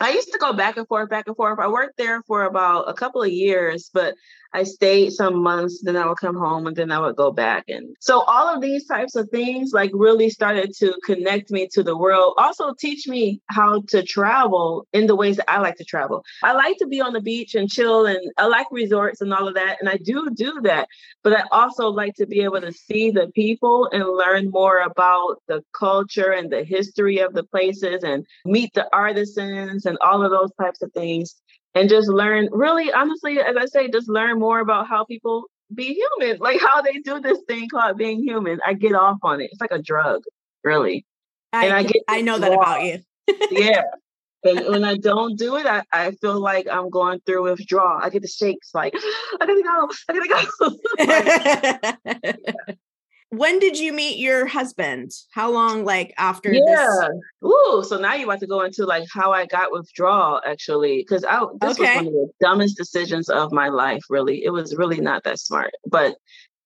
I 0.00 0.10
used 0.10 0.32
to 0.32 0.38
go 0.38 0.52
back 0.52 0.76
and 0.76 0.86
forth, 0.86 1.10
back 1.10 1.26
and 1.26 1.36
forth. 1.36 1.58
I 1.58 1.68
worked 1.68 1.96
there 1.98 2.22
for 2.26 2.44
about 2.44 2.88
a 2.88 2.94
couple 2.94 3.22
of 3.22 3.30
years, 3.30 3.90
but 3.92 4.14
I 4.52 4.64
stayed 4.64 5.12
some 5.12 5.42
months, 5.42 5.80
then 5.82 5.96
I 5.96 6.06
would 6.06 6.16
come 6.16 6.36
home 6.36 6.66
and 6.66 6.76
then 6.76 6.90
I 6.90 6.98
would 6.98 7.16
go 7.16 7.30
back. 7.30 7.64
And 7.68 7.96
so 8.00 8.22
all 8.22 8.52
of 8.52 8.60
these 8.60 8.86
types 8.86 9.14
of 9.14 9.28
things 9.30 9.72
like 9.72 9.90
really 9.94 10.30
started 10.30 10.74
to 10.78 10.94
connect 11.04 11.50
me 11.50 11.68
to 11.72 11.82
the 11.82 11.96
world, 11.96 12.34
also 12.36 12.74
teach 12.78 13.06
me 13.06 13.40
how 13.46 13.82
to 13.88 14.02
travel 14.02 14.86
in 14.92 15.06
the 15.06 15.14
ways 15.14 15.36
that 15.36 15.50
I 15.50 15.60
like 15.60 15.76
to 15.76 15.84
travel. 15.84 16.24
I 16.42 16.52
like 16.52 16.78
to 16.78 16.86
be 16.86 17.00
on 17.00 17.12
the 17.12 17.20
beach 17.20 17.54
and 17.54 17.70
chill 17.70 18.06
and 18.06 18.18
I 18.38 18.46
like 18.46 18.66
resorts 18.70 19.20
and 19.20 19.32
all 19.32 19.46
of 19.46 19.54
that. 19.54 19.76
And 19.80 19.88
I 19.88 19.96
do 19.96 20.30
do 20.34 20.60
that. 20.62 20.88
But 21.22 21.38
I 21.38 21.44
also 21.52 21.88
like 21.88 22.14
to 22.16 22.26
be 22.26 22.40
able 22.40 22.60
to 22.60 22.72
see 22.72 23.10
the 23.10 23.28
people 23.34 23.88
and 23.92 24.04
learn 24.04 24.50
more 24.50 24.80
about 24.80 25.36
the 25.46 25.62
culture 25.78 26.32
and 26.32 26.50
the 26.50 26.64
history 26.64 27.18
of 27.18 27.34
the 27.34 27.44
places 27.44 28.02
and 28.02 28.26
meet 28.44 28.72
the 28.74 28.88
artisans 28.92 29.86
and 29.86 29.98
all 30.00 30.24
of 30.24 30.30
those 30.30 30.50
types 30.60 30.82
of 30.82 30.92
things 30.92 31.36
and 31.74 31.88
just 31.88 32.08
learn 32.08 32.48
really 32.52 32.92
honestly 32.92 33.38
as 33.38 33.56
i 33.56 33.66
say 33.66 33.88
just 33.88 34.08
learn 34.08 34.38
more 34.38 34.60
about 34.60 34.86
how 34.86 35.04
people 35.04 35.44
be 35.74 35.94
human 35.94 36.38
like 36.40 36.60
how 36.60 36.82
they 36.82 36.98
do 36.98 37.20
this 37.20 37.38
thing 37.48 37.68
called 37.68 37.96
being 37.96 38.22
human. 38.22 38.60
I 38.66 38.74
get 38.74 38.94
off 38.94 39.18
on 39.22 39.40
it. 39.40 39.50
It's 39.52 39.60
like 39.60 39.72
a 39.72 39.82
drug 39.82 40.22
really. 40.64 41.06
I, 41.52 41.64
and 41.66 41.74
i 41.74 41.82
get 41.82 42.02
i 42.08 42.20
know 42.20 42.38
that 42.38 42.52
about 42.52 42.84
you. 42.84 42.98
Yeah. 43.50 43.82
And 44.42 44.66
when 44.68 44.84
i 44.84 44.96
don't 44.96 45.38
do 45.38 45.56
it 45.56 45.66
I, 45.66 45.82
I 45.92 46.12
feel 46.12 46.40
like 46.40 46.66
i'm 46.70 46.90
going 46.90 47.20
through 47.26 47.42
withdrawal. 47.42 48.00
I 48.02 48.08
get 48.10 48.22
the 48.22 48.28
shakes 48.28 48.70
like 48.74 48.94
i 49.40 49.46
gotta 49.46 49.62
go 49.62 49.88
i 50.08 50.12
gotta 50.12 50.28
go. 50.28 50.76
Like, 50.98 52.66
yeah 52.68 52.74
when 53.30 53.60
did 53.60 53.78
you 53.78 53.92
meet 53.92 54.18
your 54.18 54.46
husband? 54.46 55.12
How 55.32 55.50
long, 55.50 55.84
like 55.84 56.12
after? 56.18 56.52
Yeah. 56.52 56.60
This? 56.66 57.50
Ooh, 57.50 57.84
so 57.86 57.96
now 57.98 58.14
you 58.14 58.26
want 58.26 58.40
to 58.40 58.46
go 58.46 58.62
into 58.62 58.84
like 58.84 59.06
how 59.12 59.32
I 59.32 59.46
got 59.46 59.72
withdrawal 59.72 60.40
actually, 60.44 60.98
because 60.98 61.24
I 61.24 61.44
this 61.60 61.78
okay. 61.78 61.96
was 61.96 61.96
one 61.96 62.06
of 62.08 62.12
the 62.12 62.30
dumbest 62.40 62.76
decisions 62.76 63.28
of 63.28 63.52
my 63.52 63.68
life. 63.68 64.02
Really, 64.10 64.44
it 64.44 64.50
was 64.50 64.76
really 64.76 65.00
not 65.00 65.22
that 65.24 65.38
smart. 65.38 65.70
But 65.86 66.16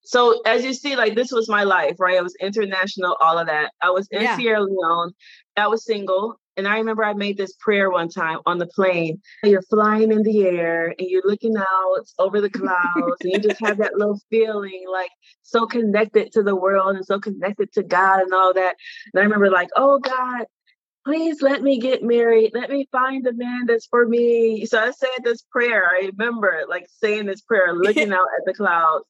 so 0.04 0.40
as 0.46 0.64
you 0.64 0.72
see, 0.74 0.96
like 0.96 1.14
this 1.14 1.32
was 1.32 1.48
my 1.48 1.64
life, 1.64 1.96
right? 1.98 2.18
I 2.18 2.22
was 2.22 2.34
international, 2.40 3.16
all 3.20 3.38
of 3.38 3.46
that. 3.46 3.72
I 3.82 3.90
was 3.90 4.08
in 4.10 4.22
yeah. 4.22 4.36
Sierra 4.36 4.62
Leone. 4.62 5.12
I 5.56 5.68
was 5.68 5.84
single. 5.84 6.38
And 6.56 6.68
I 6.68 6.78
remember 6.78 7.04
I 7.04 7.14
made 7.14 7.36
this 7.36 7.54
prayer 7.54 7.90
one 7.90 8.08
time 8.08 8.38
on 8.46 8.58
the 8.58 8.66
plane. 8.66 9.20
You're 9.42 9.62
flying 9.62 10.12
in 10.12 10.22
the 10.22 10.46
air 10.46 10.94
and 10.98 11.08
you're 11.08 11.22
looking 11.24 11.56
out 11.56 12.04
over 12.18 12.40
the 12.40 12.50
clouds 12.50 13.22
and 13.22 13.32
you 13.32 13.40
just 13.40 13.60
have 13.60 13.78
that 13.78 13.96
little 13.96 14.20
feeling 14.30 14.84
like 14.90 15.10
so 15.42 15.66
connected 15.66 16.32
to 16.32 16.42
the 16.42 16.54
world 16.54 16.96
and 16.96 17.04
so 17.04 17.18
connected 17.18 17.72
to 17.72 17.82
God 17.82 18.20
and 18.20 18.32
all 18.32 18.54
that. 18.54 18.76
And 19.12 19.20
I 19.20 19.24
remember 19.24 19.50
like, 19.50 19.68
oh 19.76 19.98
God, 19.98 20.46
please 21.04 21.42
let 21.42 21.62
me 21.62 21.78
get 21.78 22.02
married. 22.02 22.52
Let 22.54 22.70
me 22.70 22.88
find 22.92 23.24
the 23.24 23.34
man 23.34 23.66
that's 23.66 23.86
for 23.86 24.06
me. 24.06 24.64
So 24.66 24.78
I 24.78 24.90
said 24.92 25.24
this 25.24 25.42
prayer. 25.50 25.84
I 25.90 26.10
remember 26.16 26.64
like 26.68 26.86
saying 27.02 27.26
this 27.26 27.40
prayer, 27.40 27.72
looking 27.74 28.12
out 28.12 28.28
at 28.38 28.44
the 28.46 28.54
clouds. 28.54 29.04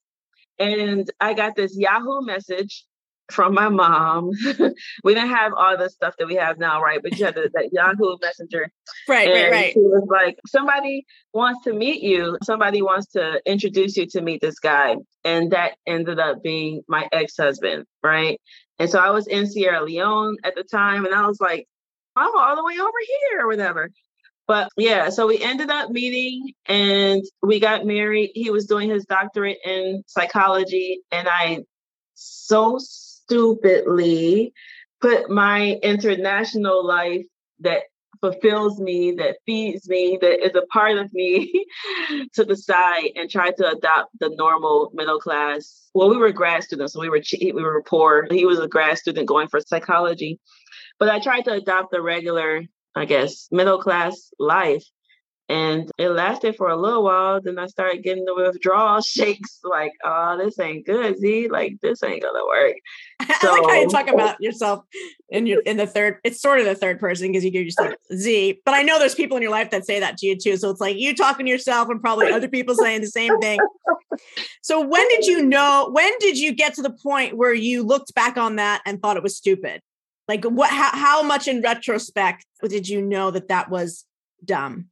And 0.59 1.11
I 1.21 1.35
got 1.35 1.57
this 1.57 1.77
Yahoo 1.77 2.25
message 2.25 2.85
from 3.31 3.55
my 3.55 3.69
mom. 3.69 4.31
we 5.05 5.15
didn't 5.15 5.31
have 5.31 5.53
all 5.55 5.77
the 5.77 5.89
stuff 5.89 6.15
that 6.19 6.27
we 6.27 6.35
have 6.35 6.59
now, 6.59 6.83
right? 6.83 7.01
But 7.03 7.19
you 7.19 7.25
had 7.25 7.35
the, 7.35 7.51
that 7.55 7.71
Yahoo 7.73 8.17
Messenger. 8.21 8.71
Right, 9.09 9.29
and 9.29 9.35
right, 9.35 9.51
right. 9.51 9.73
She 9.73 9.81
was 9.81 10.07
like, 10.11 10.39
somebody 10.47 11.07
wants 11.33 11.65
to 11.65 11.73
meet 11.73 12.03
you. 12.03 12.39
Somebody 12.43 12.83
wants 12.83 13.13
to 13.13 13.41
introduce 13.47 13.97
you 13.97 14.07
to 14.09 14.21
meet 14.21 14.41
this 14.41 14.59
guy. 14.59 14.97
And 15.25 15.53
that 15.53 15.73
ended 15.87 16.19
up 16.19 16.43
being 16.43 16.83
my 16.89 17.09
ex 17.13 17.37
husband, 17.37 17.87
right? 18.03 18.41
And 18.79 18.91
so 18.91 18.99
I 18.99 19.11
was 19.11 19.27
in 19.27 19.47
Sierra 19.47 19.83
Leone 19.83 20.37
at 20.45 20.55
the 20.55 20.65
time, 20.65 21.07
and 21.07 21.15
I 21.15 21.27
was 21.27 21.41
like, 21.41 21.67
I'm 22.17 22.37
all 22.37 22.57
the 22.57 22.65
way 22.65 22.79
over 22.79 22.93
here 23.31 23.41
or 23.45 23.49
whatever. 23.49 23.91
But 24.47 24.69
yeah, 24.77 25.09
so 25.09 25.27
we 25.27 25.43
ended 25.43 25.71
up 25.71 25.91
meeting 25.91 26.53
and 26.67 27.23
we 27.43 27.61
got 27.61 27.87
married. 27.87 28.33
He 28.35 28.51
was 28.51 28.67
doing 28.67 28.91
his 28.91 29.07
doctorate 29.07 29.57
in 29.65 30.05
psychology, 30.07 31.01
and 31.11 31.27
I 31.29 31.61
so 32.15 32.79
stupidly 33.27 34.53
put 35.01 35.31
my 35.31 35.79
international 35.83 36.87
life 36.87 37.27
that 37.61 37.83
fulfills 38.21 38.81
me, 38.81 39.13
that 39.13 39.37
feeds 39.45 39.87
me, 39.89 40.19
that 40.21 40.45
is 40.45 40.55
a 40.55 40.67
part 40.73 40.97
of 40.97 41.13
me 41.13 41.67
to 42.33 42.45
the 42.45 42.57
side 42.57 43.11
and 43.17 43.29
try 43.29 43.51
to 43.51 43.69
adopt 43.69 44.19
the 44.19 44.31
normal 44.31 44.91
middle 44.95 45.21
class. 45.21 45.91
Well, 45.95 46.09
we 46.09 46.17
were 46.17 46.33
grad 46.33 46.63
students, 46.65 46.95
so 46.95 47.01
we 47.01 47.11
were 47.11 47.21
cheap, 47.21 47.55
we 47.55 47.63
were 47.63 47.83
poor. 47.83 48.27
He 48.31 48.47
was 48.47 48.59
a 48.61 48.69
grad 48.69 48.97
student 48.97 49.29
going 49.29 49.49
for 49.49 49.61
psychology. 49.61 50.41
But 50.99 51.11
I 51.11 51.19
tried 51.19 51.43
to 51.43 51.53
adopt 51.53 51.91
the 51.91 52.01
regular, 52.01 52.63
I 52.95 53.05
guess, 53.05 53.49
middle 53.51 53.79
class 53.79 54.31
life. 54.39 54.85
And 55.49 55.91
it 55.99 56.09
lasted 56.09 56.57
for 56.57 56.69
a 56.69 56.77
little 56.77 57.05
while. 57.05 57.39
Then 57.39 57.59
I 57.59 57.67
started 57.67 58.03
getting 58.03 58.25
the 58.25 58.35
withdrawal 58.35 59.01
shakes 59.03 59.61
like, 59.63 59.93
oh, 60.03 60.39
this 60.39 60.59
ain't 60.59 60.87
good, 60.87 61.19
Z. 61.19 61.49
Like, 61.49 61.77
this 61.83 62.03
ain't 62.03 62.23
gonna 62.23 62.47
work. 62.47 62.77
So, 63.41 63.49
I 63.49 63.61
like 63.61 63.71
how 63.71 63.81
you 63.81 63.89
talk 63.89 64.09
about 64.09 64.41
yourself 64.41 64.85
in 65.29 65.47
your 65.47 65.61
in 65.63 65.77
the 65.77 65.87
third, 65.87 66.19
it's 66.25 66.41
sort 66.41 66.61
of 66.61 66.65
the 66.65 66.75
third 66.75 66.99
person 66.99 67.29
because 67.29 67.45
you 67.45 67.51
give 67.51 67.65
yourself 67.65 67.93
Z. 68.15 68.61
But 68.65 68.75
I 68.75 68.83
know 68.83 68.99
there's 68.99 69.15
people 69.15 69.37
in 69.37 69.43
your 69.43 69.53
life 69.53 69.71
that 69.71 69.85
say 69.85 70.01
that 70.01 70.17
to 70.19 70.27
you 70.27 70.37
too. 70.39 70.57
So 70.57 70.71
it's 70.71 70.81
like 70.81 70.97
you 70.97 71.15
talking 71.15 71.45
to 71.45 71.53
yourself 71.53 71.91
and 71.91 72.01
probably 72.01 72.33
other 72.33 72.49
people 72.49 72.75
saying 72.75 73.03
the 73.03 73.07
same 73.07 73.39
thing. 73.41 73.59
So 74.63 74.81
when 74.81 75.07
did 75.09 75.27
you 75.27 75.45
know, 75.45 75.91
when 75.93 76.11
did 76.21 76.39
you 76.39 76.53
get 76.53 76.75
to 76.75 76.83
the 76.83 76.97
point 77.03 77.37
where 77.37 77.53
you 77.53 77.83
looked 77.83 78.15
back 78.15 78.39
on 78.39 78.57
that 78.57 78.81
and 78.87 79.03
thought 79.03 79.19
it 79.19 79.23
was 79.23 79.37
stupid? 79.37 79.83
Like 80.27 80.45
what 80.45 80.71
how, 80.71 80.91
how 80.97 81.23
much 81.23 81.49
in 81.49 81.61
retrospect 81.61 82.47
did 82.67 82.89
you 82.89 83.03
know 83.03 83.31
that 83.31 83.49
that 83.49 83.69
was 83.69 84.07
dumb? 84.43 84.87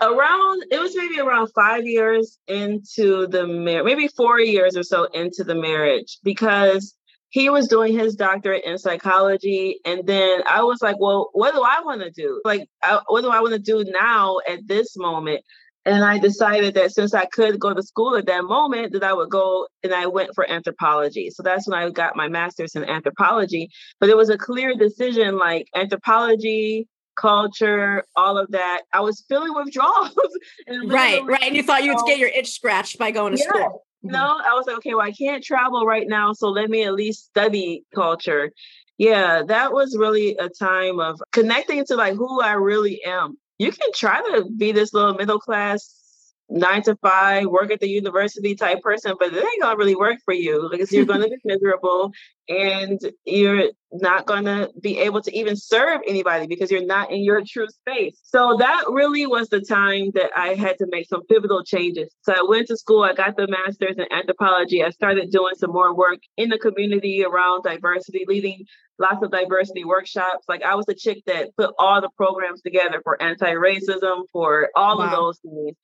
Around 0.00 0.64
it 0.70 0.78
was 0.80 0.94
maybe 0.96 1.20
around 1.20 1.48
five 1.54 1.86
years 1.86 2.38
into 2.48 3.26
the 3.26 3.46
marriage 3.46 3.84
maybe 3.84 4.08
four 4.08 4.40
years 4.40 4.76
or 4.76 4.82
so 4.82 5.04
into 5.14 5.44
the 5.44 5.54
marriage 5.54 6.18
because 6.22 6.94
he 7.30 7.50
was 7.50 7.66
doing 7.66 7.92
his 7.92 8.14
doctorate 8.14 8.64
in 8.64 8.78
psychology 8.78 9.80
and 9.84 10.06
then 10.06 10.40
i 10.48 10.62
was 10.62 10.80
like 10.80 10.98
well 11.00 11.30
what 11.32 11.52
do 11.52 11.62
i 11.62 11.80
want 11.84 12.00
to 12.00 12.10
do? 12.10 12.40
Like 12.44 12.68
I, 12.82 13.00
what 13.08 13.22
do 13.22 13.30
i 13.30 13.40
want 13.40 13.54
to 13.54 13.58
do 13.58 13.84
now 13.90 14.38
at 14.48 14.66
this 14.66 14.96
moment? 14.96 15.42
And 15.84 16.04
i 16.04 16.18
decided 16.18 16.74
that 16.74 16.92
since 16.92 17.12
i 17.12 17.24
could 17.26 17.58
go 17.58 17.74
to 17.74 17.82
school 17.82 18.16
at 18.16 18.26
that 18.26 18.44
moment 18.44 18.92
that 18.92 19.02
i 19.02 19.12
would 19.12 19.30
go 19.30 19.66
and 19.82 19.92
i 19.92 20.06
went 20.06 20.30
for 20.34 20.48
anthropology. 20.48 21.30
So 21.30 21.42
that's 21.42 21.68
when 21.68 21.78
i 21.78 21.90
got 21.90 22.16
my 22.16 22.28
master's 22.28 22.74
in 22.74 22.84
anthropology. 22.84 23.68
But 24.00 24.10
it 24.10 24.16
was 24.16 24.30
a 24.30 24.38
clear 24.38 24.74
decision 24.74 25.36
like 25.36 25.66
anthropology 25.74 26.86
culture, 27.16 28.04
all 28.16 28.38
of 28.38 28.50
that. 28.52 28.82
I 28.92 29.00
was 29.00 29.24
feeling 29.28 29.54
withdrawals. 29.54 30.14
right, 30.86 31.24
right. 31.24 31.42
And 31.42 31.56
you 31.56 31.62
thought 31.62 31.84
you'd 31.84 31.98
get 32.06 32.18
your 32.18 32.28
itch 32.30 32.50
scratched 32.50 32.98
by 32.98 33.10
going 33.10 33.36
to 33.36 33.38
yeah. 33.38 33.48
school. 33.48 33.84
Mm-hmm. 34.04 34.12
No, 34.12 34.24
I 34.24 34.54
was 34.54 34.66
like, 34.66 34.76
okay, 34.78 34.94
well, 34.94 35.06
I 35.06 35.12
can't 35.12 35.42
travel 35.42 35.86
right 35.86 36.06
now, 36.06 36.32
so 36.32 36.48
let 36.48 36.68
me 36.68 36.84
at 36.84 36.94
least 36.94 37.26
study 37.26 37.84
culture. 37.94 38.52
Yeah, 38.98 39.42
that 39.48 39.72
was 39.72 39.96
really 39.96 40.36
a 40.36 40.48
time 40.48 41.00
of 41.00 41.20
connecting 41.32 41.84
to 41.86 41.96
like 41.96 42.14
who 42.14 42.40
I 42.40 42.52
really 42.52 43.02
am. 43.04 43.38
You 43.58 43.72
can 43.72 43.90
try 43.94 44.20
to 44.20 44.44
be 44.56 44.72
this 44.72 44.92
little 44.92 45.14
middle 45.14 45.40
class 45.40 46.03
nine 46.50 46.82
to 46.82 46.96
five, 46.96 47.46
work 47.46 47.72
at 47.72 47.80
the 47.80 47.88
university 47.88 48.54
type 48.54 48.80
person, 48.82 49.14
but 49.18 49.32
it 49.32 49.44
ain't 49.44 49.62
gonna 49.62 49.76
really 49.76 49.96
work 49.96 50.18
for 50.24 50.34
you 50.34 50.68
because 50.70 50.92
you're 50.92 51.06
gonna 51.06 51.28
be 51.28 51.36
miserable 51.44 52.12
and 52.48 53.00
you're 53.24 53.70
not 53.92 54.26
gonna 54.26 54.68
be 54.80 54.98
able 54.98 55.22
to 55.22 55.34
even 55.36 55.56
serve 55.56 56.00
anybody 56.06 56.46
because 56.46 56.70
you're 56.70 56.84
not 56.84 57.10
in 57.10 57.22
your 57.24 57.42
true 57.46 57.68
space. 57.68 58.20
So 58.24 58.56
that 58.58 58.84
really 58.88 59.26
was 59.26 59.48
the 59.48 59.60
time 59.60 60.10
that 60.14 60.30
I 60.36 60.54
had 60.54 60.76
to 60.78 60.86
make 60.90 61.08
some 61.08 61.24
pivotal 61.26 61.64
changes. 61.64 62.14
So 62.22 62.34
I 62.34 62.44
went 62.46 62.68
to 62.68 62.76
school, 62.76 63.02
I 63.02 63.14
got 63.14 63.36
the 63.36 63.48
master's 63.48 63.96
in 63.96 64.06
anthropology. 64.12 64.84
I 64.84 64.90
started 64.90 65.30
doing 65.30 65.54
some 65.56 65.72
more 65.72 65.94
work 65.94 66.18
in 66.36 66.50
the 66.50 66.58
community 66.58 67.24
around 67.24 67.62
diversity, 67.62 68.24
leading 68.28 68.66
lots 68.98 69.22
of 69.22 69.30
diversity 69.30 69.84
workshops. 69.84 70.44
Like 70.48 70.62
I 70.62 70.74
was 70.74 70.86
the 70.86 70.94
chick 70.94 71.22
that 71.26 71.56
put 71.56 71.74
all 71.78 72.00
the 72.00 72.10
programs 72.16 72.60
together 72.60 73.00
for 73.02 73.20
anti-racism, 73.20 74.24
for 74.30 74.68
all 74.76 74.98
wow. 74.98 75.06
of 75.06 75.10
those 75.10 75.38
things 75.38 75.76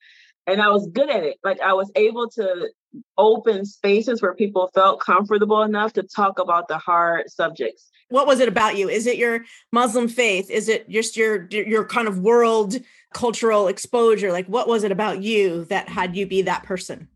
and 0.47 0.61
I 0.61 0.69
was 0.69 0.87
good 0.87 1.09
at 1.09 1.23
it. 1.23 1.37
Like 1.43 1.61
I 1.61 1.73
was 1.73 1.91
able 1.95 2.29
to 2.31 2.69
open 3.17 3.65
spaces 3.65 4.21
where 4.21 4.33
people 4.33 4.69
felt 4.73 4.99
comfortable 4.99 5.61
enough 5.61 5.93
to 5.93 6.03
talk 6.03 6.39
about 6.39 6.67
the 6.67 6.77
hard 6.77 7.29
subjects. 7.29 7.89
What 8.09 8.27
was 8.27 8.41
it 8.41 8.49
about 8.49 8.75
you? 8.75 8.89
Is 8.89 9.07
it 9.07 9.17
your 9.17 9.45
Muslim 9.71 10.07
faith? 10.07 10.49
Is 10.49 10.67
it 10.67 10.89
just 10.89 11.15
your 11.15 11.47
your 11.49 11.85
kind 11.85 12.07
of 12.07 12.19
world 12.19 12.75
cultural 13.13 13.67
exposure? 13.67 14.31
Like 14.31 14.47
what 14.47 14.67
was 14.67 14.83
it 14.83 14.91
about 14.91 15.21
you 15.21 15.65
that 15.65 15.89
had 15.89 16.15
you 16.15 16.25
be 16.25 16.41
that 16.43 16.63
person? 16.63 17.07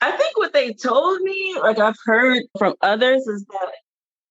I 0.00 0.12
think 0.12 0.36
what 0.36 0.52
they 0.52 0.72
told 0.72 1.20
me, 1.22 1.56
like 1.60 1.78
I've 1.78 1.96
heard 2.04 2.42
from 2.58 2.74
others, 2.82 3.26
is 3.26 3.44
that 3.46 3.72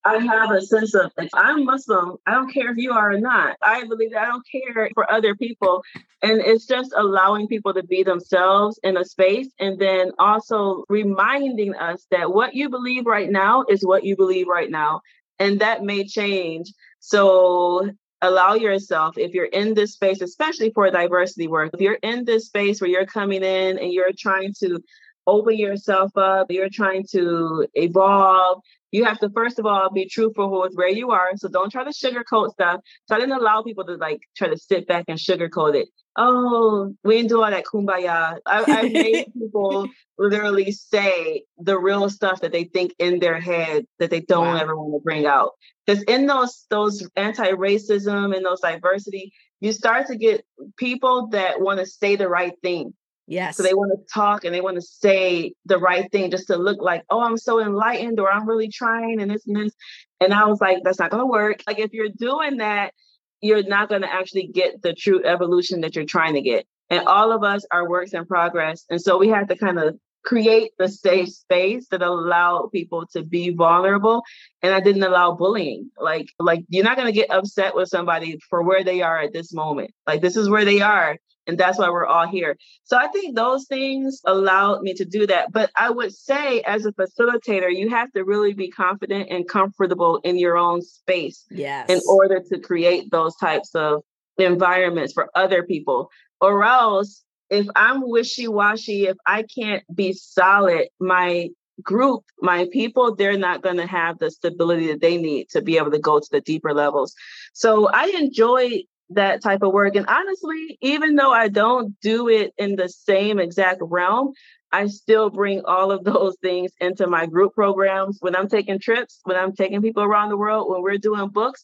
I 0.05 0.17
have 0.17 0.51
a 0.51 0.61
sense 0.61 0.93
of 0.95 1.11
like, 1.17 1.29
I'm 1.33 1.63
Muslim. 1.63 2.17
I 2.27 2.31
don't 2.31 2.51
care 2.53 2.69
if 2.71 2.77
you 2.77 2.91
are 2.91 3.11
or 3.11 3.19
not. 3.19 3.55
I 3.63 3.85
believe 3.85 4.11
that 4.11 4.23
I 4.23 4.25
don't 4.25 4.45
care 4.49 4.89
for 4.93 5.09
other 5.09 5.33
people. 5.35 5.83
And 6.21 6.41
it's 6.41 6.65
just 6.65 6.93
allowing 6.95 7.47
people 7.47 7.73
to 7.73 7.83
be 7.83 8.03
themselves 8.03 8.79
in 8.83 8.97
a 8.97 9.05
space 9.05 9.47
and 9.59 9.79
then 9.79 10.11
also 10.19 10.83
reminding 10.89 11.75
us 11.75 12.05
that 12.11 12.33
what 12.33 12.53
you 12.53 12.69
believe 12.69 13.05
right 13.05 13.29
now 13.29 13.63
is 13.69 13.85
what 13.85 14.03
you 14.03 14.15
believe 14.15 14.47
right 14.47 14.69
now. 14.69 15.01
And 15.39 15.61
that 15.61 15.83
may 15.83 16.05
change. 16.05 16.73
So 16.99 17.91
allow 18.21 18.53
yourself, 18.55 19.17
if 19.17 19.33
you're 19.33 19.45
in 19.45 19.73
this 19.73 19.93
space, 19.93 20.21
especially 20.21 20.71
for 20.71 20.89
diversity 20.89 21.47
work, 21.47 21.71
if 21.73 21.81
you're 21.81 21.99
in 22.03 22.25
this 22.25 22.45
space 22.45 22.79
where 22.79 22.89
you're 22.89 23.05
coming 23.05 23.43
in 23.43 23.77
and 23.77 23.91
you're 23.91 24.13
trying 24.17 24.53
to 24.59 24.79
open 25.27 25.57
yourself 25.57 26.11
up, 26.17 26.47
you're 26.49 26.69
trying 26.69 27.05
to 27.11 27.67
evolve, 27.73 28.61
you 28.93 29.03
have 29.05 29.19
to 29.19 29.29
first 29.31 29.57
of 29.57 29.65
all 29.65 29.89
be 29.89 30.07
truthful 30.07 30.61
with 30.61 30.75
where 30.75 30.87
you 30.87 31.09
are. 31.09 31.31
So 31.35 31.49
don't 31.49 31.71
try 31.71 31.83
to 31.83 31.89
sugarcoat 31.89 32.51
stuff. 32.51 32.79
So 33.07 33.15
I 33.15 33.19
didn't 33.19 33.35
allow 33.35 33.63
people 33.63 33.83
to 33.85 33.95
like 33.95 34.21
try 34.37 34.47
to 34.49 34.57
sit 34.57 34.87
back 34.87 35.05
and 35.07 35.17
sugarcoat 35.17 35.73
it. 35.75 35.89
Oh, 36.15 36.93
we 37.03 37.17
didn't 37.17 37.29
do 37.29 37.41
all 37.41 37.49
that 37.49 37.65
kumbaya. 37.65 38.37
I, 38.45 38.63
I 38.67 38.89
made 38.89 39.33
people 39.33 39.89
literally 40.19 40.71
say 40.71 41.43
the 41.57 41.79
real 41.79 42.07
stuff 42.11 42.41
that 42.41 42.51
they 42.51 42.65
think 42.65 42.93
in 42.99 43.19
their 43.19 43.41
head 43.41 43.85
that 43.97 44.11
they 44.11 44.21
don't 44.21 44.53
wow. 44.53 44.57
ever 44.57 44.77
want 44.77 44.93
to 44.93 45.03
bring 45.03 45.25
out. 45.25 45.53
Because 45.87 46.03
in 46.03 46.27
those 46.27 46.65
those 46.69 47.09
anti-racism 47.15 48.35
and 48.35 48.45
those 48.45 48.61
diversity, 48.61 49.33
you 49.59 49.71
start 49.71 50.05
to 50.07 50.15
get 50.15 50.45
people 50.77 51.29
that 51.29 51.59
want 51.59 51.79
to 51.79 51.87
say 51.87 52.15
the 52.15 52.29
right 52.29 52.53
thing. 52.61 52.93
Yes. 53.27 53.57
So 53.57 53.63
they 53.63 53.73
want 53.73 53.91
to 53.97 54.13
talk 54.13 54.43
and 54.43 54.53
they 54.53 54.61
want 54.61 54.75
to 54.75 54.81
say 54.81 55.53
the 55.65 55.77
right 55.77 56.11
thing 56.11 56.29
just 56.31 56.47
to 56.47 56.57
look 56.57 56.81
like, 56.81 57.03
oh, 57.09 57.21
I'm 57.21 57.37
so 57.37 57.61
enlightened 57.61 58.19
or 58.19 58.29
I'm 58.29 58.47
really 58.47 58.67
trying 58.67 59.21
and 59.21 59.31
this 59.31 59.47
and 59.47 59.55
this. 59.55 59.73
And 60.19 60.33
I 60.33 60.45
was 60.45 60.59
like, 60.59 60.79
that's 60.83 60.99
not 60.99 61.11
going 61.11 61.21
to 61.21 61.27
work. 61.27 61.63
Like, 61.65 61.79
if 61.79 61.93
you're 61.93 62.09
doing 62.09 62.57
that, 62.57 62.93
you're 63.41 63.63
not 63.63 63.89
going 63.89 64.01
to 64.01 64.11
actually 64.11 64.47
get 64.47 64.81
the 64.81 64.93
true 64.93 65.23
evolution 65.23 65.81
that 65.81 65.95
you're 65.95 66.05
trying 66.05 66.33
to 66.33 66.41
get. 66.41 66.65
And 66.89 67.07
all 67.07 67.31
of 67.31 67.43
us 67.43 67.65
are 67.71 67.89
works 67.89 68.13
in 68.13 68.25
progress. 68.25 68.85
And 68.89 69.01
so 69.01 69.17
we 69.17 69.29
have 69.29 69.47
to 69.47 69.55
kind 69.55 69.79
of 69.79 69.97
create 70.23 70.71
the 70.77 70.87
safe 70.87 71.29
space 71.29 71.87
that 71.89 72.01
allowed 72.01 72.69
people 72.71 73.05
to 73.05 73.23
be 73.23 73.49
vulnerable 73.49 74.23
and 74.61 74.73
i 74.73 74.79
didn't 74.79 75.03
allow 75.03 75.33
bullying 75.33 75.89
like 75.99 76.27
like 76.39 76.63
you're 76.69 76.83
not 76.83 76.95
going 76.95 77.07
to 77.07 77.11
get 77.11 77.29
upset 77.29 77.75
with 77.75 77.89
somebody 77.89 78.39
for 78.49 78.63
where 78.63 78.83
they 78.83 79.01
are 79.01 79.19
at 79.19 79.33
this 79.33 79.53
moment 79.53 79.91
like 80.07 80.21
this 80.21 80.37
is 80.37 80.49
where 80.49 80.63
they 80.63 80.79
are 80.79 81.17
and 81.47 81.57
that's 81.57 81.77
why 81.77 81.89
we're 81.89 82.05
all 82.05 82.27
here. 82.27 82.57
So 82.83 82.97
I 82.97 83.07
think 83.07 83.35
those 83.35 83.65
things 83.65 84.21
allowed 84.25 84.81
me 84.81 84.93
to 84.95 85.05
do 85.05 85.27
that. 85.27 85.51
But 85.51 85.71
I 85.77 85.89
would 85.89 86.13
say, 86.13 86.61
as 86.61 86.85
a 86.85 86.91
facilitator, 86.93 87.73
you 87.73 87.89
have 87.89 88.11
to 88.13 88.23
really 88.23 88.53
be 88.53 88.69
confident 88.69 89.29
and 89.29 89.47
comfortable 89.47 90.19
in 90.23 90.37
your 90.37 90.57
own 90.57 90.81
space 90.81 91.45
yes. 91.49 91.89
in 91.89 91.99
order 92.07 92.41
to 92.51 92.59
create 92.59 93.11
those 93.11 93.35
types 93.35 93.75
of 93.75 94.03
environments 94.37 95.13
for 95.13 95.29
other 95.35 95.63
people. 95.63 96.09
Or 96.39 96.63
else, 96.63 97.23
if 97.49 97.67
I'm 97.75 98.09
wishy 98.09 98.47
washy, 98.47 99.05
if 99.07 99.17
I 99.25 99.43
can't 99.43 99.83
be 99.93 100.13
solid, 100.13 100.87
my 100.99 101.49
group, 101.81 102.23
my 102.39 102.67
people, 102.71 103.15
they're 103.15 103.37
not 103.37 103.61
going 103.61 103.77
to 103.77 103.87
have 103.87 104.19
the 104.19 104.31
stability 104.31 104.87
that 104.87 105.01
they 105.01 105.17
need 105.17 105.49
to 105.49 105.61
be 105.61 105.77
able 105.77 105.91
to 105.91 105.99
go 105.99 106.19
to 106.19 106.27
the 106.31 106.41
deeper 106.41 106.73
levels. 106.73 107.13
So 107.53 107.87
I 107.87 108.05
enjoy 108.17 108.83
that 109.09 109.41
type 109.41 109.61
of 109.61 109.73
work. 109.73 109.95
And 109.95 110.07
honestly, 110.07 110.77
even 110.81 111.15
though 111.15 111.31
I 111.31 111.49
don't 111.49 111.99
do 112.01 112.27
it 112.29 112.53
in 112.57 112.75
the 112.75 112.89
same 112.89 113.39
exact 113.39 113.81
realm, 113.81 114.33
I 114.71 114.87
still 114.87 115.29
bring 115.29 115.61
all 115.65 115.91
of 115.91 116.03
those 116.03 116.35
things 116.41 116.71
into 116.81 117.07
my 117.07 117.25
group 117.25 117.53
programs 117.53 118.17
when 118.19 118.35
I'm 118.35 118.49
taking 118.49 118.79
trips, 118.79 119.19
when 119.23 119.37
I'm 119.37 119.53
taking 119.53 119.81
people 119.81 120.03
around 120.03 120.29
the 120.29 120.37
world, 120.37 120.69
when 120.69 120.81
we're 120.81 120.97
doing 120.97 121.29
books, 121.29 121.63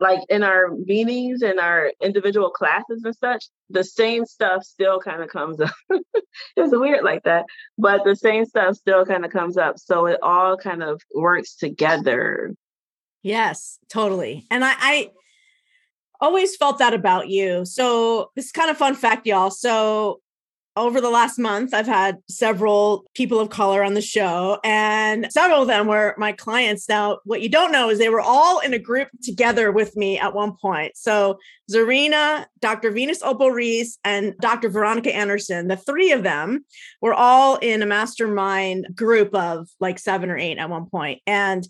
like 0.00 0.20
in 0.28 0.42
our 0.42 0.70
meetings 0.84 1.42
and 1.42 1.58
our 1.58 1.90
individual 2.02 2.50
classes 2.50 3.02
and 3.04 3.16
such, 3.16 3.46
the 3.70 3.84
same 3.84 4.26
stuff 4.26 4.62
still 4.62 5.00
kind 5.00 5.22
of 5.22 5.28
comes 5.28 5.60
up. 5.60 5.74
it's 6.56 6.76
weird 6.76 7.04
like 7.04 7.22
that, 7.24 7.46
but 7.78 8.04
the 8.04 8.16
same 8.16 8.44
stuff 8.44 8.76
still 8.76 9.04
kind 9.04 9.24
of 9.24 9.30
comes 9.30 9.56
up. 9.56 9.78
So 9.78 10.06
it 10.06 10.18
all 10.22 10.56
kind 10.56 10.82
of 10.82 11.00
works 11.14 11.56
together. 11.56 12.54
Yes, 13.22 13.78
totally. 13.88 14.46
And 14.50 14.64
I, 14.64 14.74
I 14.78 15.10
always 16.20 16.56
felt 16.56 16.78
that 16.78 16.94
about 16.94 17.28
you. 17.28 17.64
So, 17.64 18.30
this 18.36 18.46
is 18.46 18.52
kind 18.52 18.70
of 18.70 18.76
fun 18.76 18.94
fact, 18.94 19.26
y'all. 19.26 19.50
So, 19.50 20.20
over 20.76 21.00
the 21.00 21.10
last 21.10 21.38
month, 21.38 21.72
I've 21.72 21.86
had 21.86 22.18
several 22.28 23.06
people 23.14 23.40
of 23.40 23.48
color 23.48 23.82
on 23.82 23.94
the 23.94 24.02
show, 24.02 24.60
and 24.62 25.26
several 25.32 25.62
of 25.62 25.68
them 25.68 25.86
were 25.86 26.14
my 26.18 26.32
clients. 26.32 26.86
Now, 26.86 27.20
what 27.24 27.40
you 27.40 27.48
don't 27.48 27.72
know 27.72 27.88
is 27.88 27.98
they 27.98 28.10
were 28.10 28.20
all 28.20 28.60
in 28.60 28.74
a 28.74 28.78
group 28.78 29.08
together 29.22 29.72
with 29.72 29.96
me 29.96 30.18
at 30.18 30.34
one 30.34 30.54
point. 30.60 30.94
So, 30.94 31.38
Zarinah, 31.72 32.44
Dr. 32.60 32.90
Venus 32.90 33.22
Opal 33.22 33.50
Reese, 33.50 33.98
and 34.04 34.34
Dr. 34.40 34.68
Veronica 34.68 35.14
Anderson, 35.14 35.68
the 35.68 35.78
three 35.78 36.12
of 36.12 36.22
them 36.22 36.64
were 37.00 37.14
all 37.14 37.56
in 37.56 37.80
a 37.80 37.86
mastermind 37.86 38.86
group 38.94 39.34
of 39.34 39.68
like 39.80 39.98
seven 39.98 40.28
or 40.28 40.36
eight 40.36 40.58
at 40.58 40.68
one 40.68 40.90
point. 40.90 41.22
And 41.26 41.66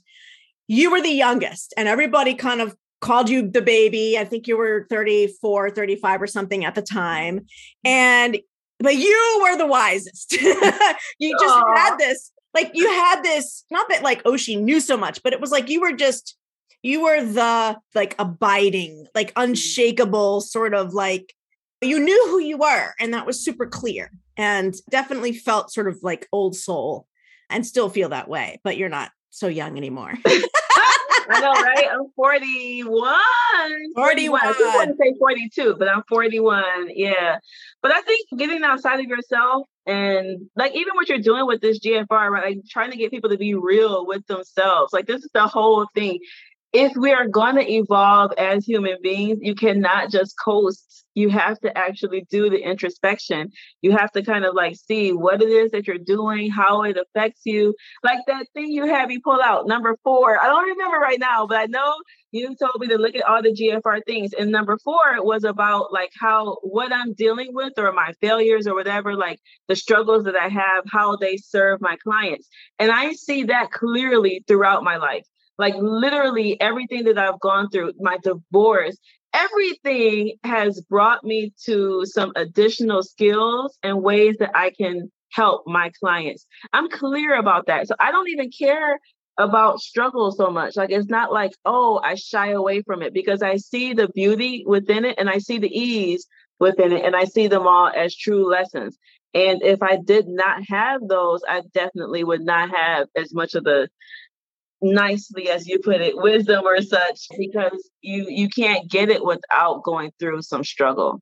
you 0.67 0.91
were 0.91 1.01
the 1.01 1.09
youngest, 1.11 1.75
and 1.77 1.87
everybody 1.87 2.35
kind 2.35 2.61
of 2.61 2.77
called 3.01 3.29
you 3.29 3.49
the 3.49 3.63
baby. 3.63 4.19
I 4.19 4.25
think 4.25 4.47
you 4.47 4.57
were 4.57 4.87
34, 4.89 5.71
35 5.71 6.23
or 6.23 6.27
something 6.27 6.65
at 6.65 6.75
the 6.75 6.83
time. 6.83 7.47
And 7.85 8.39
but 8.79 8.97
you 8.97 9.41
were 9.43 9.57
the 9.57 9.67
wisest. 9.67 10.33
you 11.19 11.37
just 11.39 11.55
Aww. 11.55 11.77
had 11.77 11.97
this, 11.99 12.31
like 12.53 12.71
you 12.75 12.89
had 12.89 13.23
this, 13.23 13.65
not 13.71 13.89
that 13.89 14.03
like 14.03 14.23
oh, 14.25 14.37
she 14.37 14.57
knew 14.57 14.81
so 14.81 14.97
much, 14.97 15.23
but 15.23 15.33
it 15.33 15.41
was 15.41 15.51
like 15.51 15.69
you 15.69 15.81
were 15.81 15.93
just 15.93 16.37
you 16.83 17.03
were 17.03 17.25
the 17.25 17.79
like 17.95 18.15
abiding, 18.19 19.07
like 19.15 19.33
unshakable 19.37 20.41
sort 20.41 20.75
of 20.75 20.95
like 20.95 21.35
you 21.83 21.99
knew 21.99 22.27
who 22.29 22.39
you 22.39 22.57
were 22.57 22.93
and 23.01 23.13
that 23.13 23.27
was 23.27 23.45
super 23.45 23.67
clear 23.67 24.11
and 24.37 24.75
definitely 24.91 25.33
felt 25.33 25.73
sort 25.73 25.89
of 25.89 25.99
like 26.03 26.27
old 26.33 26.57
soul 26.57 27.07
and 27.51 27.67
still 27.67 27.89
feel 27.89 28.09
that 28.11 28.29
way, 28.29 28.61
but 28.65 28.77
you're 28.77 28.89
not 28.89 29.11
so 29.31 29.47
young 29.47 29.77
anymore. 29.77 30.15
I 31.29 31.41
know, 31.41 31.53
right? 31.53 31.87
I'm 31.93 32.07
41. 32.15 33.17
41. 33.95 34.41
I 34.41 34.53
just 34.53 34.61
want 34.61 34.91
to 34.91 34.97
say 34.97 35.15
42, 35.19 35.77
but 35.79 35.89
I'm 35.89 36.03
41. 36.09 36.91
Yeah. 36.95 37.39
But 37.83 37.93
I 37.93 38.01
think 38.03 38.29
getting 38.37 38.63
outside 38.63 39.01
of 39.01 39.07
yourself 39.07 39.69
and 39.87 40.49
like 40.57 40.75
even 40.75 40.95
what 40.95 41.09
you're 41.09 41.19
doing 41.19 41.47
with 41.47 41.61
this 41.61 41.79
GFR, 41.79 42.09
right? 42.11 42.57
Like 42.57 42.59
trying 42.69 42.91
to 42.91 42.97
get 42.97 43.11
people 43.11 43.31
to 43.31 43.39
be 43.39 43.55
real 43.55 44.07
with 44.07 44.27
themselves. 44.27 44.93
Like 44.93 45.07
this 45.07 45.23
is 45.23 45.31
the 45.33 45.47
whole 45.47 45.87
thing 45.95 46.19
if 46.77 46.95
we 46.95 47.11
are 47.11 47.27
going 47.27 47.55
to 47.55 47.73
evolve 47.73 48.33
as 48.37 48.67
human 48.67 48.99
beings, 49.03 49.39
you 49.41 49.55
cannot 49.55 50.11
just 50.11 50.35
coast. 50.45 51.05
You 51.15 51.31
have 51.31 51.59
to 51.61 51.77
actually 51.77 52.27
do 52.31 52.51
the 52.51 52.59
introspection. 52.59 53.51
You 53.81 53.93
have 53.93 54.13
to 54.13 54.23
kind 54.23 54.45
of 54.45 54.55
like 54.55 54.77
see 54.77 55.15
what 55.15 55.41
it 55.41 55.49
is 55.49 55.71
that 55.71 55.87
you're 55.87 55.97
doing, 55.97 56.51
how 56.51 56.83
it 56.83 56.99
affects 56.99 57.41
you. 57.47 57.75
Like 58.05 58.19
that 58.27 58.45
thing 58.53 58.67
you 58.71 58.85
had 58.87 59.09
me 59.09 59.19
pull 59.25 59.41
out, 59.43 59.67
number 59.67 59.97
four. 60.05 60.39
I 60.39 60.49
don't 60.49 60.69
remember 60.69 60.99
right 60.99 61.19
now, 61.19 61.47
but 61.47 61.57
I 61.57 61.65
know 61.65 61.95
you 62.31 62.55
told 62.61 62.79
me 62.79 62.89
to 62.89 62.99
look 62.99 63.17
at 63.17 63.25
all 63.25 63.41
the 63.41 63.55
GFR 63.55 64.01
things. 64.07 64.35
And 64.35 64.53
number 64.53 64.77
four 64.85 65.25
was 65.25 65.45
about 65.45 65.95
like 65.95 66.11
how 66.21 66.59
what 66.61 66.93
I'm 66.93 67.15
dealing 67.15 67.55
with 67.55 67.73
or 67.79 67.91
my 67.93 68.13
failures 68.21 68.67
or 68.67 68.75
whatever, 68.75 69.17
like 69.17 69.41
the 69.69 69.77
struggles 69.77 70.25
that 70.25 70.37
I 70.37 70.49
have, 70.49 70.85
how 70.93 71.17
they 71.17 71.39
serve 71.39 71.81
my 71.81 71.97
clients. 71.97 72.47
And 72.79 72.91
I 72.93 73.13
see 73.13 73.45
that 73.45 73.71
clearly 73.71 74.45
throughout 74.47 74.85
my 74.85 74.99
life 74.99 75.25
like 75.59 75.75
literally 75.79 76.61
everything 76.61 77.05
that 77.05 77.19
I've 77.19 77.41
gone 77.41 77.69
through, 77.71 77.93
my 77.99 78.19
divorce, 78.23 78.97
everything 79.33 80.37
has 80.45 80.81
brought 80.83 81.25
me 81.25 81.53
to 81.65 82.05
some 82.07 82.33
additional 82.37 83.03
skills 83.03 83.79
and 83.83 84.03
ways 84.03 84.37
that 84.39 84.51
I 84.55 84.71
can 84.71 85.11
help 85.33 85.67
my 85.67 85.91
clients. 86.01 86.47
I'm 86.73 86.89
clear 86.89 87.35
about 87.35 87.67
that. 87.67 87.89
So 87.89 87.95
I 88.01 88.11
don't 88.11 88.29
even 88.29 88.51
care 88.51 88.99
about 89.39 89.81
struggle 89.81 90.33
so 90.33 90.51
much. 90.51 90.77
Like 90.77 90.91
it's 90.91 91.09
not 91.09 91.33
like, 91.33 91.53
oh, 91.65 92.01
I 92.03 92.15
shy 92.15 92.51
away 92.53 92.83
from 92.83 93.03
it 93.03 93.13
because 93.13 93.43
I 93.43 93.57
see 93.57 93.93
the 93.93 94.09
beauty 94.09 94.65
within 94.67 95.05
it 95.05 95.17
and 95.19 95.29
I 95.29 95.39
see 95.39 95.59
the 95.59 95.69
ease 95.69 96.27
within 96.59 96.93
it 96.93 97.05
and 97.05 97.15
I 97.15 97.25
see 97.25 97.47
them 97.49 97.67
all 97.67 97.91
as 97.95 98.17
true 98.17 98.51
lessons. 98.51 98.97
And 99.35 99.63
if 99.63 99.83
I 99.83 99.99
did 100.03 100.27
not 100.27 100.63
have 100.69 101.07
those, 101.07 101.43
I 101.47 101.61
definitely 101.75 102.25
would 102.25 102.41
not 102.41 102.71
have 102.75 103.09
as 103.15 103.35
much 103.35 103.55
of 103.55 103.65
the 103.65 103.91
nicely 104.83 105.49
as 105.49 105.67
you 105.67 105.79
put 105.79 106.01
it 106.01 106.17
wisdom 106.17 106.65
or 106.65 106.81
such 106.83 107.27
because 107.39 107.91
you 108.03 108.27
you 108.29 108.49
can't 108.49 108.91
get 108.91 109.09
it 109.09 109.25
without 109.25 109.83
going 109.83 110.13
through 110.19 110.43
some 110.43 110.63
struggle 110.63 111.21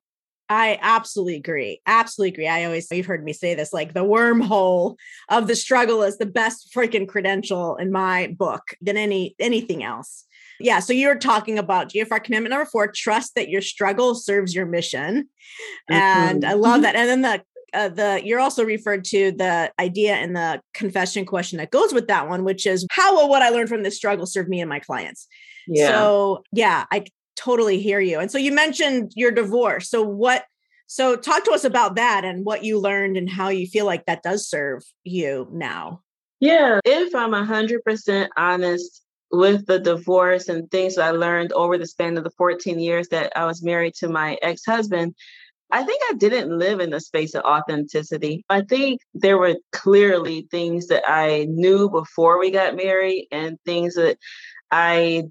I 0.49 0.77
absolutely 0.81 1.37
agree. 1.37 1.81
Absolutely 1.87 2.33
agree. 2.33 2.47
I 2.47 2.65
always, 2.65 2.87
you've 2.91 3.05
heard 3.05 3.23
me 3.23 3.33
say 3.33 3.55
this 3.55 3.73
like 3.73 3.93
the 3.93 4.03
wormhole 4.03 4.95
of 5.29 5.47
the 5.47 5.55
struggle 5.55 6.03
is 6.03 6.17
the 6.17 6.25
best 6.25 6.71
freaking 6.71 7.07
credential 7.07 7.77
in 7.77 7.91
my 7.91 8.27
book 8.37 8.75
than 8.81 8.97
any 8.97 9.35
anything 9.39 9.83
else. 9.83 10.25
Yeah. 10.59 10.79
So 10.79 10.93
you're 10.93 11.17
talking 11.17 11.57
about 11.57 11.89
GFR 11.89 12.23
commitment 12.23 12.51
number 12.51 12.65
four 12.65 12.91
trust 12.91 13.35
that 13.35 13.49
your 13.49 13.61
struggle 13.61 14.15
serves 14.15 14.55
your 14.55 14.65
mission. 14.65 15.29
Mm-hmm. 15.89 15.93
And 15.93 16.45
I 16.45 16.53
love 16.53 16.83
that. 16.83 16.95
And 16.95 17.09
then 17.09 17.21
the 17.21 17.43
uh, 17.75 17.89
the 17.89 18.21
you're 18.23 18.39
also 18.39 18.63
referred 18.63 19.03
to 19.05 19.31
the 19.31 19.71
idea 19.79 20.15
and 20.15 20.35
the 20.35 20.61
confession 20.73 21.25
question 21.25 21.57
that 21.57 21.71
goes 21.71 21.93
with 21.93 22.07
that 22.07 22.27
one, 22.27 22.43
which 22.43 22.65
is 22.65 22.87
how 22.91 23.15
will 23.15 23.29
what 23.29 23.41
I 23.41 23.49
learned 23.49 23.69
from 23.69 23.83
this 23.83 23.95
struggle 23.95 24.25
serve 24.25 24.47
me 24.47 24.61
and 24.61 24.69
my 24.69 24.79
clients? 24.79 25.27
Yeah. 25.67 25.89
So 25.89 26.43
yeah, 26.51 26.85
I 26.91 27.05
totally 27.35 27.79
hear 27.79 27.99
you. 27.99 28.19
And 28.19 28.31
so 28.31 28.37
you 28.37 28.51
mentioned 28.51 29.11
your 29.15 29.31
divorce. 29.31 29.89
So 29.89 30.01
what? 30.01 30.45
So 30.87 31.15
talk 31.15 31.43
to 31.45 31.51
us 31.51 31.63
about 31.63 31.95
that 31.95 32.23
and 32.25 32.45
what 32.45 32.63
you 32.63 32.79
learned 32.79 33.17
and 33.17 33.29
how 33.29 33.49
you 33.49 33.67
feel 33.67 33.85
like 33.85 34.05
that 34.05 34.23
does 34.23 34.47
serve 34.47 34.83
you 35.03 35.47
now. 35.51 36.01
Yeah, 36.39 36.79
if 36.85 37.15
I'm 37.15 37.33
a 37.33 37.45
hundred 37.45 37.83
percent 37.83 38.31
honest 38.37 39.01
with 39.31 39.65
the 39.65 39.79
divorce 39.79 40.47
and 40.49 40.69
things 40.69 40.95
that 40.95 41.05
I 41.05 41.11
learned 41.11 41.51
over 41.53 41.77
the 41.77 41.87
span 41.87 42.17
of 42.17 42.23
the 42.23 42.31
14 42.31 42.79
years 42.79 43.07
that 43.09 43.33
I 43.35 43.45
was 43.45 43.63
married 43.63 43.95
to 43.95 44.07
my 44.07 44.37
ex 44.41 44.63
husband, 44.65 45.15
I 45.71 45.83
think 45.83 46.01
I 46.09 46.13
didn't 46.13 46.57
live 46.57 46.79
in 46.79 46.91
the 46.91 46.99
space 46.99 47.33
of 47.33 47.43
authenticity. 47.43 48.45
I 48.49 48.61
think 48.61 49.01
there 49.13 49.37
were 49.37 49.55
clearly 49.71 50.47
things 50.51 50.87
that 50.87 51.03
I 51.07 51.47
knew 51.49 51.89
before 51.89 52.39
we 52.39 52.51
got 52.51 52.75
married 52.75 53.27
and 53.31 53.57
things 53.65 53.95
that 53.95 54.17
I 54.71 55.23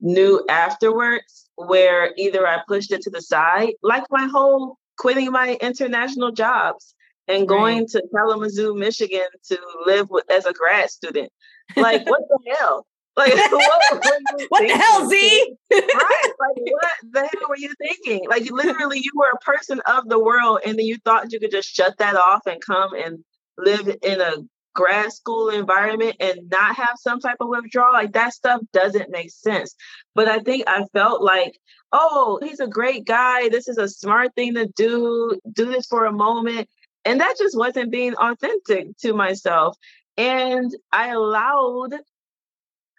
knew 0.00 0.44
afterwards 0.48 1.48
where 1.56 2.12
either 2.16 2.46
I 2.46 2.62
pushed 2.66 2.92
it 2.92 3.02
to 3.02 3.10
the 3.10 3.20
side, 3.20 3.74
like 3.82 4.04
my 4.10 4.26
whole 4.26 4.78
quitting 4.98 5.30
my 5.30 5.58
international 5.60 6.32
jobs 6.32 6.94
and 7.28 7.46
going 7.46 7.80
right. 7.80 7.88
to 7.88 8.02
Kalamazoo, 8.14 8.74
Michigan 8.74 9.26
to 9.48 9.58
live 9.86 10.08
with, 10.10 10.24
as 10.30 10.46
a 10.46 10.52
grad 10.52 10.90
student. 10.90 11.30
Like, 11.76 12.08
what 12.08 12.22
the 12.28 12.54
hell? 12.58 12.86
Like, 13.16 13.34
what, 13.50 13.82
what 14.48 14.66
the 14.66 14.74
hell, 14.74 15.08
Z? 15.08 15.54
right? 15.72 16.32
Like, 16.40 16.56
what 16.56 16.92
the 17.10 17.20
hell 17.20 17.48
were 17.48 17.56
you 17.56 17.72
thinking? 17.78 18.28
Like, 18.28 18.50
literally, 18.50 18.98
you 18.98 19.12
were 19.14 19.30
a 19.32 19.44
person 19.44 19.80
of 19.86 20.08
the 20.08 20.18
world, 20.18 20.60
and 20.64 20.78
then 20.78 20.86
you 20.86 20.96
thought 21.04 21.32
you 21.32 21.40
could 21.40 21.50
just 21.50 21.74
shut 21.74 21.98
that 21.98 22.16
off 22.16 22.46
and 22.46 22.60
come 22.60 22.94
and 22.94 23.24
live 23.58 23.88
in 24.02 24.20
a 24.20 24.36
grad 24.74 25.12
school 25.12 25.50
environment 25.50 26.16
and 26.18 26.48
not 26.50 26.74
have 26.76 26.96
some 26.96 27.20
type 27.20 27.36
of 27.40 27.48
withdrawal. 27.48 27.92
Like, 27.92 28.12
that 28.12 28.32
stuff 28.32 28.62
doesn't 28.72 29.10
make 29.10 29.30
sense. 29.30 29.74
But 30.14 30.28
I 30.28 30.38
think 30.38 30.64
I 30.66 30.84
felt 30.94 31.22
like, 31.22 31.58
oh, 31.92 32.38
he's 32.42 32.60
a 32.60 32.66
great 32.66 33.04
guy. 33.04 33.50
This 33.50 33.68
is 33.68 33.76
a 33.76 33.88
smart 33.88 34.34
thing 34.34 34.54
to 34.54 34.66
do. 34.74 35.38
Do 35.52 35.66
this 35.66 35.86
for 35.86 36.06
a 36.06 36.12
moment. 36.12 36.68
And 37.04 37.20
that 37.20 37.34
just 37.36 37.58
wasn't 37.58 37.90
being 37.90 38.14
authentic 38.14 38.96
to 38.98 39.12
myself. 39.12 39.76
And 40.16 40.74
I 40.92 41.08
allowed 41.08 41.94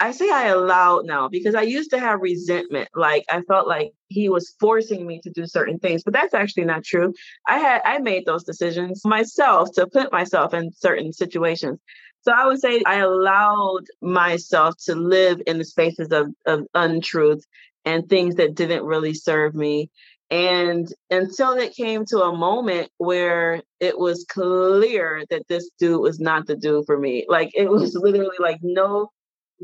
I 0.04 0.12
say 0.12 0.30
I 0.30 0.48
allowed 0.48 1.06
now 1.06 1.30
because 1.30 1.56
I 1.56 1.62
used 1.62 1.92
to 1.92 2.00
have 2.00 2.20
resentment. 2.20 2.90
Like 2.94 3.24
I 3.32 3.42
felt 3.44 3.70
like 3.70 3.94
he 4.10 4.28
was 4.28 4.54
forcing 4.60 5.08
me 5.08 5.22
to 5.22 5.30
do 5.30 5.48
certain 5.48 5.80
things, 5.80 6.04
but 6.04 6.12
that's 6.12 6.34
actually 6.34 6.66
not 6.66 6.84
true. 6.84 7.14
I 7.48 7.58
had 7.58 7.82
I 7.86 8.00
made 8.00 8.26
those 8.26 8.44
decisions 8.44 9.06
myself 9.06 9.70
to 9.76 9.88
put 9.88 10.12
myself 10.12 10.54
in 10.54 10.74
certain 10.74 11.14
situations. 11.14 11.80
So 12.24 12.34
I 12.34 12.46
would 12.46 12.60
say 12.60 12.82
I 12.86 12.98
allowed 12.98 13.86
myself 14.02 14.76
to 14.88 14.96
live 14.96 15.42
in 15.48 15.58
the 15.58 15.64
spaces 15.64 16.10
of, 16.12 16.28
of 16.46 16.68
untruth 16.74 17.46
and 17.86 18.10
things 18.10 18.36
that 18.36 18.56
didn't 18.56 18.84
really 18.84 19.14
serve 19.14 19.56
me. 19.56 19.90
And 20.30 20.86
until 21.12 21.54
it 21.54 21.78
came 21.78 22.04
to 22.08 22.24
a 22.24 22.36
moment 22.36 22.90
where 22.98 23.62
it 23.80 23.98
was 23.98 24.26
clear 24.28 25.24
that 25.30 25.48
this 25.48 25.70
dude 25.80 26.02
was 26.02 26.20
not 26.20 26.46
the 26.46 26.58
dude 26.58 26.88
for 26.88 27.00
me. 27.00 27.26
Like 27.30 27.52
it 27.54 27.70
was 27.70 27.96
literally 27.96 28.36
like 28.38 28.60
no 28.62 29.10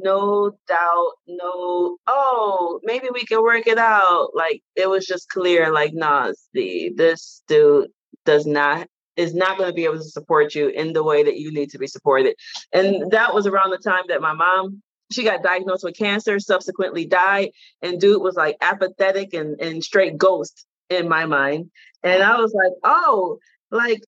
no 0.02 0.52
doubt, 0.68 1.12
no, 1.28 1.98
oh, 2.08 2.80
maybe 2.84 3.10
we 3.14 3.26
can 3.26 3.42
work 3.42 3.68
it 3.68 3.78
out. 3.78 4.30
Like 4.34 4.62
it 4.76 4.90
was 4.90 5.06
just 5.06 5.30
clear, 5.30 5.72
like, 5.72 5.94
nah, 5.94 6.32
the 6.54 6.92
this 6.96 7.44
dude 7.48 7.90
does 8.26 8.46
not 8.46 8.88
is 9.16 9.34
not 9.34 9.58
going 9.58 9.70
to 9.70 9.76
be 9.76 9.84
able 9.84 9.98
to 9.98 10.04
support 10.04 10.56
you 10.56 10.70
in 10.70 10.94
the 10.94 11.04
way 11.04 11.24
that 11.24 11.38
you 11.38 11.52
need 11.52 11.70
to 11.72 11.78
be 11.78 11.88
supported. 11.88 12.36
And 12.72 12.88
mm-hmm. 12.88 13.10
that 13.10 13.34
was 13.34 13.48
around 13.48 13.72
the 13.72 13.78
time 13.78 14.04
that 14.08 14.22
my 14.22 14.34
mom 14.34 14.82
she 15.12 15.24
got 15.24 15.44
diagnosed 15.44 15.84
with 15.84 15.98
cancer, 15.98 16.40
subsequently 16.40 17.06
died, 17.06 17.50
and 17.82 18.00
dude 18.00 18.22
was 18.22 18.36
like 18.36 18.58
apathetic 18.62 19.34
and, 19.34 19.60
and 19.60 19.84
straight 19.84 20.18
ghost 20.18 20.66
in 20.90 21.10
my 21.10 21.26
mind. 21.26 21.72
And 22.04 22.24
I 22.24 22.38
was 22.38 22.54
like, 22.54 22.74
oh, 22.84 23.40
like 23.72 24.02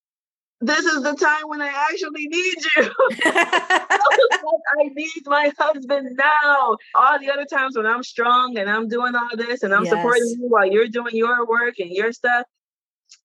this 0.62 0.86
is 0.86 1.02
the 1.02 1.14
time 1.16 1.48
when 1.48 1.62
I 1.62 1.70
actually 1.90 2.28
need 2.28 2.58
you. 2.78 2.92
I 3.26 4.90
need 4.94 5.24
my 5.26 5.52
husband 5.58 6.18
now. 6.18 6.78
All 6.96 7.20
the 7.20 7.32
other 7.32 7.46
times 7.46 7.76
when 7.76 7.88
I'm 7.88 8.04
strong 8.04 8.58
and 8.58 8.70
I'm 8.70 8.88
doing 8.88 9.16
all 9.16 9.36
this 9.36 9.64
and 9.64 9.74
I'm 9.74 9.86
yes. 9.86 9.94
supporting 9.94 10.28
you 10.40 10.48
while 10.48 10.66
you're 10.66 10.88
doing 10.88 11.16
your 11.16 11.46
work 11.48 11.76
and 11.80 11.90
your 11.90 12.12
stuff. 12.12 12.46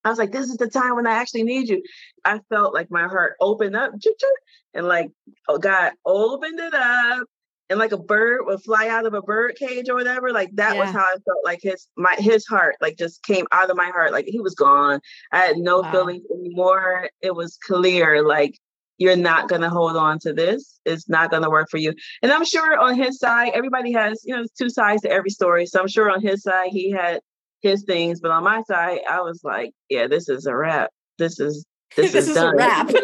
I 0.03 0.09
was 0.09 0.19
like, 0.19 0.33
this 0.33 0.49
is 0.49 0.57
the 0.57 0.69
time 0.69 0.97
when 0.97 1.07
I 1.07 1.13
actually 1.13 1.43
need 1.43 1.69
you. 1.69 1.83
I 2.25 2.41
felt 2.49 2.75
like 2.75 2.91
my 2.91 3.07
heart 3.07 3.35
opened 3.41 3.77
up 3.77 3.93
and 4.75 4.87
like, 4.87 5.11
oh 5.49 5.59
God 5.59 5.93
opened 6.05 6.59
it 6.59 6.75
up 6.75 7.27
and 7.69 7.79
like 7.79 7.93
a 7.93 7.99
bird 7.99 8.43
would 8.45 8.63
fly 8.63 8.89
out 8.89 9.07
of 9.07 9.15
a 9.15 9.23
bird 9.23 9.57
cage 9.57 9.89
or 9.89 9.95
whatever 9.95 10.33
like 10.33 10.51
that 10.55 10.77
yeah. 10.77 10.85
was 10.85 10.91
how 10.91 11.01
i 11.01 11.15
felt 11.25 11.45
like 11.45 11.61
his 11.63 11.89
my 11.97 12.15
his 12.19 12.47
heart 12.47 12.77
like 12.81 12.97
just 12.97 13.23
came 13.23 13.47
out 13.53 13.71
of 13.71 13.77
my 13.77 13.87
heart 13.87 14.13
like 14.13 14.27
he 14.27 14.41
was 14.41 14.55
gone. 14.55 15.01
I 15.33 15.39
had 15.39 15.57
no 15.57 15.81
wow. 15.81 15.93
feelings 15.93 16.25
anymore. 16.33 17.11
It 17.21 17.35
was 17.35 17.57
clear 17.57 18.27
like 18.27 18.59
you're 18.99 19.17
not 19.17 19.49
going 19.49 19.61
to 19.61 19.69
hold 19.69 19.95
on 19.97 20.19
to 20.21 20.33
this. 20.33 20.81
It's 20.87 21.09
not 21.09 21.31
going 21.31 21.43
to 21.43 21.51
work 21.51 21.69
for 21.71 21.79
you. 21.79 21.93
And 22.23 22.33
i'm 22.33 22.45
sure 22.45 22.79
on 22.79 22.95
his 22.95 23.19
side 23.19 23.53
everybody 23.55 23.93
has 23.93 24.23
you 24.25 24.35
know 24.35 24.45
two 24.59 24.71
sides 24.71 25.03
to 25.03 25.11
every 25.11 25.31
story 25.31 25.67
so 25.67 25.81
i'm 25.81 25.89
sure 25.89 26.11
on 26.11 26.23
his 26.23 26.43
side 26.43 26.69
he 26.71 26.91
had 26.91 27.21
his 27.63 27.85
things 27.85 28.21
but 28.21 28.31
on 28.31 28.45
my 28.45 28.63
side 28.63 29.01
i 29.11 29.21
was 29.21 29.41
like 29.43 29.73
yeah 29.91 30.07
this 30.07 30.29
is 30.29 30.47
a 30.47 30.55
wrap. 30.55 30.91
This 31.19 31.41
is 31.41 31.65
this, 31.95 32.13
this 32.13 32.25
is, 32.25 32.29
is 32.31 32.35
done. 32.35 32.55
a 32.55 32.57
wrap. 32.57 32.89
this 32.89 33.01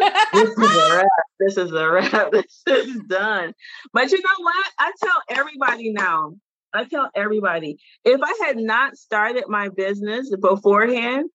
is 0.47 0.57
a 0.57 0.95
wrap. 0.95 1.07
This 1.39 1.57
is 1.57 1.71
a 1.71 1.89
wrap. 1.89 2.31
This 2.31 2.61
is 2.67 2.99
done. 3.07 3.53
But 3.93 4.11
you 4.11 4.17
know 4.21 4.29
what? 4.39 4.67
I 4.79 4.91
tell 5.01 5.21
everybody 5.29 5.91
now. 5.91 6.33
I 6.75 6.85
tell 6.85 7.09
everybody 7.15 7.77
if 8.03 8.19
I 8.23 8.47
had 8.47 8.57
not 8.57 8.97
started 8.97 9.43
my 9.47 9.69
business 9.69 10.35
beforehand, 10.35 11.29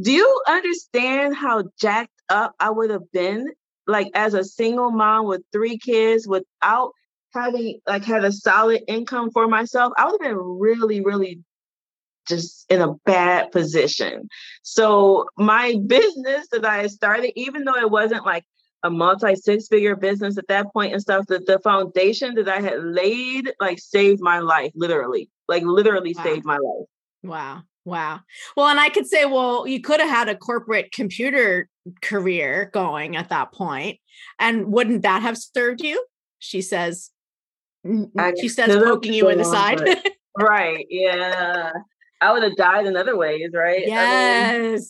do 0.00 0.12
you 0.12 0.42
understand 0.48 1.36
how 1.36 1.64
jacked 1.78 2.22
up 2.30 2.54
I 2.58 2.70
would 2.70 2.90
have 2.90 3.10
been? 3.12 3.48
Like 3.86 4.10
as 4.14 4.34
a 4.34 4.44
single 4.44 4.90
mom 4.90 5.26
with 5.26 5.42
three 5.52 5.76
kids 5.76 6.26
without 6.26 6.92
having 7.34 7.80
like 7.86 8.04
had 8.04 8.24
a 8.24 8.32
solid 8.32 8.82
income 8.88 9.30
for 9.30 9.46
myself, 9.46 9.92
I 9.98 10.06
would 10.06 10.22
have 10.22 10.30
been 10.30 10.38
really, 10.38 11.02
really 11.02 11.40
just 12.28 12.70
in 12.70 12.80
a 12.80 12.94
bad 13.04 13.50
position. 13.52 14.28
So 14.62 15.26
my 15.36 15.76
business 15.86 16.48
that 16.52 16.64
I 16.64 16.86
started, 16.86 17.32
even 17.36 17.64
though 17.64 17.76
it 17.76 17.90
wasn't 17.90 18.26
like 18.26 18.44
a 18.84 18.90
multi 18.90 19.34
six 19.34 19.66
figure 19.68 19.96
business 19.96 20.38
at 20.38 20.48
that 20.48 20.72
point 20.72 20.92
and 20.92 21.02
stuff, 21.02 21.26
that 21.26 21.46
the 21.46 21.58
foundation 21.58 22.34
that 22.36 22.48
I 22.48 22.60
had 22.60 22.82
laid 22.82 23.52
like 23.60 23.78
saved 23.78 24.20
my 24.20 24.38
life, 24.38 24.72
literally, 24.74 25.30
like 25.48 25.64
literally 25.64 26.14
wow. 26.16 26.22
saved 26.22 26.44
my 26.44 26.58
life. 26.58 26.86
Wow. 27.22 27.62
Wow. 27.84 28.20
Well, 28.54 28.66
and 28.66 28.78
I 28.78 28.90
could 28.90 29.06
say, 29.06 29.24
well, 29.24 29.66
you 29.66 29.80
could 29.80 29.98
have 29.98 30.10
had 30.10 30.28
a 30.28 30.36
corporate 30.36 30.92
computer 30.92 31.70
career 32.02 32.70
going 32.74 33.16
at 33.16 33.30
that 33.30 33.52
point, 33.52 33.98
and 34.38 34.66
wouldn't 34.66 35.02
that 35.02 35.22
have 35.22 35.38
served 35.38 35.80
you? 35.80 36.04
She 36.38 36.60
says. 36.60 37.10
I 38.18 38.34
she 38.38 38.48
says, 38.48 38.76
poking 38.76 39.14
you 39.14 39.30
in 39.30 39.38
the 39.38 39.44
side. 39.44 39.80
right. 40.38 40.86
Yeah. 40.90 41.72
I 42.20 42.32
would 42.32 42.42
have 42.42 42.56
died 42.56 42.86
in 42.86 42.96
other 42.96 43.16
ways, 43.16 43.50
right? 43.54 43.86
Yes. 43.86 44.88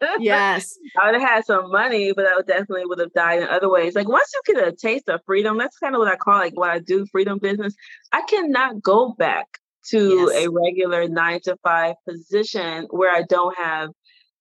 I 0.00 0.16
mean, 0.16 0.20
yes. 0.20 0.78
I 1.00 1.06
would 1.06 1.20
have 1.20 1.28
had 1.28 1.44
some 1.44 1.70
money, 1.70 2.12
but 2.14 2.26
I 2.26 2.34
would 2.36 2.46
definitely 2.46 2.86
would 2.86 2.98
have 2.98 3.12
died 3.12 3.42
in 3.42 3.48
other 3.48 3.68
ways. 3.68 3.94
Like 3.94 4.08
once 4.08 4.30
you 4.32 4.54
get 4.54 4.66
a 4.66 4.72
taste 4.72 5.08
of 5.08 5.20
freedom, 5.26 5.58
that's 5.58 5.78
kind 5.78 5.94
of 5.94 5.98
what 5.98 6.08
I 6.08 6.16
call 6.16 6.38
like 6.38 6.56
what 6.56 6.70
I 6.70 6.78
do 6.78 7.06
freedom 7.12 7.38
business. 7.38 7.74
I 8.12 8.22
cannot 8.22 8.82
go 8.82 9.14
back 9.18 9.46
to 9.90 10.30
yes. 10.32 10.46
a 10.46 10.50
regular 10.50 11.08
nine 11.08 11.40
to 11.44 11.56
five 11.62 11.94
position 12.08 12.86
where 12.90 13.14
I 13.14 13.22
don't 13.22 13.56
have 13.56 13.90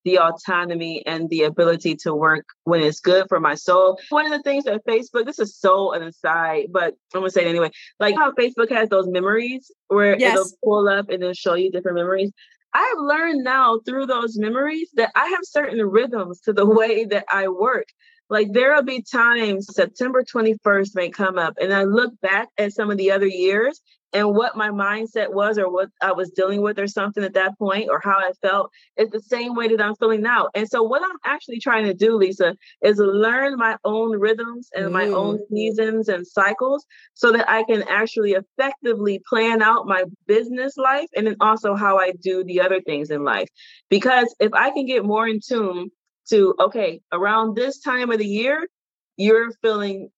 the 0.05 0.19
autonomy 0.19 1.05
and 1.05 1.29
the 1.29 1.43
ability 1.43 1.95
to 1.95 2.13
work 2.13 2.45
when 2.63 2.81
it's 2.81 2.99
good 2.99 3.27
for 3.27 3.39
my 3.39 3.55
soul. 3.55 3.99
One 4.09 4.25
of 4.25 4.31
the 4.31 4.43
things 4.43 4.63
that 4.65 4.85
Facebook, 4.85 5.25
this 5.25 5.39
is 5.39 5.57
so 5.57 5.93
an 5.93 6.03
aside, 6.03 6.67
but 6.71 6.93
I'm 7.13 7.21
gonna 7.21 7.31
say 7.31 7.45
it 7.45 7.49
anyway. 7.49 7.71
Like 7.99 8.15
how 8.15 8.31
Facebook 8.31 8.69
has 8.69 8.87
those 8.87 9.07
memories 9.07 9.71
where 9.87 10.17
yes. 10.17 10.35
it'll 10.35 10.51
pull 10.63 10.87
up 10.87 11.09
and 11.09 11.21
it'll 11.21 11.33
show 11.33 11.55
you 11.55 11.71
different 11.71 11.97
memories. 11.97 12.31
I've 12.73 12.97
learned 12.99 13.43
now 13.43 13.79
through 13.85 14.05
those 14.05 14.37
memories 14.37 14.89
that 14.95 15.11
I 15.15 15.27
have 15.27 15.39
certain 15.43 15.81
rhythms 15.81 16.41
to 16.41 16.53
the 16.53 16.65
way 16.79 17.05
that 17.05 17.25
I 17.31 17.47
work. 17.47 17.87
Like 18.29 18.53
there 18.53 18.75
will 18.75 18.83
be 18.83 19.01
times 19.01 19.67
September 19.71 20.23
21st 20.23 20.95
may 20.95 21.09
come 21.09 21.37
up 21.37 21.55
and 21.59 21.73
I 21.73 21.83
look 21.83 22.13
back 22.21 22.49
at 22.57 22.73
some 22.73 22.91
of 22.91 22.97
the 22.97 23.11
other 23.11 23.27
years 23.27 23.81
and 24.15 24.33
what 24.33 24.55
my 24.55 24.69
mindset 24.69 25.33
was 25.33 25.57
or 25.57 25.69
what 25.69 25.89
I 26.01 26.13
was 26.13 26.31
dealing 26.31 26.61
with 26.61 26.79
or 26.79 26.87
something 26.87 27.21
at 27.21 27.33
that 27.33 27.59
point 27.59 27.89
or 27.89 27.99
how 28.01 28.17
I 28.17 28.31
felt 28.41 28.71
is 28.95 29.09
the 29.09 29.19
same 29.19 29.55
way 29.55 29.67
that 29.67 29.81
I'm 29.81 29.93
feeling 29.95 30.21
now. 30.21 30.47
And 30.55 30.69
so 30.69 30.83
what 30.83 31.01
I'm 31.03 31.17
actually 31.25 31.59
trying 31.59 31.83
to 31.83 31.93
do, 31.93 32.15
Lisa, 32.15 32.55
is 32.81 32.97
learn 32.97 33.57
my 33.57 33.75
own 33.83 34.17
rhythms 34.17 34.69
and 34.73 34.85
mm. 34.85 34.91
my 34.93 35.07
own 35.07 35.39
seasons 35.51 36.07
and 36.07 36.25
cycles 36.25 36.85
so 37.13 37.33
that 37.33 37.49
I 37.49 37.63
can 37.63 37.83
actually 37.89 38.35
effectively 38.35 39.21
plan 39.27 39.61
out 39.61 39.85
my 39.85 40.05
business 40.27 40.77
life 40.77 41.09
and 41.13 41.27
then 41.27 41.35
also 41.41 41.75
how 41.75 41.99
I 41.99 42.13
do 42.13 42.45
the 42.45 42.61
other 42.61 42.79
things 42.79 43.11
in 43.11 43.25
life. 43.25 43.49
Because 43.89 44.33
if 44.39 44.53
I 44.53 44.71
can 44.71 44.85
get 44.85 45.03
more 45.03 45.27
in 45.27 45.41
tune 45.45 45.91
to 46.29 46.55
okay, 46.57 47.01
around 47.11 47.57
this 47.57 47.81
time 47.81 48.11
of 48.11 48.19
the 48.19 48.25
year, 48.25 48.65
you're 49.17 49.51
feeling 49.61 50.09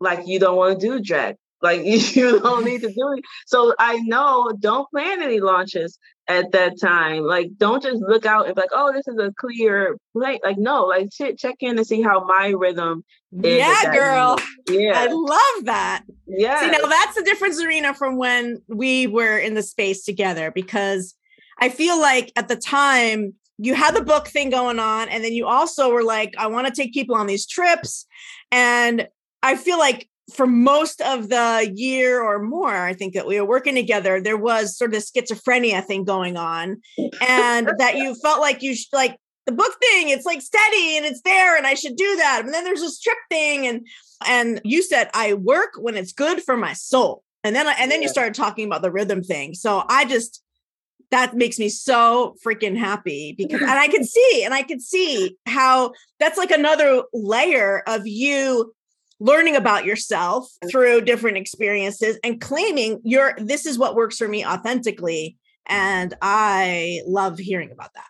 like 0.00 0.26
you 0.26 0.38
don't 0.38 0.56
want 0.56 0.78
to 0.78 0.86
do 0.86 1.00
drag 1.02 1.36
Like 1.62 1.82
you 2.16 2.40
don't 2.40 2.64
need 2.64 2.82
to 2.82 2.88
do 2.88 3.12
it. 3.16 3.24
So 3.46 3.74
I 3.78 3.98
know 3.98 4.52
don't 4.58 4.88
plan 4.90 5.22
any 5.22 5.40
launches 5.40 5.98
at 6.28 6.52
that 6.52 6.80
time. 6.80 7.22
Like 7.22 7.50
don't 7.56 7.82
just 7.82 8.02
look 8.02 8.26
out 8.26 8.46
and 8.46 8.54
be 8.54 8.60
like, 8.60 8.70
oh, 8.72 8.92
this 8.92 9.08
is 9.08 9.18
a 9.18 9.32
clear 9.38 9.98
play. 10.12 10.38
Like 10.42 10.58
no, 10.58 10.84
like 10.84 11.10
check 11.10 11.36
check 11.38 11.56
in 11.60 11.76
to 11.76 11.84
see 11.84 12.02
how 12.02 12.24
my 12.24 12.48
rhythm 12.48 13.04
is. 13.42 13.58
Yeah, 13.58 13.94
girl. 13.94 14.28
Moment. 14.28 14.42
Yeah. 14.70 14.92
I 14.96 15.06
love 15.06 15.64
that. 15.64 16.02
Yeah. 16.26 16.60
See, 16.60 16.70
now 16.70 16.86
that's 16.86 17.16
the 17.16 17.22
difference, 17.22 17.60
Zarinah, 17.60 17.96
from 17.96 18.16
when 18.16 18.62
we 18.68 19.06
were 19.06 19.38
in 19.38 19.54
the 19.54 19.62
space 19.62 20.04
together 20.04 20.50
because 20.50 21.14
I 21.60 21.68
feel 21.70 22.00
like 22.00 22.32
at 22.36 22.48
the 22.48 22.56
time 22.56 23.34
you 23.58 23.74
had 23.74 23.94
the 23.94 24.04
book 24.04 24.28
thing 24.28 24.50
going 24.50 24.78
on, 24.78 25.08
and 25.08 25.24
then 25.24 25.32
you 25.32 25.46
also 25.46 25.90
were 25.90 26.04
like, 26.04 26.32
I 26.38 26.46
want 26.46 26.68
to 26.68 26.72
take 26.72 26.94
people 26.94 27.16
on 27.16 27.26
these 27.26 27.46
trips. 27.46 28.06
And 28.52 29.08
I 29.42 29.56
feel 29.56 29.78
like 29.78 30.08
for 30.32 30.46
most 30.46 31.00
of 31.00 31.28
the 31.28 31.72
year 31.74 32.22
or 32.22 32.42
more, 32.42 32.74
I 32.74 32.92
think 32.92 33.14
that 33.14 33.26
we 33.26 33.40
were 33.40 33.46
working 33.46 33.74
together, 33.74 34.20
there 34.20 34.36
was 34.36 34.76
sort 34.76 34.94
of 34.94 35.02
schizophrenia 35.02 35.84
thing 35.84 36.04
going 36.04 36.36
on, 36.36 36.80
and 37.26 37.70
that 37.78 37.96
you 37.96 38.14
felt 38.22 38.40
like 38.40 38.62
you 38.62 38.74
should 38.74 38.92
like 38.92 39.16
the 39.46 39.52
book 39.52 39.74
thing. 39.80 40.10
It's 40.10 40.26
like 40.26 40.42
steady 40.42 40.96
and 40.96 41.06
it's 41.06 41.22
there, 41.22 41.56
and 41.56 41.66
I 41.66 41.74
should 41.74 41.96
do 41.96 42.16
that. 42.16 42.42
And 42.44 42.52
then 42.52 42.64
there's 42.64 42.80
this 42.80 43.00
trip 43.00 43.18
thing, 43.30 43.66
and 43.66 43.86
and 44.26 44.60
you 44.64 44.82
said 44.82 45.10
I 45.14 45.34
work 45.34 45.70
when 45.78 45.96
it's 45.96 46.12
good 46.12 46.42
for 46.42 46.56
my 46.56 46.74
soul, 46.74 47.22
and 47.42 47.56
then 47.56 47.66
and 47.66 47.90
then 47.90 48.02
you 48.02 48.08
started 48.08 48.34
talking 48.34 48.66
about 48.66 48.82
the 48.82 48.92
rhythm 48.92 49.22
thing. 49.22 49.54
So 49.54 49.84
I 49.88 50.04
just 50.04 50.42
that 51.10 51.34
makes 51.34 51.58
me 51.58 51.70
so 51.70 52.36
freaking 52.44 52.76
happy 52.76 53.34
because 53.36 53.62
and 53.62 53.70
I 53.70 53.88
can 53.88 54.04
see 54.04 54.42
and 54.44 54.52
I 54.52 54.62
can 54.62 54.78
see 54.78 55.36
how 55.46 55.92
that's 56.20 56.36
like 56.36 56.50
another 56.50 57.02
layer 57.14 57.82
of 57.86 58.06
you 58.06 58.74
learning 59.20 59.56
about 59.56 59.84
yourself 59.84 60.48
through 60.70 61.00
different 61.00 61.36
experiences 61.36 62.18
and 62.22 62.40
claiming 62.40 63.00
your 63.04 63.34
this 63.38 63.66
is 63.66 63.78
what 63.78 63.94
works 63.94 64.18
for 64.18 64.28
me 64.28 64.46
authentically. 64.46 65.36
And 65.66 66.14
i 66.22 67.00
love 67.06 67.38
hearing 67.38 67.70
about 67.72 67.92
that. 67.94 68.08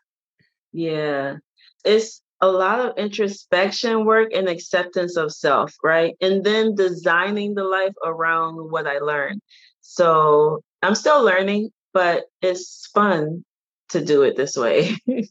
Yeah. 0.73 1.37
It's 1.85 2.23
a 2.41 2.49
lot 2.49 2.81
of 2.81 2.97
introspection 2.97 4.05
work 4.05 4.33
and 4.33 4.49
acceptance 4.49 5.17
of 5.17 5.33
self 5.33 5.75
right? 5.83 6.15
And 6.21 6.45
then 6.45 6.75
designing 6.75 7.55
the 7.55 7.65
life 7.65 7.95
around 8.05 8.71
what 8.71 8.87
i 8.87 8.99
learned. 8.99 9.41
So 9.81 10.63
i'm 10.83 10.95
still 10.95 11.25
learning 11.25 11.71
but 11.93 12.25
it's 12.43 12.89
fun 12.95 13.45
to 13.89 14.05
do 14.05 14.23
it 14.23 14.37
this 14.37 14.57
way 14.57 14.97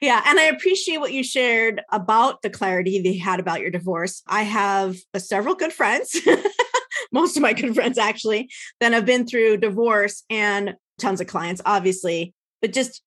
Yeah. 0.00 0.22
And 0.26 0.38
I 0.38 0.44
appreciate 0.44 0.98
what 0.98 1.12
you 1.12 1.24
shared 1.24 1.82
about 1.90 2.42
the 2.42 2.50
clarity 2.50 3.00
they 3.02 3.16
had 3.16 3.40
about 3.40 3.60
your 3.60 3.70
divorce. 3.70 4.22
I 4.28 4.42
have 4.42 4.96
uh, 5.12 5.18
several 5.18 5.54
good 5.54 5.72
friends, 5.72 6.16
most 7.12 7.36
of 7.36 7.42
my 7.42 7.52
good 7.52 7.74
friends 7.74 7.98
actually, 7.98 8.50
that 8.80 8.92
have 8.92 9.04
been 9.04 9.26
through 9.26 9.56
divorce 9.56 10.22
and 10.30 10.74
tons 10.98 11.20
of 11.20 11.26
clients, 11.26 11.60
obviously, 11.64 12.32
but 12.60 12.72
just 12.72 13.02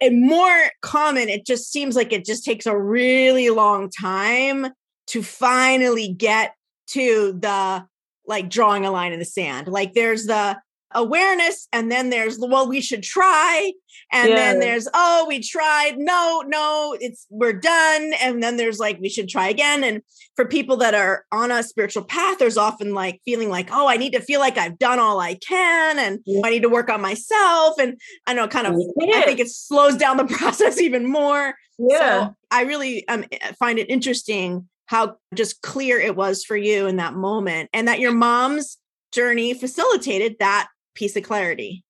and 0.00 0.20
more 0.20 0.70
common, 0.80 1.28
it 1.28 1.46
just 1.46 1.70
seems 1.70 1.94
like 1.94 2.12
it 2.12 2.24
just 2.24 2.44
takes 2.44 2.66
a 2.66 2.76
really 2.76 3.50
long 3.50 3.88
time 3.88 4.66
to 5.08 5.22
finally 5.22 6.08
get 6.08 6.54
to 6.88 7.38
the 7.38 7.86
like 8.26 8.50
drawing 8.50 8.84
a 8.84 8.90
line 8.90 9.12
in 9.12 9.20
the 9.20 9.24
sand. 9.24 9.68
Like 9.68 9.94
there's 9.94 10.26
the 10.26 10.58
awareness 10.94 11.68
and 11.72 11.90
then 11.90 12.10
there's 12.10 12.38
well 12.38 12.68
we 12.68 12.80
should 12.80 13.02
try. 13.02 13.72
And 14.10 14.30
yeah. 14.30 14.36
then 14.36 14.60
there's 14.60 14.88
oh 14.92 15.26
we 15.28 15.40
tried. 15.40 15.94
No 15.98 16.42
no 16.46 16.96
it's 17.00 17.26
we're 17.30 17.52
done. 17.52 18.12
And 18.20 18.42
then 18.42 18.56
there's 18.56 18.78
like 18.78 18.98
we 19.00 19.08
should 19.08 19.28
try 19.28 19.48
again. 19.48 19.84
And 19.84 20.02
for 20.36 20.46
people 20.46 20.76
that 20.78 20.94
are 20.94 21.24
on 21.30 21.50
a 21.50 21.62
spiritual 21.62 22.04
path 22.04 22.38
there's 22.38 22.56
often 22.56 22.94
like 22.94 23.20
feeling 23.24 23.50
like 23.50 23.68
oh 23.70 23.86
i 23.86 23.98
need 23.98 24.14
to 24.14 24.20
feel 24.20 24.40
like 24.40 24.56
i've 24.56 24.78
done 24.78 24.98
all 24.98 25.20
i 25.20 25.34
can 25.34 25.98
and 25.98 26.20
yeah. 26.24 26.40
i 26.42 26.48
need 26.48 26.62
to 26.62 26.68
work 26.68 26.88
on 26.88 27.00
myself. 27.00 27.78
And 27.78 28.00
i 28.26 28.34
know 28.34 28.48
kind 28.48 28.66
of 28.66 28.74
yeah. 28.96 29.18
i 29.18 29.22
think 29.22 29.40
it 29.40 29.48
slows 29.48 29.96
down 29.96 30.16
the 30.16 30.24
process 30.38 30.80
even 30.80 31.10
more. 31.10 31.54
Yeah. 31.78 31.98
So 32.26 32.36
i 32.50 32.62
really 32.62 33.06
um, 33.08 33.24
find 33.58 33.78
it 33.78 33.90
interesting 33.90 34.68
how 34.86 35.16
just 35.34 35.62
clear 35.62 35.98
it 35.98 36.16
was 36.16 36.44
for 36.44 36.56
you 36.56 36.86
in 36.86 36.96
that 36.96 37.14
moment 37.14 37.70
and 37.72 37.88
that 37.88 37.98
your 37.98 38.12
mom's 38.12 38.76
journey 39.10 39.54
facilitated 39.54 40.36
that 40.38 40.68
piece 40.94 41.16
of 41.16 41.22
clarity? 41.22 41.84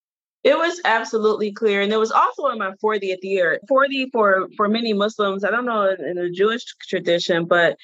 It 0.45 0.57
was 0.57 0.81
absolutely 0.85 1.53
clear. 1.53 1.83
And 1.83 1.93
it 1.93 1.99
was 1.99 2.11
also 2.11 2.47
in 2.47 2.59
my 2.59 2.73
40th 2.83 3.23
year. 3.23 3.61
40 3.69 4.11
for 4.11 4.49
for 4.57 4.69
many 4.69 4.93
Muslims, 4.93 5.45
I 5.45 5.51
don't 5.51 5.67
know 5.67 5.89
in 5.89 6.17
the 6.17 6.31
Jewish 6.31 6.65
tradition, 6.89 7.45
but 7.45 7.77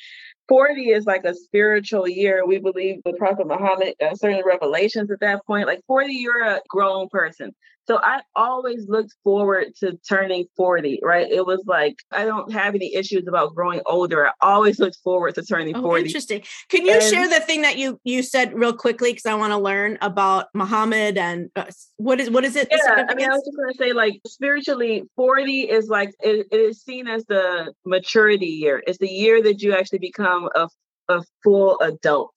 40 0.49 0.91
is 0.91 1.05
like 1.05 1.25
a 1.25 1.35
spiritual 1.35 2.09
year. 2.09 2.45
We 2.47 2.59
believe 2.59 3.03
the 3.05 3.13
Prophet 3.13 3.47
Muhammad 3.47 3.95
got 4.01 4.19
certain 4.19 4.43
revelations 4.45 5.11
at 5.11 5.21
that 5.21 5.45
point. 5.47 5.67
Like 5.67 5.83
40, 5.87 6.13
you're 6.15 6.43
a 6.43 6.61
grown 6.69 7.09
person. 7.09 7.55
So 7.89 7.99
I 8.03 8.21
always 8.37 8.87
looked 8.87 9.15
forward 9.25 9.69
to 9.81 9.99
turning 10.07 10.45
40, 10.59 11.01
right? 11.03 11.27
It 11.27 11.47
was 11.47 11.65
like 11.67 11.97
I 12.13 12.27
don't 12.27 12.53
have 12.53 12.75
any 12.75 12.95
issues 12.95 13.27
about 13.27 13.55
growing 13.55 13.81
older. 13.87 14.27
I 14.27 14.33
always 14.43 14.79
looked 14.79 14.99
forward 15.03 15.37
to 15.37 15.43
turning 15.43 15.75
oh, 15.75 15.81
40. 15.81 16.05
Interesting. 16.05 16.43
Can 16.69 16.85
you 16.85 16.93
and, 16.93 17.03
share 17.03 17.27
the 17.27 17.41
thing 17.41 17.63
that 17.63 17.79
you 17.79 17.99
you 18.05 18.23
said 18.23 18.53
real 18.53 18.75
quickly 18.75 19.13
because 19.13 19.25
I 19.25 19.35
want 19.37 19.55
to 19.55 19.59
learn 19.59 19.97
about 20.03 20.49
Muhammad 20.53 21.17
and 21.17 21.49
uh, 21.57 21.65
what 21.97 22.21
is 22.21 22.29
what 22.31 22.45
is 22.45 22.57
it? 22.57 22.69
Yeah, 22.71 23.07
I 23.09 23.15
mean, 23.15 23.31
I 23.31 23.33
was 23.33 23.43
just 23.43 23.57
going 23.57 23.73
to 23.73 23.79
say 23.79 23.95
like 23.95 24.21
spiritually 24.27 25.05
40 25.17 25.61
is 25.63 25.89
like 25.89 26.11
it, 26.21 26.47
it 26.53 26.57
is 26.57 26.83
seen 26.83 27.09
as 27.09 27.25
the 27.25 27.73
maturity 27.87 28.47
year. 28.47 28.83
It's 28.87 28.99
the 28.99 29.09
year 29.09 29.43
that 29.43 29.63
you 29.63 29.75
actually 29.75 30.01
become 30.01 30.51
a 30.55 30.69
a 31.09 31.23
full 31.43 31.81
adult 31.81 32.35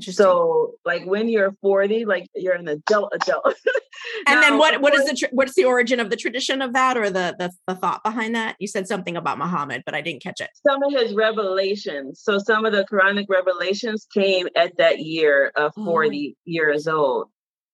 so 0.00 0.74
like 0.84 1.04
when 1.06 1.28
you're 1.28 1.52
40, 1.62 2.04
like 2.04 2.26
you're 2.34 2.54
an 2.54 2.68
adult 2.68 3.12
adult. 3.14 3.44
and 4.26 4.40
now, 4.40 4.40
then 4.40 4.58
what 4.58 4.80
what 4.80 4.94
is 4.94 5.04
the 5.04 5.14
tr- 5.14 5.32
what's 5.32 5.54
the 5.54 5.64
origin 5.64 6.00
of 6.00 6.10
the 6.10 6.16
tradition 6.16 6.62
of 6.62 6.72
that 6.74 6.96
or 6.96 7.10
the, 7.10 7.34
the 7.38 7.50
the 7.66 7.74
thought 7.74 8.02
behind 8.04 8.34
that? 8.34 8.56
You 8.58 8.68
said 8.68 8.86
something 8.86 9.16
about 9.16 9.38
Muhammad, 9.38 9.82
but 9.84 9.94
I 9.94 10.00
didn't 10.00 10.22
catch 10.22 10.40
it. 10.40 10.50
Some 10.66 10.82
of 10.82 10.92
his 10.92 11.14
revelations. 11.14 12.20
So 12.22 12.38
some 12.38 12.64
of 12.64 12.72
the 12.72 12.84
Quranic 12.84 13.26
revelations 13.28 14.06
came 14.12 14.48
at 14.56 14.76
that 14.78 15.00
year 15.00 15.52
of 15.56 15.72
40 15.74 16.34
oh. 16.36 16.40
years 16.44 16.86
old. 16.86 17.28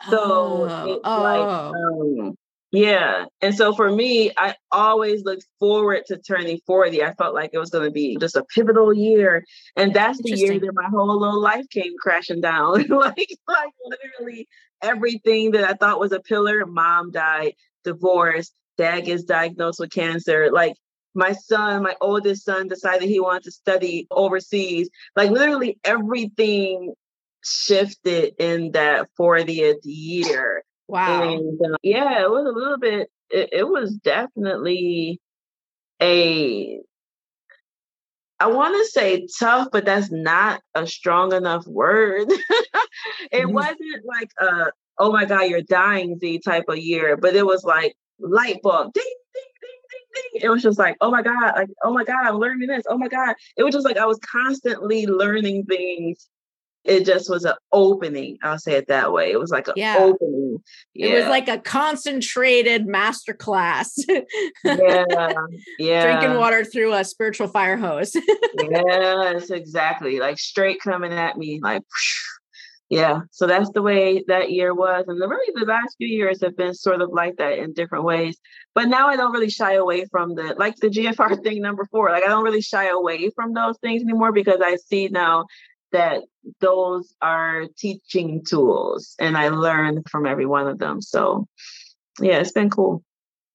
So 0.09 0.69
oh. 0.69 0.93
it's 0.93 1.01
oh. 1.05 1.23
like 1.23 2.27
um, 2.27 2.35
yeah. 2.73 3.27
And 3.43 3.55
so 3.55 3.75
for 3.75 3.91
me, 3.93 4.33
I 4.37 4.57
always 4.71 5.25
looked 5.25 5.47
forward 5.61 6.05
to 6.07 6.17
turning 6.17 6.59
40. 6.67 7.05
I 7.05 7.13
felt 7.13 7.35
like 7.35 7.51
it 7.53 7.59
was 7.59 7.69
going 7.69 7.85
to 7.85 7.91
be 7.91 8.17
just 8.17 8.35
a 8.35 8.45
pivotal 8.45 8.95
year. 8.95 9.45
And 9.77 9.93
that's 9.93 10.21
the 10.23 10.31
year 10.31 10.59
that 10.59 10.73
my 10.75 10.89
whole 10.89 11.21
little 11.21 11.41
life 11.41 11.69
came 11.69 11.93
crashing 12.01 12.41
down. 12.41 12.83
like, 12.89 13.29
like 13.47 13.73
literally 13.85 14.49
everything 14.81 15.51
that 15.51 15.69
I 15.69 15.75
thought 15.75 16.01
was 16.01 16.13
a 16.13 16.21
pillar, 16.21 16.65
mom 16.65 17.11
died, 17.11 17.53
divorce, 17.85 18.51
dad 18.79 19.01
gets 19.01 19.25
diagnosed 19.25 19.79
with 19.79 19.91
cancer. 19.91 20.51
Like 20.51 20.75
my 21.15 21.33
son, 21.33 21.83
my 21.83 21.95
oldest 22.01 22.43
son 22.43 22.69
decided 22.69 23.07
he 23.07 23.21
wanted 23.21 23.43
to 23.45 23.51
study 23.51 24.07
overseas. 24.11 24.89
Like 25.15 25.31
literally 25.31 25.79
everything 25.85 26.95
shifted 27.45 28.33
in 28.39 28.73
that 28.73 29.09
40th 29.19 29.81
year. 29.85 30.65
Wow. 30.93 31.23
And 31.23 31.59
uh, 31.59 31.79
yeah, 31.83 32.21
it 32.21 32.31
was 32.31 32.45
a 32.45 32.53
little 32.53 32.77
bit, 32.77 33.09
it, 33.31 33.49
it 33.51 33.67
was 33.67 33.95
definitely 33.95 35.23
a, 36.03 36.81
I 38.39 38.47
want 38.49 38.77
to 38.77 38.85
say 38.91 39.27
tough, 39.39 39.69
but 39.73 39.87
that's 39.87 40.13
not 40.13 40.61
a 40.75 40.87
strong 40.87 41.33
enough 41.33 41.67
word. 41.67 42.29
it 42.31 42.37
mm-hmm. 43.33 43.53
wasn't 43.55 44.05
like 44.05 44.33
a, 44.39 44.67
oh 44.99 45.11
my 45.11 45.25
God, 45.25 45.45
you're 45.45 45.63
dying 45.63 46.19
Z 46.19 46.41
type 46.41 46.65
of 46.69 46.77
year, 46.77 47.17
but 47.17 47.35
it 47.35 47.47
was 47.47 47.65
like 47.65 47.97
light 48.21 48.61
bulb, 48.63 48.93
ding, 48.93 49.03
ding, 49.33 49.45
ding, 49.63 50.23
ding, 50.33 50.43
It 50.43 50.51
was 50.51 50.63
just 50.63 50.79
like, 50.79 50.99
oh 51.01 51.11
my 51.11 51.23
God, 51.23 51.53
like, 51.57 51.71
oh 51.83 51.95
my 51.95 52.05
God, 52.05 52.27
I'm 52.27 52.37
learning 52.37 52.69
this. 52.69 52.85
Oh 52.87 52.99
my 52.99 53.09
God. 53.09 53.35
It 53.57 53.63
was 53.63 53.73
just 53.73 53.87
like 53.87 53.97
I 53.97 54.05
was 54.05 54.19
constantly 54.19 55.07
learning 55.07 55.65
things 55.65 56.29
it 56.85 57.07
just 57.07 57.31
was 57.31 57.45
an 57.45 57.55
opening. 57.73 58.39
I'll 58.43 58.59
say 58.59 58.73
it 58.73 58.89
that 58.89 59.13
way. 59.13 59.31
It 59.31 59.39
was 59.39 59.51
like 59.51 59.69
an 59.69 59.75
yeah. 59.77 59.97
opening. 60.01 60.63
Yeah. 60.95 61.07
It 61.07 61.21
was 61.21 61.29
like 61.29 61.49
a 61.49 61.59
concentrated 61.59 62.87
master 62.87 63.35
class. 63.35 63.95
yeah. 64.09 64.25
Yeah. 65.79 66.19
Drinking 66.19 66.39
water 66.39 66.65
through 66.65 66.95
a 66.95 67.05
spiritual 67.05 67.49
fire 67.49 67.77
hose. 67.77 68.17
yes, 68.59 69.51
exactly. 69.51 70.19
Like 70.19 70.39
straight 70.39 70.81
coming 70.81 71.13
at 71.13 71.37
me, 71.37 71.61
like 71.63 71.83
yeah. 72.91 73.21
So 73.31 73.47
that's 73.47 73.71
the 73.71 73.83
way 73.83 74.25
that 74.29 74.51
year 74.51 74.75
was. 74.75 75.05
And 75.09 75.21
the, 75.21 75.29
really 75.29 75.53
the 75.55 75.67
last 75.67 75.97
few 75.99 76.09
years 76.09 76.43
have 76.43 76.57
been 76.57 76.75
sort 76.75 77.01
of 77.01 77.11
like 77.13 77.37
that 77.37 77.59
in 77.59 77.73
different 77.73 78.05
ways. 78.05 78.39
But 78.75 78.89
now 78.89 79.09
I 79.09 79.17
don't 79.17 79.33
really 79.33 79.51
shy 79.51 79.75
away 79.75 80.07
from 80.11 80.35
the 80.35 80.55
like 80.59 80.77
the 80.77 80.89
GFR 80.89 81.43
thing 81.45 81.63
number 81.63 81.87
four. 81.91 82.11
Like 82.11 82.25
I 82.25 82.29
don't 82.29 82.45
really 82.45 82.63
shy 82.63 82.89
away 82.89 83.31
from 83.35 83.55
those 83.55 83.79
things 83.79 84.03
anymore 84.03 84.33
because 84.33 84.61
I 84.63 84.77
see 84.77 85.09
now 85.09 85.47
that 85.93 86.23
those 86.61 87.15
are 87.23 87.67
teaching 87.77 88.45
tools 88.45 89.15
and 89.19 89.37
I 89.37 89.49
learned 89.49 90.09
from 90.11 90.27
every 90.27 90.47
one 90.47 90.67
of 90.67 90.79
them. 90.79 91.01
So 91.01 91.47
yeah, 92.21 92.39
it's 92.39 92.53
been 92.53 92.71
cool. 92.71 93.03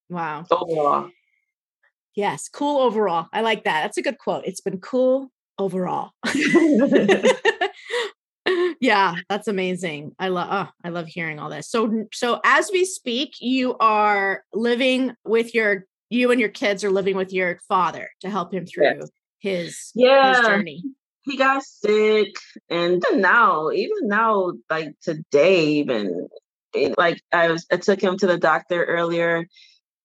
Wow. 0.10 0.46
Overall. 0.50 1.10
Yes, 2.16 2.50
cool 2.50 2.82
overall. 2.82 3.28
I 3.32 3.42
like 3.42 3.66
that. 3.66 3.82
That's 3.82 3.98
a 3.98 4.02
good 4.02 4.18
quote. 4.18 4.46
It's 4.46 4.62
been 4.62 4.80
cool 4.80 5.32
overall. 5.60 6.12
yeah, 8.80 9.16
that's 9.30 9.48
amazing. 9.48 10.16
I 10.18 10.30
love 10.30 10.48
oh, 10.50 10.70
I 10.84 10.90
love 10.90 11.08
hearing 11.08 11.40
all 11.40 11.50
this. 11.50 11.70
So 11.70 12.06
so 12.14 12.40
as 12.44 12.70
we 12.72 12.86
speak, 12.86 13.36
you 13.40 13.76
are 13.80 14.44
living 14.54 15.14
with 15.26 15.54
your 15.54 15.86
you 16.10 16.32
and 16.32 16.40
your 16.40 16.50
kids 16.50 16.84
are 16.84 16.92
living 16.92 17.18
with 17.18 17.34
your 17.34 17.60
father 17.68 18.10
to 18.22 18.30
help 18.30 18.54
him 18.54 18.66
through 18.66 18.86
yes. 18.86 19.10
his, 19.40 19.92
yeah. 19.94 20.38
his 20.38 20.48
journey. 20.48 20.84
He 21.28 21.36
got 21.38 21.62
sick 21.62 22.36
and 22.70 23.04
now, 23.16 23.70
even 23.72 24.08
now, 24.08 24.54
like 24.70 24.94
today, 25.02 25.66
even 25.66 26.28
like 26.98 27.22
I 27.32 27.50
was 27.50 27.66
I 27.72 27.78
took 27.78 28.02
him 28.02 28.18
to 28.18 28.28
the 28.28 28.38
doctor 28.38 28.84
earlier 28.86 29.46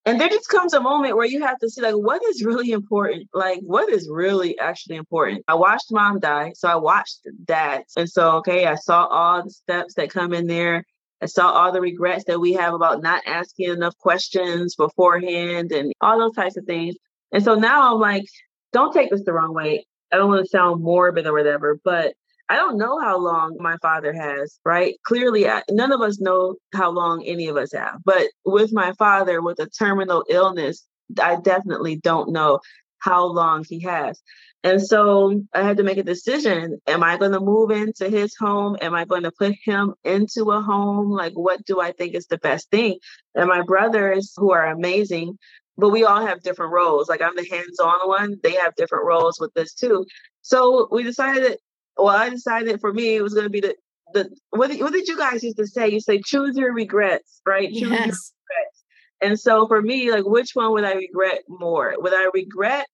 and 0.04 0.20
there 0.20 0.28
just 0.28 0.48
comes 0.48 0.72
a 0.72 0.80
moment 0.80 1.16
where 1.16 1.26
you 1.26 1.42
have 1.42 1.58
to 1.60 1.70
see 1.70 1.80
like 1.80 1.94
what 1.94 2.22
is 2.24 2.44
really 2.44 2.72
important 2.72 3.28
like 3.32 3.60
what 3.60 3.88
is 3.88 4.08
really 4.10 4.58
actually 4.58 4.96
important? 4.96 5.44
I 5.46 5.54
watched 5.54 5.92
mom 5.92 6.18
die 6.18 6.52
so 6.56 6.68
i 6.68 6.74
watched 6.74 7.20
that 7.46 7.84
and 7.96 8.08
so 8.08 8.38
okay 8.38 8.66
i 8.66 8.74
saw 8.74 9.06
all 9.06 9.44
the 9.44 9.50
steps 9.50 9.94
that 9.94 10.10
come 10.10 10.32
in 10.32 10.46
there. 10.46 10.84
I 11.20 11.26
saw 11.26 11.52
all 11.52 11.70
the 11.70 11.80
regrets 11.80 12.24
that 12.24 12.40
we 12.40 12.54
have 12.54 12.74
about 12.74 13.00
not 13.00 13.22
asking 13.26 13.70
enough 13.70 13.96
questions 13.98 14.74
beforehand 14.74 15.70
and 15.70 15.92
all 16.00 16.18
those 16.18 16.34
types 16.34 16.56
of 16.56 16.64
things 16.64 16.96
and 17.30 17.44
so 17.44 17.54
now 17.54 17.94
i'm 17.94 18.00
like 18.00 18.24
don't 18.72 18.92
take 18.92 19.10
this 19.10 19.24
the 19.24 19.32
wrong 19.32 19.54
way 19.54 19.86
i 20.12 20.16
don't 20.16 20.28
want 20.28 20.44
to 20.44 20.50
sound 20.50 20.82
morbid 20.82 21.26
or 21.26 21.32
whatever 21.32 21.78
but 21.84 22.14
I 22.48 22.56
don't 22.56 22.76
know 22.76 23.00
how 23.00 23.18
long 23.18 23.56
my 23.60 23.78
father 23.80 24.12
has, 24.12 24.58
right? 24.62 24.96
Clearly, 25.04 25.48
I, 25.48 25.62
none 25.70 25.90
of 25.90 26.02
us 26.02 26.20
know 26.20 26.56
how 26.74 26.90
long 26.90 27.24
any 27.24 27.48
of 27.48 27.56
us 27.56 27.72
have. 27.72 28.00
But 28.04 28.26
with 28.44 28.74
my 28.74 28.92
father, 28.98 29.40
with 29.40 29.58
a 29.58 29.70
terminal 29.70 30.22
illness, 30.28 30.86
I 31.18 31.36
definitely 31.36 31.96
don't 31.96 32.30
know 32.30 32.60
how 32.98 33.24
long 33.24 33.64
he 33.66 33.80
has. 33.80 34.20
And 34.64 34.80
so 34.80 35.42
I 35.52 35.62
had 35.62 35.78
to 35.78 35.82
make 35.82 35.98
a 35.98 36.04
decision. 36.04 36.78
Am 36.86 37.02
I 37.02 37.16
going 37.16 37.32
to 37.32 37.40
move 37.40 37.70
into 37.70 38.08
his 38.08 38.36
home? 38.38 38.76
Am 38.80 38.94
I 38.94 39.04
going 39.04 39.24
to 39.24 39.32
put 39.32 39.54
him 39.64 39.94
into 40.04 40.52
a 40.52 40.60
home? 40.60 41.10
Like, 41.10 41.32
what 41.32 41.64
do 41.64 41.80
I 41.80 41.92
think 41.92 42.14
is 42.14 42.26
the 42.26 42.38
best 42.38 42.70
thing? 42.70 42.98
And 43.34 43.48
my 43.48 43.62
brothers, 43.62 44.32
who 44.36 44.52
are 44.52 44.66
amazing, 44.66 45.38
but 45.82 45.88
we 45.88 46.04
all 46.04 46.24
have 46.24 46.40
different 46.42 46.72
roles. 46.72 47.08
Like, 47.08 47.20
I'm 47.20 47.34
the 47.34 47.44
hands 47.50 47.80
on 47.80 48.06
one, 48.06 48.36
they 48.44 48.52
have 48.52 48.72
different 48.76 49.04
roles 49.04 49.40
with 49.40 49.52
this 49.54 49.74
too. 49.74 50.06
So 50.40 50.86
we 50.92 51.02
decided 51.02 51.42
that, 51.42 51.58
well, 51.96 52.16
I 52.16 52.28
decided 52.30 52.80
for 52.80 52.92
me 52.92 53.16
it 53.16 53.22
was 53.22 53.34
going 53.34 53.46
to 53.46 53.50
be 53.50 53.60
the 53.60 53.74
the 54.14 54.30
what 54.50 54.70
did, 54.70 54.80
what 54.80 54.92
did 54.92 55.08
you 55.08 55.18
guys 55.18 55.42
used 55.42 55.56
to 55.56 55.66
say? 55.66 55.88
You 55.88 55.98
say 55.98 56.20
choose 56.24 56.56
your 56.56 56.72
regrets, 56.72 57.40
right? 57.44 57.68
Choose 57.72 57.80
yes. 57.80 57.90
your 57.90 58.04
regrets. 58.06 58.84
And 59.22 59.40
so 59.40 59.66
for 59.66 59.82
me, 59.82 60.12
like 60.12 60.24
which 60.24 60.50
one 60.54 60.70
would 60.70 60.84
I 60.84 60.92
regret 60.92 61.40
more? 61.48 61.94
Would 61.98 62.14
I 62.14 62.30
regret 62.32 62.86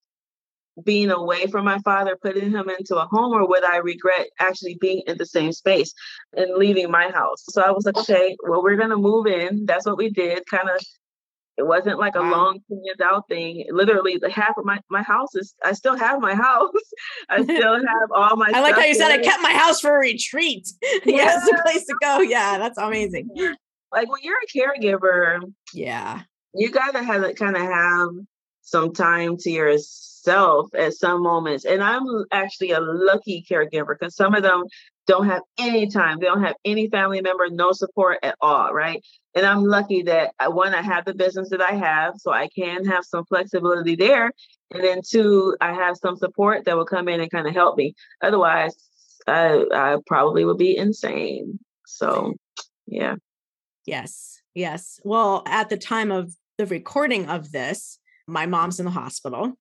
being 0.82 1.10
away 1.10 1.46
from 1.48 1.66
my 1.66 1.80
father, 1.80 2.16
putting 2.22 2.52
him 2.52 2.70
into 2.70 2.96
a 2.96 3.06
home, 3.10 3.34
or 3.34 3.46
would 3.46 3.64
I 3.64 3.78
regret 3.78 4.28
actually 4.38 4.78
being 4.80 5.02
in 5.06 5.18
the 5.18 5.26
same 5.26 5.52
space 5.52 5.92
and 6.34 6.56
leaving 6.56 6.90
my 6.90 7.10
house? 7.10 7.44
So 7.50 7.60
I 7.60 7.70
was 7.70 7.84
like, 7.84 7.98
okay, 7.98 8.34
well, 8.48 8.62
we're 8.62 8.76
gonna 8.76 8.96
move 8.96 9.26
in. 9.26 9.66
That's 9.66 9.84
what 9.84 9.98
we 9.98 10.08
did, 10.08 10.44
kind 10.46 10.70
of 10.70 10.80
it 11.58 11.66
wasn't 11.66 11.98
like 11.98 12.14
a 12.14 12.20
wow. 12.20 12.30
long 12.30 12.60
planned 12.68 13.02
out 13.02 13.28
thing. 13.28 13.66
Literally, 13.70 14.16
the 14.16 14.30
half 14.30 14.56
of 14.56 14.64
my 14.64 14.78
my 14.90 15.02
house 15.02 15.34
is. 15.34 15.54
I 15.64 15.72
still 15.72 15.96
have 15.96 16.20
my 16.20 16.34
house. 16.46 16.70
I 17.28 17.42
still 17.42 17.74
have 17.74 18.12
all 18.14 18.36
my. 18.36 18.50
I 18.54 18.60
like 18.60 18.76
how 18.76 18.84
you 18.84 18.94
said 18.94 19.10
I 19.10 19.18
kept 19.18 19.42
my 19.42 19.52
house 19.52 19.80
for 19.80 19.96
a 19.96 19.98
retreat. 19.98 20.68
Yeah, 21.04 21.16
yes, 21.16 21.48
a 21.48 21.62
place 21.62 21.84
to 21.86 21.94
go. 22.00 22.20
Yeah, 22.20 22.58
that's 22.58 22.78
amazing. 22.78 23.28
Like 23.92 24.08
when 24.08 24.20
you're 24.22 24.36
a 24.36 24.58
caregiver. 24.58 25.40
Yeah. 25.72 26.22
You 26.54 26.70
gotta 26.70 27.02
have 27.02 27.22
it 27.24 27.36
kind 27.36 27.56
of 27.56 27.62
have 27.62 28.08
some 28.62 28.92
time 28.92 29.36
to 29.38 29.50
yourself 29.50 30.68
at 30.74 30.94
some 30.94 31.22
moments. 31.22 31.64
And 31.64 31.82
I'm 31.82 32.04
actually 32.30 32.72
a 32.72 32.80
lucky 32.80 33.44
caregiver 33.50 33.96
because 33.98 34.14
some 34.14 34.34
of 34.34 34.42
them 34.42 34.64
don't 35.08 35.26
have 35.26 35.42
any 35.58 35.88
time. 35.88 36.18
They 36.20 36.26
don't 36.26 36.44
have 36.44 36.54
any 36.64 36.88
family 36.88 37.20
member, 37.22 37.48
no 37.50 37.72
support 37.72 38.18
at 38.22 38.36
all, 38.40 38.72
right? 38.72 39.02
And 39.34 39.46
I'm 39.46 39.64
lucky 39.64 40.02
that 40.02 40.32
I, 40.38 40.46
uh, 40.46 40.50
one, 40.50 40.74
I 40.74 40.82
have 40.82 41.06
the 41.06 41.14
business 41.14 41.48
that 41.50 41.62
I 41.62 41.72
have, 41.72 42.14
so 42.18 42.30
I 42.30 42.48
can 42.54 42.84
have 42.84 43.04
some 43.04 43.24
flexibility 43.24 43.96
there. 43.96 44.30
And 44.70 44.84
then 44.84 45.00
two, 45.08 45.56
I 45.62 45.72
have 45.72 45.96
some 45.96 46.16
support 46.16 46.66
that 46.66 46.76
will 46.76 46.84
come 46.84 47.08
in 47.08 47.20
and 47.20 47.30
kind 47.30 47.48
of 47.48 47.54
help 47.54 47.78
me. 47.78 47.94
Otherwise, 48.22 48.76
I, 49.26 49.64
I 49.72 49.96
probably 50.06 50.44
would 50.44 50.58
be 50.58 50.76
insane. 50.76 51.58
So, 51.86 52.34
yeah. 52.86 53.16
Yes. 53.86 54.42
Yes. 54.54 55.00
Well, 55.04 55.42
at 55.46 55.70
the 55.70 55.78
time 55.78 56.12
of 56.12 56.34
the 56.58 56.66
recording 56.66 57.30
of 57.30 57.50
this, 57.50 57.98
my 58.26 58.44
mom's 58.44 58.78
in 58.78 58.84
the 58.84 58.90
hospital. 58.90 59.54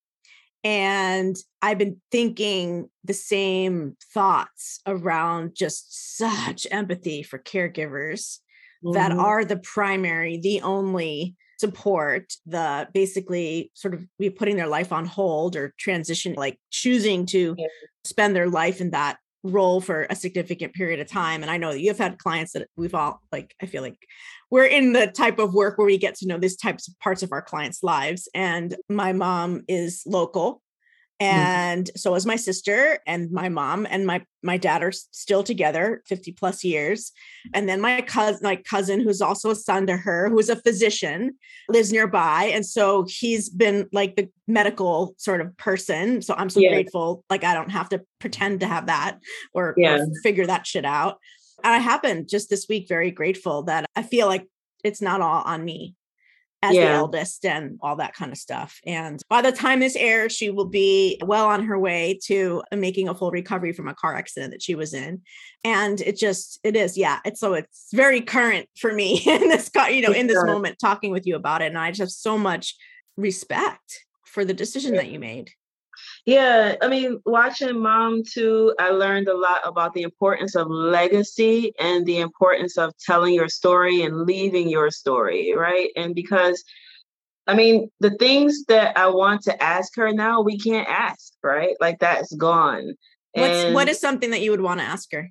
And 0.67 1.37
I've 1.61 1.77
been 1.77 2.01
thinking 2.11 2.89
the 3.05 3.13
same 3.13 3.95
thoughts 4.13 4.81
around 4.85 5.55
just 5.55 6.17
such 6.17 6.67
empathy 6.69 7.23
for 7.23 7.39
caregivers 7.39 8.39
mm-hmm. 8.83 8.91
that 8.91 9.13
are 9.13 9.45
the 9.45 9.55
primary, 9.55 10.39
the 10.39 10.59
only 10.63 11.37
support, 11.57 12.33
the 12.45 12.89
basically 12.93 13.71
sort 13.75 13.93
of 13.93 14.05
be 14.19 14.29
putting 14.29 14.57
their 14.57 14.67
life 14.67 14.91
on 14.91 15.05
hold 15.05 15.55
or 15.55 15.73
transition, 15.79 16.33
like 16.33 16.59
choosing 16.69 17.25
to 17.27 17.55
yeah. 17.57 17.67
spend 18.03 18.35
their 18.35 18.49
life 18.49 18.81
in 18.81 18.91
that 18.91 19.19
role 19.43 19.79
for 19.79 20.05
a 20.09 20.15
significant 20.17 20.73
period 20.73 20.99
of 20.99 21.07
time. 21.07 21.43
And 21.43 21.49
I 21.49 21.55
know 21.55 21.71
that 21.71 21.79
you've 21.79 21.97
had 21.97 22.19
clients 22.19 22.51
that 22.51 22.67
we've 22.75 22.93
all 22.93 23.21
like, 23.31 23.55
I 23.61 23.67
feel 23.67 23.83
like 23.83 23.99
we're 24.49 24.65
in 24.65 24.93
the 24.93 25.07
type 25.07 25.39
of 25.39 25.53
work 25.53 25.77
where 25.77 25.87
we 25.87 25.97
get 25.97 26.15
to 26.15 26.27
know 26.27 26.37
these 26.37 26.57
types 26.57 26.87
of 26.87 26.97
parts 26.99 27.23
of 27.23 27.31
our 27.31 27.41
clients' 27.41 27.83
lives. 27.83 28.29
And 28.33 28.75
my 28.89 29.13
mom 29.13 29.63
is 29.67 30.03
local 30.05 30.61
Mm-hmm. 31.19 31.35
and 31.35 31.85
mm-hmm. 31.85 31.97
so 31.97 32.13
is 32.13 32.27
my 32.27 32.35
sister 32.35 32.99
and 33.07 33.31
my 33.31 33.49
mom 33.49 33.87
and 33.89 34.05
my 34.05 34.23
my 34.43 34.55
dad 34.55 34.83
are 34.83 34.91
still 34.91 35.41
together 35.41 36.03
50 36.05 36.33
plus 36.33 36.63
years 36.63 37.11
and 37.55 37.67
then 37.67 37.81
my 37.81 38.01
cousin 38.01 38.41
my 38.43 38.55
cousin 38.57 38.99
who's 38.99 39.19
also 39.19 39.49
a 39.49 39.55
son 39.55 39.87
to 39.87 39.97
her 39.97 40.29
who's 40.29 40.49
a 40.49 40.61
physician 40.61 41.35
lives 41.69 41.91
nearby 41.91 42.51
and 42.53 42.63
so 42.67 43.03
he's 43.09 43.49
been 43.49 43.89
like 43.91 44.15
the 44.15 44.29
medical 44.47 45.15
sort 45.17 45.41
of 45.41 45.57
person 45.57 46.21
so 46.21 46.35
i'm 46.37 46.51
so 46.51 46.59
yeah. 46.59 46.69
grateful 46.69 47.23
like 47.31 47.43
i 47.43 47.55
don't 47.55 47.71
have 47.71 47.89
to 47.89 47.99
pretend 48.19 48.59
to 48.59 48.67
have 48.67 48.85
that 48.85 49.17
or, 49.55 49.73
yeah. 49.75 49.95
or 49.95 50.07
figure 50.21 50.45
that 50.45 50.67
shit 50.67 50.85
out 50.85 51.17
and 51.63 51.73
i 51.73 51.77
happen 51.77 52.27
just 52.27 52.49
this 52.49 52.67
week 52.69 52.87
very 52.87 53.11
grateful 53.11 53.63
that 53.63 53.85
i 53.95 54.03
feel 54.03 54.27
like 54.27 54.47
it's 54.83 55.01
not 55.01 55.21
all 55.21 55.41
on 55.43 55.63
me 55.63 55.95
as 56.63 56.75
yeah. 56.75 56.85
the 56.85 56.91
eldest 56.93 57.45
and 57.45 57.77
all 57.81 57.95
that 57.97 58.15
kind 58.15 58.31
of 58.31 58.37
stuff. 58.37 58.79
And 58.85 59.21
by 59.29 59.41
the 59.41 59.51
time 59.51 59.79
this 59.79 59.95
airs, 59.95 60.33
she 60.33 60.49
will 60.49 60.65
be 60.65 61.19
well 61.23 61.47
on 61.47 61.63
her 61.65 61.77
way 61.77 62.19
to 62.25 62.63
making 62.71 63.07
a 63.07 63.15
full 63.15 63.31
recovery 63.31 63.73
from 63.73 63.87
a 63.87 63.93
car 63.93 64.15
accident 64.15 64.53
that 64.53 64.61
she 64.61 64.73
was 64.73 64.93
in. 64.93 65.21
And 65.63 66.01
it 66.01 66.17
just, 66.17 66.59
it 66.63 66.75
is, 66.75 66.97
yeah. 66.97 67.19
It's 67.25 67.39
so 67.39 67.53
it's 67.53 67.89
very 67.93 68.21
current 68.21 68.67
for 68.75 68.91
me 68.91 69.21
in 69.25 69.49
this, 69.49 69.69
you 69.89 70.01
know, 70.01 70.13
in 70.13 70.27
this 70.27 70.43
moment 70.43 70.77
talking 70.79 71.11
with 71.11 71.27
you 71.27 71.35
about 71.35 71.61
it. 71.61 71.67
And 71.67 71.77
I 71.77 71.91
just 71.91 71.99
have 71.99 72.11
so 72.11 72.37
much 72.37 72.75
respect 73.17 74.05
for 74.25 74.43
the 74.43 74.53
decision 74.53 74.95
that 74.95 75.09
you 75.09 75.19
made. 75.19 75.51
Yeah, 76.27 76.75
I 76.81 76.89
mean, 76.89 77.21
watching 77.25 77.79
Mom 77.79 78.21
too, 78.21 78.75
I 78.77 78.89
learned 78.89 79.29
a 79.29 79.37
lot 79.37 79.61
about 79.63 79.93
the 79.93 80.01
importance 80.01 80.57
of 80.57 80.67
legacy 80.69 81.71
and 81.79 82.05
the 82.05 82.19
importance 82.19 82.77
of 82.77 82.91
telling 82.97 83.33
your 83.33 83.47
story 83.47 84.01
and 84.01 84.25
leaving 84.25 84.67
your 84.67 84.91
story, 84.91 85.53
right? 85.55 85.89
And 85.95 86.13
because 86.13 86.65
I 87.47 87.55
mean, 87.55 87.89
the 88.01 88.11
things 88.17 88.65
that 88.65 88.97
I 88.97 89.07
want 89.07 89.43
to 89.43 89.63
ask 89.63 89.95
her 89.95 90.11
now, 90.11 90.41
we 90.41 90.59
can't 90.59 90.89
ask, 90.89 91.31
right? 91.41 91.77
Like 91.79 91.99
that's 91.99 92.35
gone. 92.35 92.95
What's 93.31 93.73
what 93.73 93.87
is 93.87 94.01
something 94.01 94.31
that 94.31 94.41
you 94.41 94.51
would 94.51 94.59
want 94.59 94.81
to 94.81 94.85
ask 94.85 95.09
her? 95.13 95.29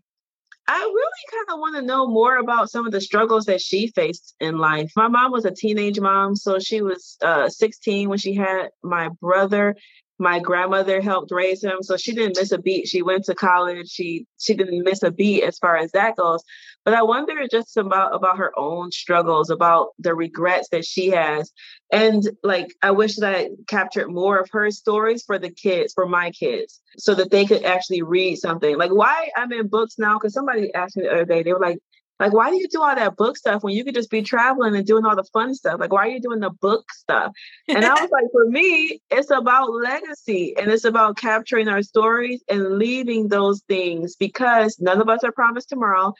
I 0.66 0.78
really 0.78 1.30
kind 1.30 1.54
of 1.54 1.60
want 1.60 1.76
to 1.76 1.82
know 1.82 2.08
more 2.08 2.38
about 2.38 2.70
some 2.70 2.86
of 2.86 2.92
the 2.92 3.02
struggles 3.02 3.44
that 3.44 3.60
she 3.60 3.88
faced 3.88 4.34
in 4.40 4.56
life. 4.56 4.90
My 4.96 5.08
mom 5.08 5.30
was 5.30 5.44
a 5.44 5.50
teenage 5.50 6.00
mom, 6.00 6.36
so 6.36 6.58
she 6.58 6.80
was 6.80 7.18
uh, 7.22 7.50
16 7.50 8.08
when 8.08 8.18
she 8.18 8.34
had 8.34 8.70
my 8.82 9.10
brother, 9.20 9.76
my 10.18 10.38
grandmother 10.38 11.00
helped 11.00 11.30
raise 11.30 11.62
him 11.62 11.82
so 11.82 11.96
she 11.96 12.12
didn't 12.12 12.38
miss 12.38 12.52
a 12.52 12.58
beat. 12.58 12.88
She 12.88 13.02
went 13.02 13.24
to 13.24 13.34
college. 13.34 13.88
She 13.88 14.26
she 14.38 14.54
didn't 14.54 14.84
miss 14.84 15.02
a 15.02 15.10
beat 15.10 15.42
as 15.42 15.58
far 15.58 15.76
as 15.76 15.92
that 15.92 16.16
goes. 16.16 16.42
But 16.84 16.94
i 16.94 17.02
wonder 17.02 17.34
just 17.50 17.76
about 17.76 18.14
about 18.14 18.38
her 18.38 18.52
own 18.58 18.92
struggles 18.92 19.50
about 19.50 19.88
the 19.98 20.14
regrets 20.14 20.68
that 20.70 20.84
she 20.84 21.10
has. 21.10 21.52
And 21.92 22.28
like 22.42 22.72
i 22.82 22.90
wish 22.90 23.16
that 23.16 23.34
i 23.34 23.50
captured 23.68 24.08
more 24.08 24.38
of 24.38 24.48
her 24.52 24.70
stories 24.70 25.22
for 25.22 25.38
the 25.38 25.50
kids 25.50 25.92
for 25.92 26.06
my 26.06 26.30
kids 26.30 26.80
so 26.98 27.14
that 27.14 27.30
they 27.30 27.44
could 27.44 27.64
actually 27.64 28.02
read 28.02 28.36
something. 28.36 28.78
Like 28.78 28.92
why 28.92 29.28
i'm 29.36 29.52
in 29.52 29.68
books 29.68 29.96
now 29.98 30.14
because 30.14 30.32
somebody 30.32 30.72
asked 30.74 30.96
me 30.96 31.04
the 31.04 31.12
other 31.12 31.24
day 31.24 31.42
they 31.42 31.52
were 31.52 31.60
like 31.60 31.78
like, 32.18 32.32
why 32.32 32.50
do 32.50 32.56
you 32.56 32.68
do 32.68 32.82
all 32.82 32.94
that 32.94 33.16
book 33.16 33.36
stuff 33.36 33.62
when 33.62 33.74
you 33.74 33.84
could 33.84 33.94
just 33.94 34.10
be 34.10 34.22
traveling 34.22 34.74
and 34.74 34.86
doing 34.86 35.04
all 35.04 35.16
the 35.16 35.24
fun 35.32 35.54
stuff? 35.54 35.78
Like, 35.78 35.92
why 35.92 36.06
are 36.06 36.10
you 36.10 36.20
doing 36.20 36.40
the 36.40 36.50
book 36.50 36.90
stuff? 36.92 37.32
And 37.68 37.84
I 37.84 37.92
was 37.92 38.10
like, 38.12 38.24
for 38.32 38.46
me, 38.46 39.00
it's 39.10 39.30
about 39.30 39.72
legacy 39.72 40.54
and 40.56 40.70
it's 40.70 40.84
about 40.84 41.18
capturing 41.18 41.68
our 41.68 41.82
stories 41.82 42.42
and 42.48 42.78
leaving 42.78 43.28
those 43.28 43.62
things 43.68 44.16
because 44.16 44.78
none 44.80 45.00
of 45.00 45.08
us 45.08 45.24
are 45.24 45.32
promised 45.32 45.68
tomorrow. 45.68 46.14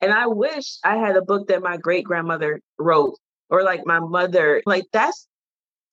And 0.00 0.12
I 0.12 0.26
wish 0.26 0.78
I 0.84 0.96
had 0.96 1.16
a 1.16 1.22
book 1.22 1.48
that 1.48 1.62
my 1.62 1.76
great 1.76 2.04
grandmother 2.04 2.60
wrote 2.78 3.18
or 3.50 3.64
like 3.64 3.84
my 3.84 3.98
mother. 3.98 4.62
Like, 4.64 4.84
that's 4.92 5.26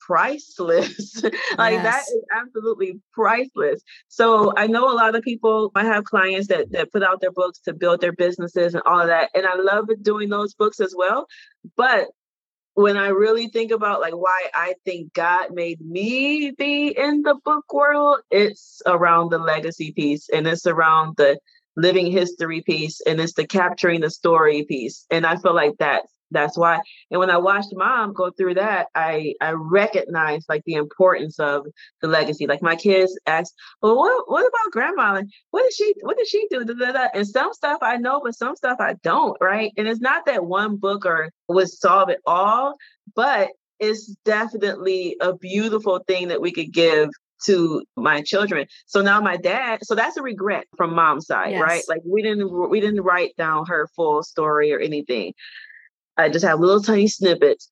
priceless. 0.08 1.22
like 1.58 1.74
Yes. 1.74 1.84
that 1.84 2.04
is 2.16 2.24
absolutely 2.34 3.00
priceless. 3.14 3.82
So 4.08 4.54
I 4.56 4.68
know 4.68 4.90
a 4.92 4.96
lot 4.96 5.16
of 5.16 5.22
people 5.22 5.72
I 5.76 5.84
have 5.84 6.06
clients 6.06 6.48
that 6.48 6.72
that 6.72 6.92
put 6.92 7.04
out 7.04 7.20
their 7.20 7.32
books 7.32 7.60
to 7.66 7.74
build 7.74 8.00
their 8.02 8.14
businesses 8.14 8.74
and 8.74 8.84
all 8.86 9.02
of 9.02 9.08
that. 9.08 9.30
And 9.36 9.46
I 9.46 9.56
love 9.56 9.90
doing 10.02 10.30
those 10.30 10.54
books 10.54 10.80
as 10.80 10.96
well. 10.98 11.28
But 11.76 12.08
when 12.76 12.96
I 12.96 13.08
really 13.08 13.48
think 13.48 13.72
about 13.72 14.02
like 14.02 14.16
why 14.16 14.50
I 14.56 14.76
think 14.86 15.14
God 15.14 15.48
made 15.52 15.82
me 15.82 16.52
be 16.52 16.90
in 16.90 17.24
the 17.24 17.36
book 17.44 17.74
world, 17.74 18.20
it's 18.32 18.82
around 18.86 19.32
the 19.32 19.40
legacy 19.40 19.92
piece 19.92 20.30
and 20.30 20.48
it's 20.48 20.66
around 20.66 21.18
the 21.18 21.40
living 21.76 22.12
history 22.12 22.62
piece 22.62 23.02
and 23.02 23.20
it's 23.20 23.34
the 23.34 23.46
capturing 23.46 24.02
the 24.02 24.10
story 24.10 24.64
piece. 24.64 25.06
And 25.12 25.26
I 25.26 25.38
feel 25.38 25.56
like 25.56 25.74
that's 25.80 26.17
that's 26.32 26.58
why. 26.58 26.80
And 27.12 27.20
when 27.20 27.30
I 27.30 27.38
watched 27.38 27.70
mom 27.74 28.14
go 28.14 28.32
through 28.32 28.56
that, 28.56 28.88
I 28.96 29.34
I 29.42 29.52
recognized 29.52 30.48
like 30.50 30.64
the 30.66 30.74
importance 30.74 31.40
of 31.40 31.66
the 32.02 32.08
legacy. 32.08 32.48
Like 32.48 32.62
my 32.62 32.76
kids 32.76 33.18
ask, 33.26 33.54
well, 33.82 33.98
what 33.98 34.30
what 34.30 34.42
about 34.48 34.72
grandma? 34.72 35.14
Like, 35.14 35.28
what 35.52 35.64
did 35.64 35.74
she 35.74 35.94
what 36.02 36.18
did 36.18 36.28
she 36.28 36.48
do? 36.50 36.66
Da, 36.66 36.74
da, 36.74 36.92
da. 36.92 37.08
And 37.14 37.28
some 37.28 37.54
stuff 37.54 37.80
I 37.82 37.98
know, 37.98 38.22
but 38.24 38.36
some 38.36 38.56
stuff 38.56 38.78
I 38.80 38.96
don't, 39.04 39.38
right? 39.42 39.72
And 39.78 39.88
it's 39.88 40.02
not 40.02 40.26
that 40.26 40.46
one 40.46 40.78
book 40.78 41.06
or 41.06 41.32
would 41.48 41.70
solve 41.70 42.10
it 42.10 42.20
all, 42.26 42.76
but 43.16 43.50
it's 43.80 44.16
definitely 44.26 45.16
a 45.22 45.36
beautiful 45.36 46.00
thing 46.08 46.30
that 46.30 46.42
we 46.42 46.52
could 46.52 46.74
give 46.74 47.10
to 47.46 47.84
my 47.96 48.22
children. 48.22 48.66
So 48.88 49.02
now 49.02 49.22
my 49.22 49.38
dad, 49.38 49.80
so 49.84 49.96
that's 49.96 50.18
a 50.18 50.22
regret 50.22 50.66
from 50.76 50.96
mom's 50.96 51.28
side, 51.28 51.60
right? 51.60 51.84
Like 51.88 52.02
we 52.06 52.22
didn't 52.22 52.70
we 52.70 52.80
didn't 52.80 53.02
write 53.02 53.36
down 53.38 53.66
her 53.68 53.88
full 53.96 54.24
story 54.24 54.74
or 54.74 54.80
anything. 54.80 55.34
I 56.18 56.30
just 56.30 56.46
have 56.46 56.60
little 56.60 56.82
tiny 56.82 57.08
snippets. 57.08 57.68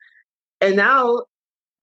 And 0.62 0.76
now 0.76 1.24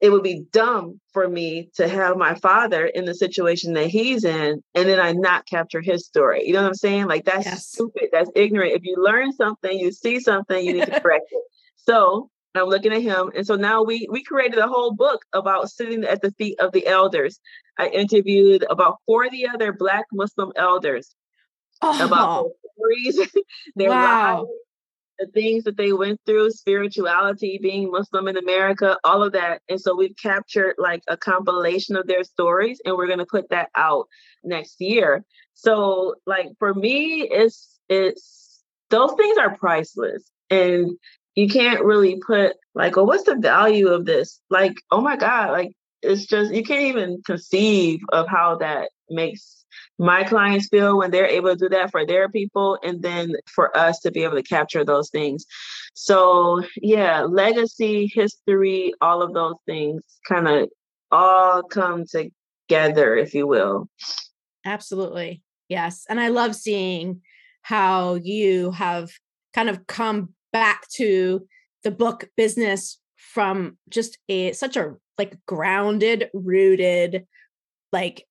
it 0.01 0.11
would 0.11 0.23
be 0.25 0.45
dumb 0.53 1.01
for 1.13 1.29
me 1.29 1.71
to 1.77 1.89
have 1.89 2.17
my 2.17 2.35
father 2.35 2.87
in 2.87 3.05
the 3.05 3.15
situation 3.15 3.75
that 3.75 3.87
he's 3.87 4.25
in 4.25 4.63
and 4.75 4.89
then 4.89 4.99
I 4.99 5.13
not 5.13 5.47
capture 5.47 5.81
his 5.81 6.05
story. 6.07 6.45
You 6.47 6.55
know 6.55 6.63
what 6.63 6.69
I'm 6.69 6.75
saying? 6.75 7.07
Like 7.07 7.25
that's 7.25 7.47
Yes. 7.47 7.69
stupid. 7.69 8.09
That's 8.11 8.31
ignorant. 8.35 8.73
If 8.73 8.83
you 8.85 8.97
learn 8.99 9.33
something, 9.33 9.79
you 9.79 9.93
see 9.93 10.19
something, 10.19 10.65
you 10.65 10.73
need 10.75 10.87
to 10.87 11.01
correct 11.01 11.27
it. 11.31 11.43
So 11.77 12.31
I'm 12.55 12.65
looking 12.67 12.93
at 12.93 13.03
him. 13.03 13.31
And 13.37 13.47
so 13.47 13.55
now 13.57 13.83
we 13.85 14.09
we 14.11 14.25
created 14.25 14.59
a 14.59 14.67
whole 14.67 14.93
book 14.93 15.23
about 15.33 15.71
sitting 15.71 16.05
at 16.05 16.21
the 16.21 16.33
feet 16.33 16.59
of 16.59 16.73
the 16.73 16.87
elders. 16.87 17.39
I 17.79 17.87
interviewed 17.89 18.65
about 18.69 18.97
40 19.07 19.47
other 19.47 19.73
black 19.73 20.07
Muslim 20.13 20.53
elders 20.57 21.15
oh. 21.81 22.05
about 22.05 22.29
Oh, 22.41 22.53
their 22.63 22.73
stories, 22.75 23.31
their 23.77 23.91
Wow. 23.91 24.35
lives, 24.37 24.49
the 25.23 25.31
things 25.33 25.65
that 25.65 25.77
they 25.77 25.93
went 25.93 26.21
through, 26.27 26.51
spirituality, 26.51 27.59
being 27.63 27.91
Muslim 27.91 28.29
in 28.29 28.37
America, 28.37 28.99
all 29.05 29.23
of 29.23 29.33
that. 29.33 29.63
And 29.69 29.81
so 29.81 29.95
we've 29.95 30.17
captured 30.21 30.75
like 30.79 31.03
a 31.09 31.17
compilation 31.17 31.97
of 31.97 32.07
their 32.07 32.25
stories, 32.25 32.81
and 32.85 32.97
we're 32.97 33.09
gonna 33.09 33.27
put 33.27 33.51
that 33.51 33.71
out 33.77 34.09
next 34.43 34.81
year. 34.81 35.25
So 35.55 36.17
like 36.27 36.49
for 36.59 36.75
me, 36.75 37.29
it's 37.31 37.79
it's 37.89 38.63
those 38.91 39.13
things 39.15 39.39
are 39.39 39.57
priceless. 39.57 40.25
And 40.51 40.93
you 41.35 41.49
can't 41.49 41.85
really 41.85 42.21
put 42.27 42.57
like, 42.75 42.97
oh, 42.97 43.05
what's 43.05 43.25
the 43.25 43.37
value 43.37 43.89
of 43.89 44.05
this? 44.05 44.41
Like, 44.51 44.75
oh 44.91 45.01
my 45.01 45.17
God, 45.17 45.51
like 45.51 45.73
it's 46.03 46.27
just 46.27 46.53
you 46.53 46.63
can't 46.63 46.83
even 46.83 47.23
conceive 47.25 48.01
of 48.13 48.29
how 48.29 48.57
that 48.57 48.91
makes 49.13 49.65
my 49.99 50.25
clients 50.25 50.69
feel 50.69 50.99
when 50.99 51.11
they're 51.11 51.27
able 51.27 51.51
to 51.51 51.57
do 51.57 51.69
that 51.69 51.91
for 51.91 52.05
their 52.05 52.29
people 52.29 52.79
and 52.83 53.03
then 53.03 53.35
for 53.47 53.77
us 53.77 54.01
to 54.01 54.11
be 54.11 54.23
able 54.23 54.37
to 54.37 54.43
capture 54.43 54.85
those 54.85 55.11
things 55.11 55.47
so 55.95 56.63
yeah 56.77 57.23
legacy 57.23 58.11
history 58.13 58.93
all 59.01 59.23
of 59.23 59.33
those 59.33 59.55
things 59.67 60.03
kind 60.29 60.49
of 60.49 60.69
all 61.11 61.63
come 61.63 62.05
together 62.05 63.17
if 63.17 63.35
you 63.35 63.47
will 63.47 63.89
Absolutely. 64.65 65.43
Yes. 65.69 66.05
And 66.09 66.21
I 66.21 66.29
love 66.29 66.55
seeing 66.55 67.23
how 67.63 68.15
you 68.15 68.73
have 68.73 69.11
kind 69.55 69.69
of 69.69 69.87
come 69.87 70.31
back 70.53 70.89
to 70.97 71.47
the 71.85 71.91
book 71.91 72.29
business 72.37 72.99
from 73.17 73.79
just 73.89 74.19
a 74.29 74.53
such 74.53 74.77
a 74.77 74.95
like 75.19 75.37
grounded, 75.47 76.31
rooted, 76.33 77.27
like 77.93 78.27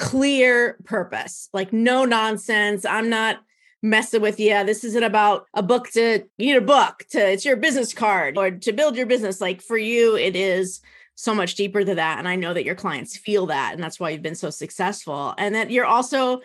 clear 0.00 0.78
purpose. 0.84 1.48
Like 1.52 1.72
no 1.72 2.04
nonsense. 2.04 2.84
I'm 2.84 3.08
not 3.08 3.38
messing 3.82 4.20
with 4.20 4.38
you. 4.40 4.64
This 4.64 4.84
isn't 4.84 5.02
about 5.02 5.46
a 5.54 5.62
book 5.62 5.90
to 5.90 6.24
you 6.38 6.46
need 6.46 6.56
a 6.56 6.60
book 6.60 7.04
to 7.10 7.32
it's 7.32 7.44
your 7.44 7.56
business 7.56 7.94
card 7.94 8.36
or 8.36 8.50
to 8.50 8.72
build 8.72 8.96
your 8.96 9.06
business. 9.06 9.40
Like 9.40 9.62
for 9.62 9.78
you, 9.78 10.16
it 10.16 10.36
is 10.36 10.80
so 11.14 11.34
much 11.34 11.54
deeper 11.54 11.84
to 11.84 11.94
that. 11.94 12.18
And 12.18 12.26
I 12.26 12.36
know 12.36 12.54
that 12.54 12.64
your 12.64 12.74
clients 12.74 13.16
feel 13.16 13.46
that. 13.46 13.74
And 13.74 13.82
that's 13.82 14.00
why 14.00 14.10
you've 14.10 14.22
been 14.22 14.34
so 14.34 14.50
successful. 14.50 15.34
And 15.38 15.54
that 15.54 15.70
you're 15.70 15.86
also 15.86 16.40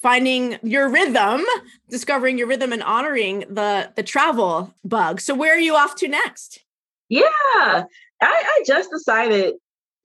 finding 0.00 0.58
your 0.62 0.88
rhythm, 0.88 1.44
discovering 1.88 2.38
your 2.38 2.46
rhythm 2.48 2.72
and 2.72 2.82
honoring 2.82 3.40
the 3.48 3.92
the 3.94 4.02
travel 4.02 4.74
bug. 4.84 5.20
So 5.20 5.34
where 5.34 5.54
are 5.54 5.60
you 5.60 5.76
off 5.76 5.94
to 5.96 6.08
next? 6.08 6.64
yeah 7.12 7.22
i 7.60 7.84
i 8.22 8.62
just 8.66 8.90
decided 8.90 9.54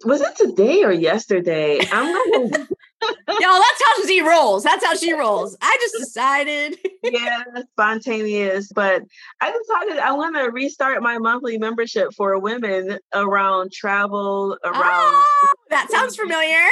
was 0.04 0.20
it 0.20 0.36
today 0.36 0.84
or 0.84 0.92
yesterday 0.92 1.80
i'm 1.92 2.52
gonna 2.52 2.68
that's 3.02 3.84
how 3.86 4.08
she 4.08 4.22
rolls. 4.22 4.64
That's 4.64 4.86
how 4.86 4.96
she 4.96 5.14
rolls. 5.14 5.58
I 5.62 5.78
just 5.82 5.96
decided. 6.00 6.78
yeah, 7.04 7.44
spontaneous. 7.72 8.72
But 8.72 9.04
I 9.42 9.52
decided 9.52 10.00
I 10.00 10.12
want 10.14 10.36
to 10.36 10.52
restart 10.52 11.02
my 11.02 11.18
monthly 11.18 11.58
membership 11.58 12.14
for 12.14 12.40
women 12.40 13.00
around 13.14 13.72
travel, 13.72 14.58
around 14.64 14.84
Oh, 14.84 15.48
that 15.70 15.90
sounds 15.92 16.16
familiar. 16.16 16.66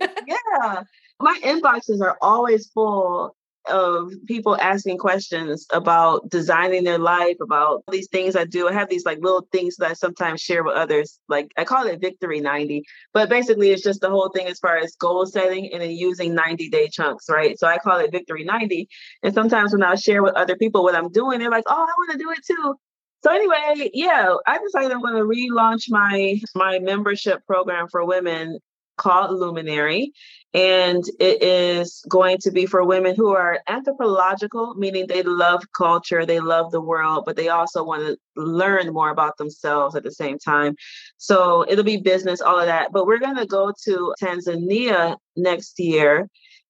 yeah. 0.26 0.82
My 1.20 1.38
inboxes 1.44 2.00
are 2.00 2.16
always 2.22 2.68
full 2.68 3.36
of 3.68 4.12
people 4.26 4.56
asking 4.56 4.98
questions 4.98 5.66
about 5.72 6.28
designing 6.30 6.84
their 6.84 6.98
life, 6.98 7.36
about 7.40 7.82
these 7.90 8.08
things 8.08 8.36
I 8.36 8.44
do. 8.44 8.68
I 8.68 8.72
have 8.72 8.88
these 8.88 9.04
like 9.04 9.18
little 9.20 9.46
things 9.52 9.76
that 9.76 9.90
I 9.90 9.92
sometimes 9.92 10.40
share 10.40 10.64
with 10.64 10.74
others. 10.74 11.20
Like 11.28 11.50
I 11.56 11.64
call 11.64 11.86
it 11.86 12.00
Victory 12.00 12.40
90, 12.40 12.84
but 13.12 13.28
basically 13.28 13.70
it's 13.70 13.82
just 13.82 14.00
the 14.00 14.10
whole 14.10 14.30
thing 14.30 14.46
as 14.46 14.58
far 14.58 14.78
as 14.78 14.96
goal 14.96 15.26
setting 15.26 15.72
and 15.72 15.82
then 15.82 15.90
using 15.90 16.34
90 16.34 16.68
day 16.70 16.88
chunks, 16.88 17.26
right? 17.28 17.58
So 17.58 17.66
I 17.66 17.78
call 17.78 17.98
it 17.98 18.12
Victory 18.12 18.44
90. 18.44 18.88
And 19.22 19.34
sometimes 19.34 19.72
when 19.72 19.82
I 19.82 19.94
share 19.94 20.22
with 20.22 20.34
other 20.34 20.56
people 20.56 20.82
what 20.82 20.94
I'm 20.94 21.10
doing, 21.10 21.38
they're 21.38 21.50
like, 21.50 21.64
oh, 21.66 21.74
I 21.74 21.92
want 21.96 22.12
to 22.12 22.18
do 22.18 22.30
it 22.30 22.44
too. 22.44 22.74
So 23.22 23.30
anyway, 23.30 23.90
yeah, 23.92 24.34
I 24.46 24.58
decided 24.58 24.92
I'm 24.92 25.02
going 25.02 25.14
to 25.14 25.20
relaunch 25.20 25.84
my 25.90 26.40
my 26.54 26.78
membership 26.78 27.44
program 27.46 27.86
for 27.90 28.04
women 28.04 28.58
called 28.96 29.38
Luminary. 29.38 30.12
And 30.52 31.04
it 31.20 31.42
is 31.42 32.04
going 32.08 32.38
to 32.38 32.50
be 32.50 32.66
for 32.66 32.84
women 32.84 33.14
who 33.14 33.30
are 33.34 33.60
anthropological, 33.68 34.74
meaning 34.74 35.06
they 35.06 35.22
love 35.22 35.62
culture, 35.76 36.26
they 36.26 36.40
love 36.40 36.72
the 36.72 36.80
world, 36.80 37.24
but 37.24 37.36
they 37.36 37.48
also 37.48 37.84
want 37.84 38.02
to 38.02 38.18
learn 38.34 38.92
more 38.92 39.10
about 39.10 39.36
themselves 39.36 39.94
at 39.94 40.02
the 40.02 40.10
same 40.10 40.38
time. 40.38 40.74
So 41.18 41.64
it'll 41.68 41.84
be 41.84 41.98
business, 41.98 42.40
all 42.40 42.58
of 42.58 42.66
that. 42.66 42.90
But 42.90 43.06
we're 43.06 43.20
going 43.20 43.36
to 43.36 43.46
go 43.46 43.72
to 43.84 44.14
Tanzania 44.20 45.16
next 45.36 45.78
year. 45.78 46.28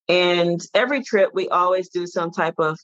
And 0.08 0.60
every 0.74 1.02
trip, 1.02 1.30
we 1.32 1.48
always 1.48 1.88
do 1.88 2.06
some 2.06 2.32
type 2.32 2.56
of 2.58 2.78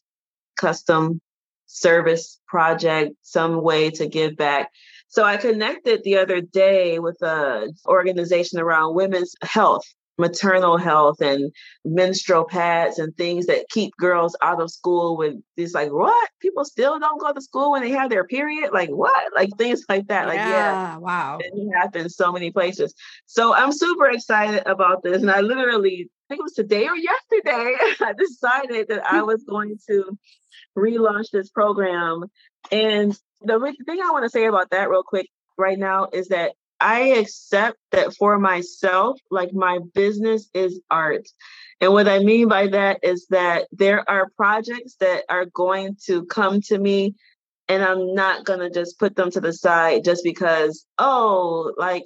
custom 0.58 1.20
service 1.66 2.40
project, 2.46 3.14
some 3.22 3.62
way 3.62 3.90
to 3.90 4.06
give 4.06 4.36
back. 4.36 4.70
So 5.08 5.24
I 5.24 5.36
connected 5.36 6.02
the 6.04 6.18
other 6.18 6.40
day 6.40 6.98
with 6.98 7.20
a 7.22 7.72
organization 7.86 8.60
around 8.60 8.94
women's 8.94 9.34
health, 9.42 9.84
maternal 10.18 10.76
health 10.76 11.20
and 11.20 11.52
menstrual 11.84 12.44
pads 12.44 12.98
and 12.98 13.14
things 13.16 13.46
that 13.46 13.68
keep 13.70 13.92
girls 13.98 14.36
out 14.42 14.60
of 14.60 14.70
school 14.70 15.16
with 15.16 15.34
these 15.56 15.74
like 15.74 15.92
what? 15.92 16.30
People 16.40 16.64
still 16.64 16.98
don't 16.98 17.20
go 17.20 17.32
to 17.32 17.40
school 17.40 17.72
when 17.72 17.82
they 17.82 17.90
have 17.90 18.10
their 18.10 18.24
period? 18.24 18.70
Like 18.72 18.90
what? 18.90 19.16
Like 19.36 19.50
things 19.58 19.84
like 19.86 20.06
that. 20.06 20.28
Like 20.28 20.38
yeah. 20.38 20.96
wow. 20.96 21.38
It 21.40 21.52
happens 21.74 22.16
so 22.16 22.32
many 22.32 22.50
places. 22.50 22.94
So 23.26 23.54
I'm 23.54 23.70
super 23.70 24.08
excited 24.08 24.62
about 24.66 25.02
this. 25.02 25.20
And 25.20 25.30
I 25.30 25.40
literally 25.40 26.08
I 26.26 26.34
think 26.34 26.40
it 26.40 26.42
was 26.42 26.54
today 26.54 26.86
or 26.86 26.96
yesterday, 26.96 27.74
I 28.00 28.14
decided 28.18 28.88
that 28.88 29.06
I 29.06 29.22
was 29.22 29.44
going 29.44 29.78
to 29.88 30.18
relaunch 30.76 31.30
this 31.32 31.50
program. 31.50 32.24
And 32.72 33.16
the 33.42 33.74
thing 33.86 34.00
I 34.02 34.10
want 34.10 34.24
to 34.24 34.30
say 34.30 34.46
about 34.46 34.70
that 34.70 34.90
real 34.90 35.04
quick 35.04 35.28
right 35.56 35.78
now 35.78 36.08
is 36.12 36.28
that 36.28 36.52
I 36.80 37.00
accept 37.18 37.78
that 37.92 38.14
for 38.14 38.38
myself, 38.38 39.18
like 39.30 39.52
my 39.52 39.78
business 39.94 40.48
is 40.54 40.80
art. 40.90 41.26
And 41.80 41.92
what 41.92 42.08
I 42.08 42.20
mean 42.20 42.48
by 42.48 42.68
that 42.68 43.00
is 43.02 43.26
that 43.30 43.66
there 43.72 44.08
are 44.08 44.30
projects 44.36 44.96
that 45.00 45.24
are 45.28 45.46
going 45.46 45.96
to 46.06 46.24
come 46.26 46.60
to 46.62 46.78
me 46.78 47.14
and 47.68 47.82
I'm 47.82 48.14
not 48.14 48.44
going 48.44 48.60
to 48.60 48.70
just 48.70 48.98
put 48.98 49.16
them 49.16 49.30
to 49.32 49.40
the 49.40 49.52
side 49.52 50.04
just 50.04 50.22
because, 50.22 50.86
oh, 50.98 51.72
like 51.76 52.04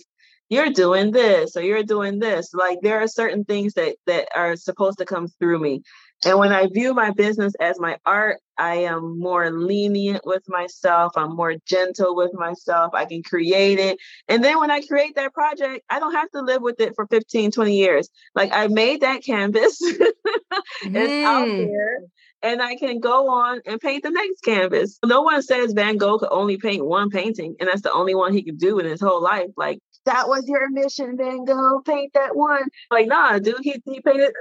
you're 0.48 0.70
doing 0.70 1.12
this 1.12 1.56
or 1.56 1.62
you're 1.62 1.82
doing 1.84 2.18
this. 2.18 2.52
Like 2.54 2.78
there 2.82 3.00
are 3.00 3.08
certain 3.08 3.44
things 3.44 3.74
that 3.74 3.96
that 4.06 4.28
are 4.34 4.56
supposed 4.56 4.98
to 4.98 5.04
come 5.04 5.28
through 5.28 5.60
me. 5.60 5.82
And 6.26 6.38
when 6.38 6.52
I 6.52 6.66
view 6.66 6.92
my 6.92 7.10
business 7.12 7.54
as 7.60 7.80
my 7.80 7.96
art, 8.04 8.38
I 8.58 8.74
am 8.74 9.18
more 9.18 9.50
lenient 9.50 10.20
with 10.26 10.42
myself. 10.48 11.12
I'm 11.16 11.34
more 11.34 11.54
gentle 11.64 12.14
with 12.14 12.34
myself. 12.34 12.92
I 12.94 13.06
can 13.06 13.22
create 13.22 13.78
it. 13.78 13.98
And 14.28 14.44
then 14.44 14.58
when 14.60 14.70
I 14.70 14.82
create 14.82 15.14
that 15.16 15.32
project, 15.32 15.82
I 15.88 15.98
don't 15.98 16.12
have 16.12 16.30
to 16.32 16.42
live 16.42 16.60
with 16.60 16.78
it 16.80 16.94
for 16.94 17.06
15, 17.06 17.52
20 17.52 17.74
years. 17.74 18.10
Like 18.34 18.50
I 18.52 18.66
made 18.66 19.00
that 19.00 19.24
canvas, 19.24 19.78
it's 20.82 21.24
out 21.24 21.48
Mm. 21.48 21.56
there, 21.56 21.98
and 22.42 22.60
I 22.60 22.76
can 22.76 23.00
go 23.00 23.30
on 23.30 23.60
and 23.64 23.80
paint 23.80 24.02
the 24.02 24.10
next 24.10 24.40
canvas. 24.44 24.98
No 25.04 25.22
one 25.22 25.40
says 25.42 25.72
Van 25.72 25.96
Gogh 25.96 26.18
could 26.18 26.32
only 26.32 26.58
paint 26.58 26.84
one 26.84 27.08
painting, 27.08 27.56
and 27.60 27.68
that's 27.68 27.82
the 27.82 27.92
only 27.92 28.14
one 28.14 28.32
he 28.34 28.42
could 28.42 28.58
do 28.58 28.78
in 28.78 28.84
his 28.86 29.00
whole 29.00 29.22
life. 29.22 29.50
Like, 29.56 29.78
that 30.04 30.28
was 30.28 30.46
your 30.46 30.68
mission, 30.70 31.16
Van 31.16 31.44
Gogh, 31.44 31.80
paint 31.86 32.12
that 32.14 32.34
one. 32.36 32.64
Like, 32.90 33.06
nah, 33.06 33.38
dude, 33.38 33.56
he, 33.62 33.80
he 33.84 34.00
painted 34.00 34.32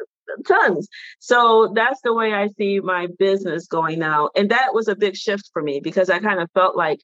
tons. 0.47 0.87
So 1.19 1.71
that's 1.75 2.01
the 2.01 2.13
way 2.13 2.33
I 2.33 2.47
see 2.47 2.79
my 2.79 3.07
business 3.17 3.67
going 3.67 3.99
now. 3.99 4.29
And 4.35 4.51
that 4.51 4.73
was 4.73 4.87
a 4.87 4.95
big 4.95 5.15
shift 5.15 5.49
for 5.53 5.61
me 5.61 5.79
because 5.79 6.09
I 6.09 6.19
kind 6.19 6.39
of 6.39 6.49
felt 6.53 6.75
like, 6.75 6.99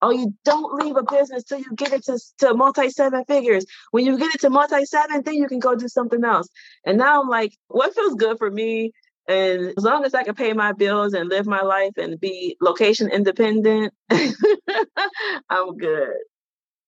oh, 0.00 0.10
you 0.10 0.34
don't 0.44 0.82
leave 0.82 0.96
a 0.96 1.02
business 1.02 1.44
till 1.44 1.58
you 1.58 1.74
get 1.74 1.92
it 1.92 2.04
to, 2.04 2.18
to 2.38 2.54
multi 2.54 2.90
seven 2.90 3.24
figures. 3.24 3.64
When 3.90 4.04
you 4.04 4.18
get 4.18 4.34
it 4.34 4.40
to 4.42 4.50
multi 4.50 4.84
seven, 4.84 5.22
then 5.24 5.34
you 5.34 5.48
can 5.48 5.58
go 5.58 5.74
do 5.74 5.88
something 5.88 6.24
else. 6.24 6.48
And 6.84 6.98
now 6.98 7.20
I'm 7.20 7.28
like, 7.28 7.56
what 7.68 7.94
feels 7.94 8.14
good 8.14 8.38
for 8.38 8.50
me? 8.50 8.92
And 9.26 9.74
as 9.76 9.84
long 9.84 10.04
as 10.04 10.14
I 10.14 10.22
can 10.22 10.34
pay 10.34 10.54
my 10.54 10.72
bills 10.72 11.12
and 11.12 11.28
live 11.28 11.46
my 11.46 11.60
life 11.60 11.92
and 11.98 12.18
be 12.18 12.56
location 12.62 13.10
independent, 13.10 13.92
I'm 14.10 15.76
good. 15.76 16.14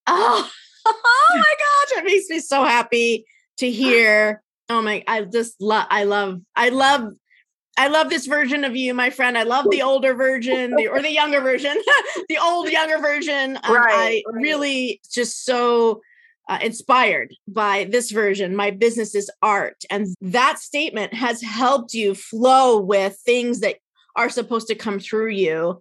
Oh, 0.06 0.50
oh 0.86 1.26
my 1.30 1.54
gosh, 1.58 1.98
it 1.98 2.04
makes 2.04 2.30
me 2.30 2.40
so 2.40 2.64
happy 2.64 3.26
to 3.58 3.70
hear. 3.70 4.42
Oh 4.70 4.80
my, 4.80 5.02
I 5.06 5.22
just 5.22 5.60
love, 5.60 5.86
I 5.90 6.04
love, 6.04 6.40
I 6.54 6.68
love, 6.68 7.12
I 7.76 7.88
love 7.88 8.08
this 8.08 8.26
version 8.26 8.64
of 8.64 8.76
you, 8.76 8.94
my 8.94 9.10
friend. 9.10 9.36
I 9.36 9.42
love 9.42 9.68
the 9.68 9.82
older 9.82 10.14
version 10.14 10.76
the, 10.76 10.86
or 10.88 11.02
the 11.02 11.10
younger 11.10 11.40
version, 11.40 11.76
the 12.28 12.38
old 12.38 12.68
younger 12.70 12.98
version. 12.98 13.58
Um, 13.64 13.74
Right, 13.74 13.90
I 13.90 14.22
right. 14.26 14.42
really 14.42 15.00
just 15.12 15.44
so 15.44 16.00
uh, 16.48 16.58
inspired 16.62 17.34
by 17.48 17.84
this 17.90 18.12
version. 18.12 18.54
My 18.54 18.70
business 18.70 19.14
is 19.14 19.30
art. 19.42 19.82
And 19.90 20.06
that 20.20 20.58
statement 20.58 21.14
has 21.14 21.42
helped 21.42 21.92
you 21.92 22.14
flow 22.14 22.80
with 22.80 23.18
things 23.24 23.60
that 23.60 23.76
are 24.14 24.30
supposed 24.30 24.68
to 24.68 24.74
come 24.74 25.00
through 25.00 25.30
you 25.30 25.80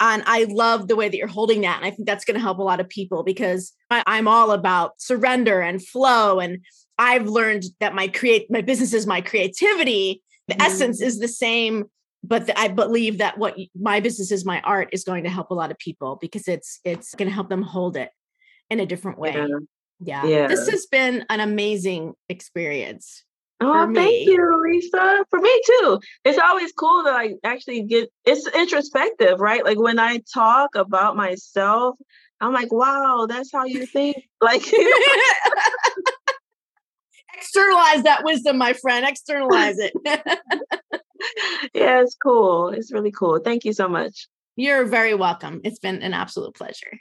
and 0.00 0.22
I 0.26 0.44
love 0.44 0.88
the 0.88 0.96
way 0.96 1.08
that 1.08 1.16
you're 1.16 1.26
holding 1.26 1.62
that. 1.62 1.76
And 1.76 1.84
I 1.84 1.90
think 1.90 2.06
that's 2.06 2.24
going 2.24 2.36
to 2.36 2.40
help 2.40 2.58
a 2.58 2.62
lot 2.62 2.80
of 2.80 2.88
people 2.88 3.24
because 3.24 3.72
I, 3.90 4.02
I'm 4.06 4.28
all 4.28 4.52
about 4.52 5.00
surrender 5.00 5.60
and 5.60 5.84
flow. 5.84 6.38
And 6.38 6.60
I've 6.98 7.26
learned 7.28 7.64
that 7.80 7.94
my 7.94 8.08
create 8.08 8.50
my 8.50 8.60
business 8.60 8.92
is 8.92 9.06
my 9.06 9.20
creativity. 9.20 10.22
The 10.48 10.54
Mhm. 10.54 10.66
essence 10.66 11.00
is 11.00 11.18
the 11.18 11.28
same, 11.28 11.84
but 12.24 12.46
the, 12.46 12.58
I 12.58 12.68
believe 12.68 13.18
that 13.18 13.38
what 13.38 13.56
my 13.78 14.00
business 14.00 14.32
is 14.32 14.44
my 14.44 14.60
art 14.62 14.88
is 14.92 15.04
going 15.04 15.24
to 15.24 15.30
help 15.30 15.50
a 15.50 15.54
lot 15.54 15.70
of 15.70 15.78
people 15.78 16.18
because 16.20 16.48
it's 16.48 16.80
it's 16.84 17.14
going 17.14 17.28
to 17.28 17.34
help 17.34 17.48
them 17.48 17.62
hold 17.62 17.96
it 17.96 18.10
in 18.70 18.80
a 18.80 18.86
different 18.86 19.18
way. 19.18 19.46
Yeah. 20.00 20.24
Yeah. 20.26 20.46
This 20.46 20.68
has 20.68 20.86
been 20.86 21.24
an 21.28 21.40
amazing 21.40 22.14
experience. 22.28 23.24
Oh, 23.60 23.92
thank 23.92 24.24
you, 24.24 24.62
Lisa. 24.62 25.24
For 25.30 25.40
me 25.40 25.60
too. 25.66 26.00
It's 26.24 26.38
always 26.38 26.70
cool 26.72 27.02
to 27.04 27.10
like 27.10 27.32
actually 27.42 27.82
get 27.82 28.08
it's 28.24 28.46
introspective, 28.54 29.40
right? 29.40 29.64
Like 29.64 29.78
when 29.80 29.98
I 29.98 30.22
talk 30.32 30.76
about 30.76 31.16
myself, 31.16 31.96
I'm 32.40 32.52
like, 32.52 32.72
wow, 32.72 33.26
that's 33.28 33.50
how 33.52 33.64
you 33.64 33.84
think. 33.86 34.16
Like 34.40 34.62
Externalize 37.34 38.02
that 38.04 38.24
wisdom, 38.24 38.58
my 38.58 38.72
friend. 38.72 39.06
Externalize 39.06 39.78
it. 39.78 39.92
yeah, 41.74 42.00
it's 42.02 42.14
cool. 42.14 42.68
It's 42.68 42.92
really 42.92 43.12
cool. 43.12 43.38
Thank 43.38 43.64
you 43.64 43.72
so 43.72 43.88
much. 43.88 44.28
You're 44.56 44.84
very 44.84 45.14
welcome. 45.14 45.60
It's 45.64 45.78
been 45.78 46.02
an 46.02 46.14
absolute 46.14 46.54
pleasure. 46.54 46.98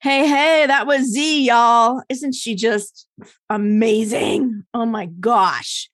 Hey, 0.00 0.28
hey, 0.28 0.64
that 0.66 0.86
was 0.86 1.06
Z, 1.06 1.44
y'all. 1.44 2.02
Isn't 2.08 2.34
she 2.34 2.54
just 2.54 3.08
amazing? 3.50 4.62
Oh 4.72 4.86
my 4.86 5.06
gosh. 5.06 5.90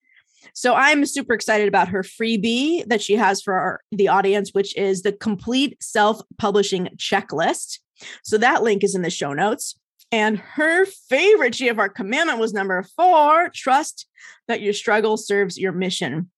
So 0.53 0.75
I'm 0.75 1.07
super 1.07 1.33
excited 1.33 1.69
about 1.69 1.89
her 1.89 2.03
freebie 2.03 2.87
that 2.87 3.01
she 3.01 3.17
has 3.17 3.41
for 3.41 3.55
our, 3.55 3.81
the 3.91 4.09
audience, 4.09 4.51
which 4.53 4.77
is 4.77 5.03
the 5.03 5.13
complete 5.13 5.83
self 5.83 6.21
publishing 6.37 6.91
checklist. 6.99 7.79
So 8.23 8.37
that 8.39 8.63
link 8.63 8.85
is 8.85 8.95
in 8.95 9.01
the 9.01 9.09
show 9.09 9.33
notes. 9.33 9.75
And 10.15 10.39
her 10.39 10.87
favorite 10.87 11.55
GFR 11.55 11.93
commandment 11.93 12.39
was 12.39 12.53
number 12.53 12.85
four 12.95 13.51
trust 13.53 14.07
that 14.47 14.61
your 14.61 14.73
struggle 14.73 15.17
serves 15.17 15.59
your 15.59 15.73
mission. 15.73 16.31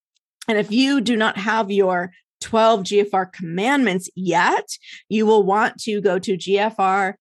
And 0.48 0.56
if 0.56 0.72
you 0.72 1.02
do 1.02 1.14
not 1.14 1.36
have 1.36 1.70
your 1.70 2.10
12 2.40 2.84
GFR 2.84 3.30
commandments 3.30 4.08
yet, 4.16 4.66
you 5.10 5.26
will 5.26 5.42
want 5.42 5.76
to 5.80 6.00
go 6.00 6.18
to 6.18 6.38
gfr.life 6.38 7.14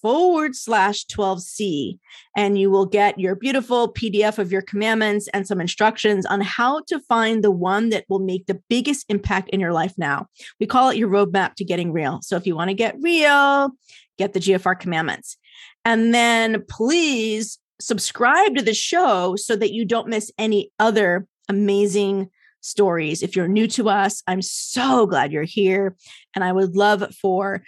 forward 0.00 0.54
slash 0.54 1.04
12C 1.06 1.98
and 2.36 2.56
you 2.56 2.70
will 2.70 2.86
get 2.86 3.18
your 3.18 3.34
beautiful 3.34 3.92
PDF 3.92 4.38
of 4.38 4.52
your 4.52 4.62
commandments 4.62 5.26
and 5.34 5.48
some 5.48 5.60
instructions 5.60 6.26
on 6.26 6.40
how 6.42 6.82
to 6.86 7.00
find 7.00 7.42
the 7.42 7.50
one 7.50 7.88
that 7.88 8.04
will 8.08 8.20
make 8.20 8.46
the 8.46 8.62
biggest 8.68 9.04
impact 9.08 9.48
in 9.48 9.58
your 9.58 9.72
life 9.72 9.94
now. 9.98 10.28
We 10.60 10.66
call 10.66 10.90
it 10.90 10.96
your 10.96 11.08
roadmap 11.08 11.54
to 11.56 11.64
getting 11.64 11.92
real. 11.92 12.20
So 12.22 12.36
if 12.36 12.46
you 12.46 12.54
want 12.54 12.70
to 12.70 12.74
get 12.74 12.94
real, 13.00 13.72
get 14.18 14.32
the 14.32 14.40
GFR 14.40 14.78
commandments. 14.78 15.36
And 15.84 16.12
then 16.12 16.64
please 16.68 17.58
subscribe 17.80 18.56
to 18.56 18.62
the 18.62 18.74
show 18.74 19.36
so 19.36 19.56
that 19.56 19.72
you 19.72 19.84
don't 19.84 20.08
miss 20.08 20.32
any 20.36 20.70
other 20.78 21.26
amazing 21.48 22.28
stories. 22.60 23.22
If 23.22 23.36
you're 23.36 23.48
new 23.48 23.68
to 23.68 23.88
us, 23.88 24.22
I'm 24.26 24.42
so 24.42 25.06
glad 25.06 25.32
you're 25.32 25.44
here. 25.44 25.96
And 26.34 26.44
I 26.44 26.52
would 26.52 26.76
love 26.76 27.04
for 27.14 27.62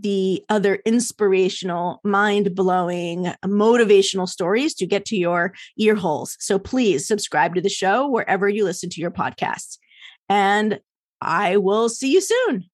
the 0.00 0.42
other 0.48 0.76
inspirational, 0.86 2.00
mind 2.04 2.54
blowing, 2.54 3.32
motivational 3.44 4.28
stories 4.28 4.74
to 4.74 4.86
get 4.86 5.04
to 5.06 5.16
your 5.16 5.52
ear 5.78 5.94
holes. 5.94 6.36
So 6.40 6.58
please 6.58 7.06
subscribe 7.06 7.54
to 7.54 7.60
the 7.60 7.68
show 7.68 8.08
wherever 8.08 8.48
you 8.48 8.64
listen 8.64 8.88
to 8.90 9.00
your 9.00 9.10
podcasts. 9.10 9.78
And 10.28 10.80
I 11.20 11.56
will 11.56 11.88
see 11.88 12.12
you 12.12 12.20
soon. 12.20 12.70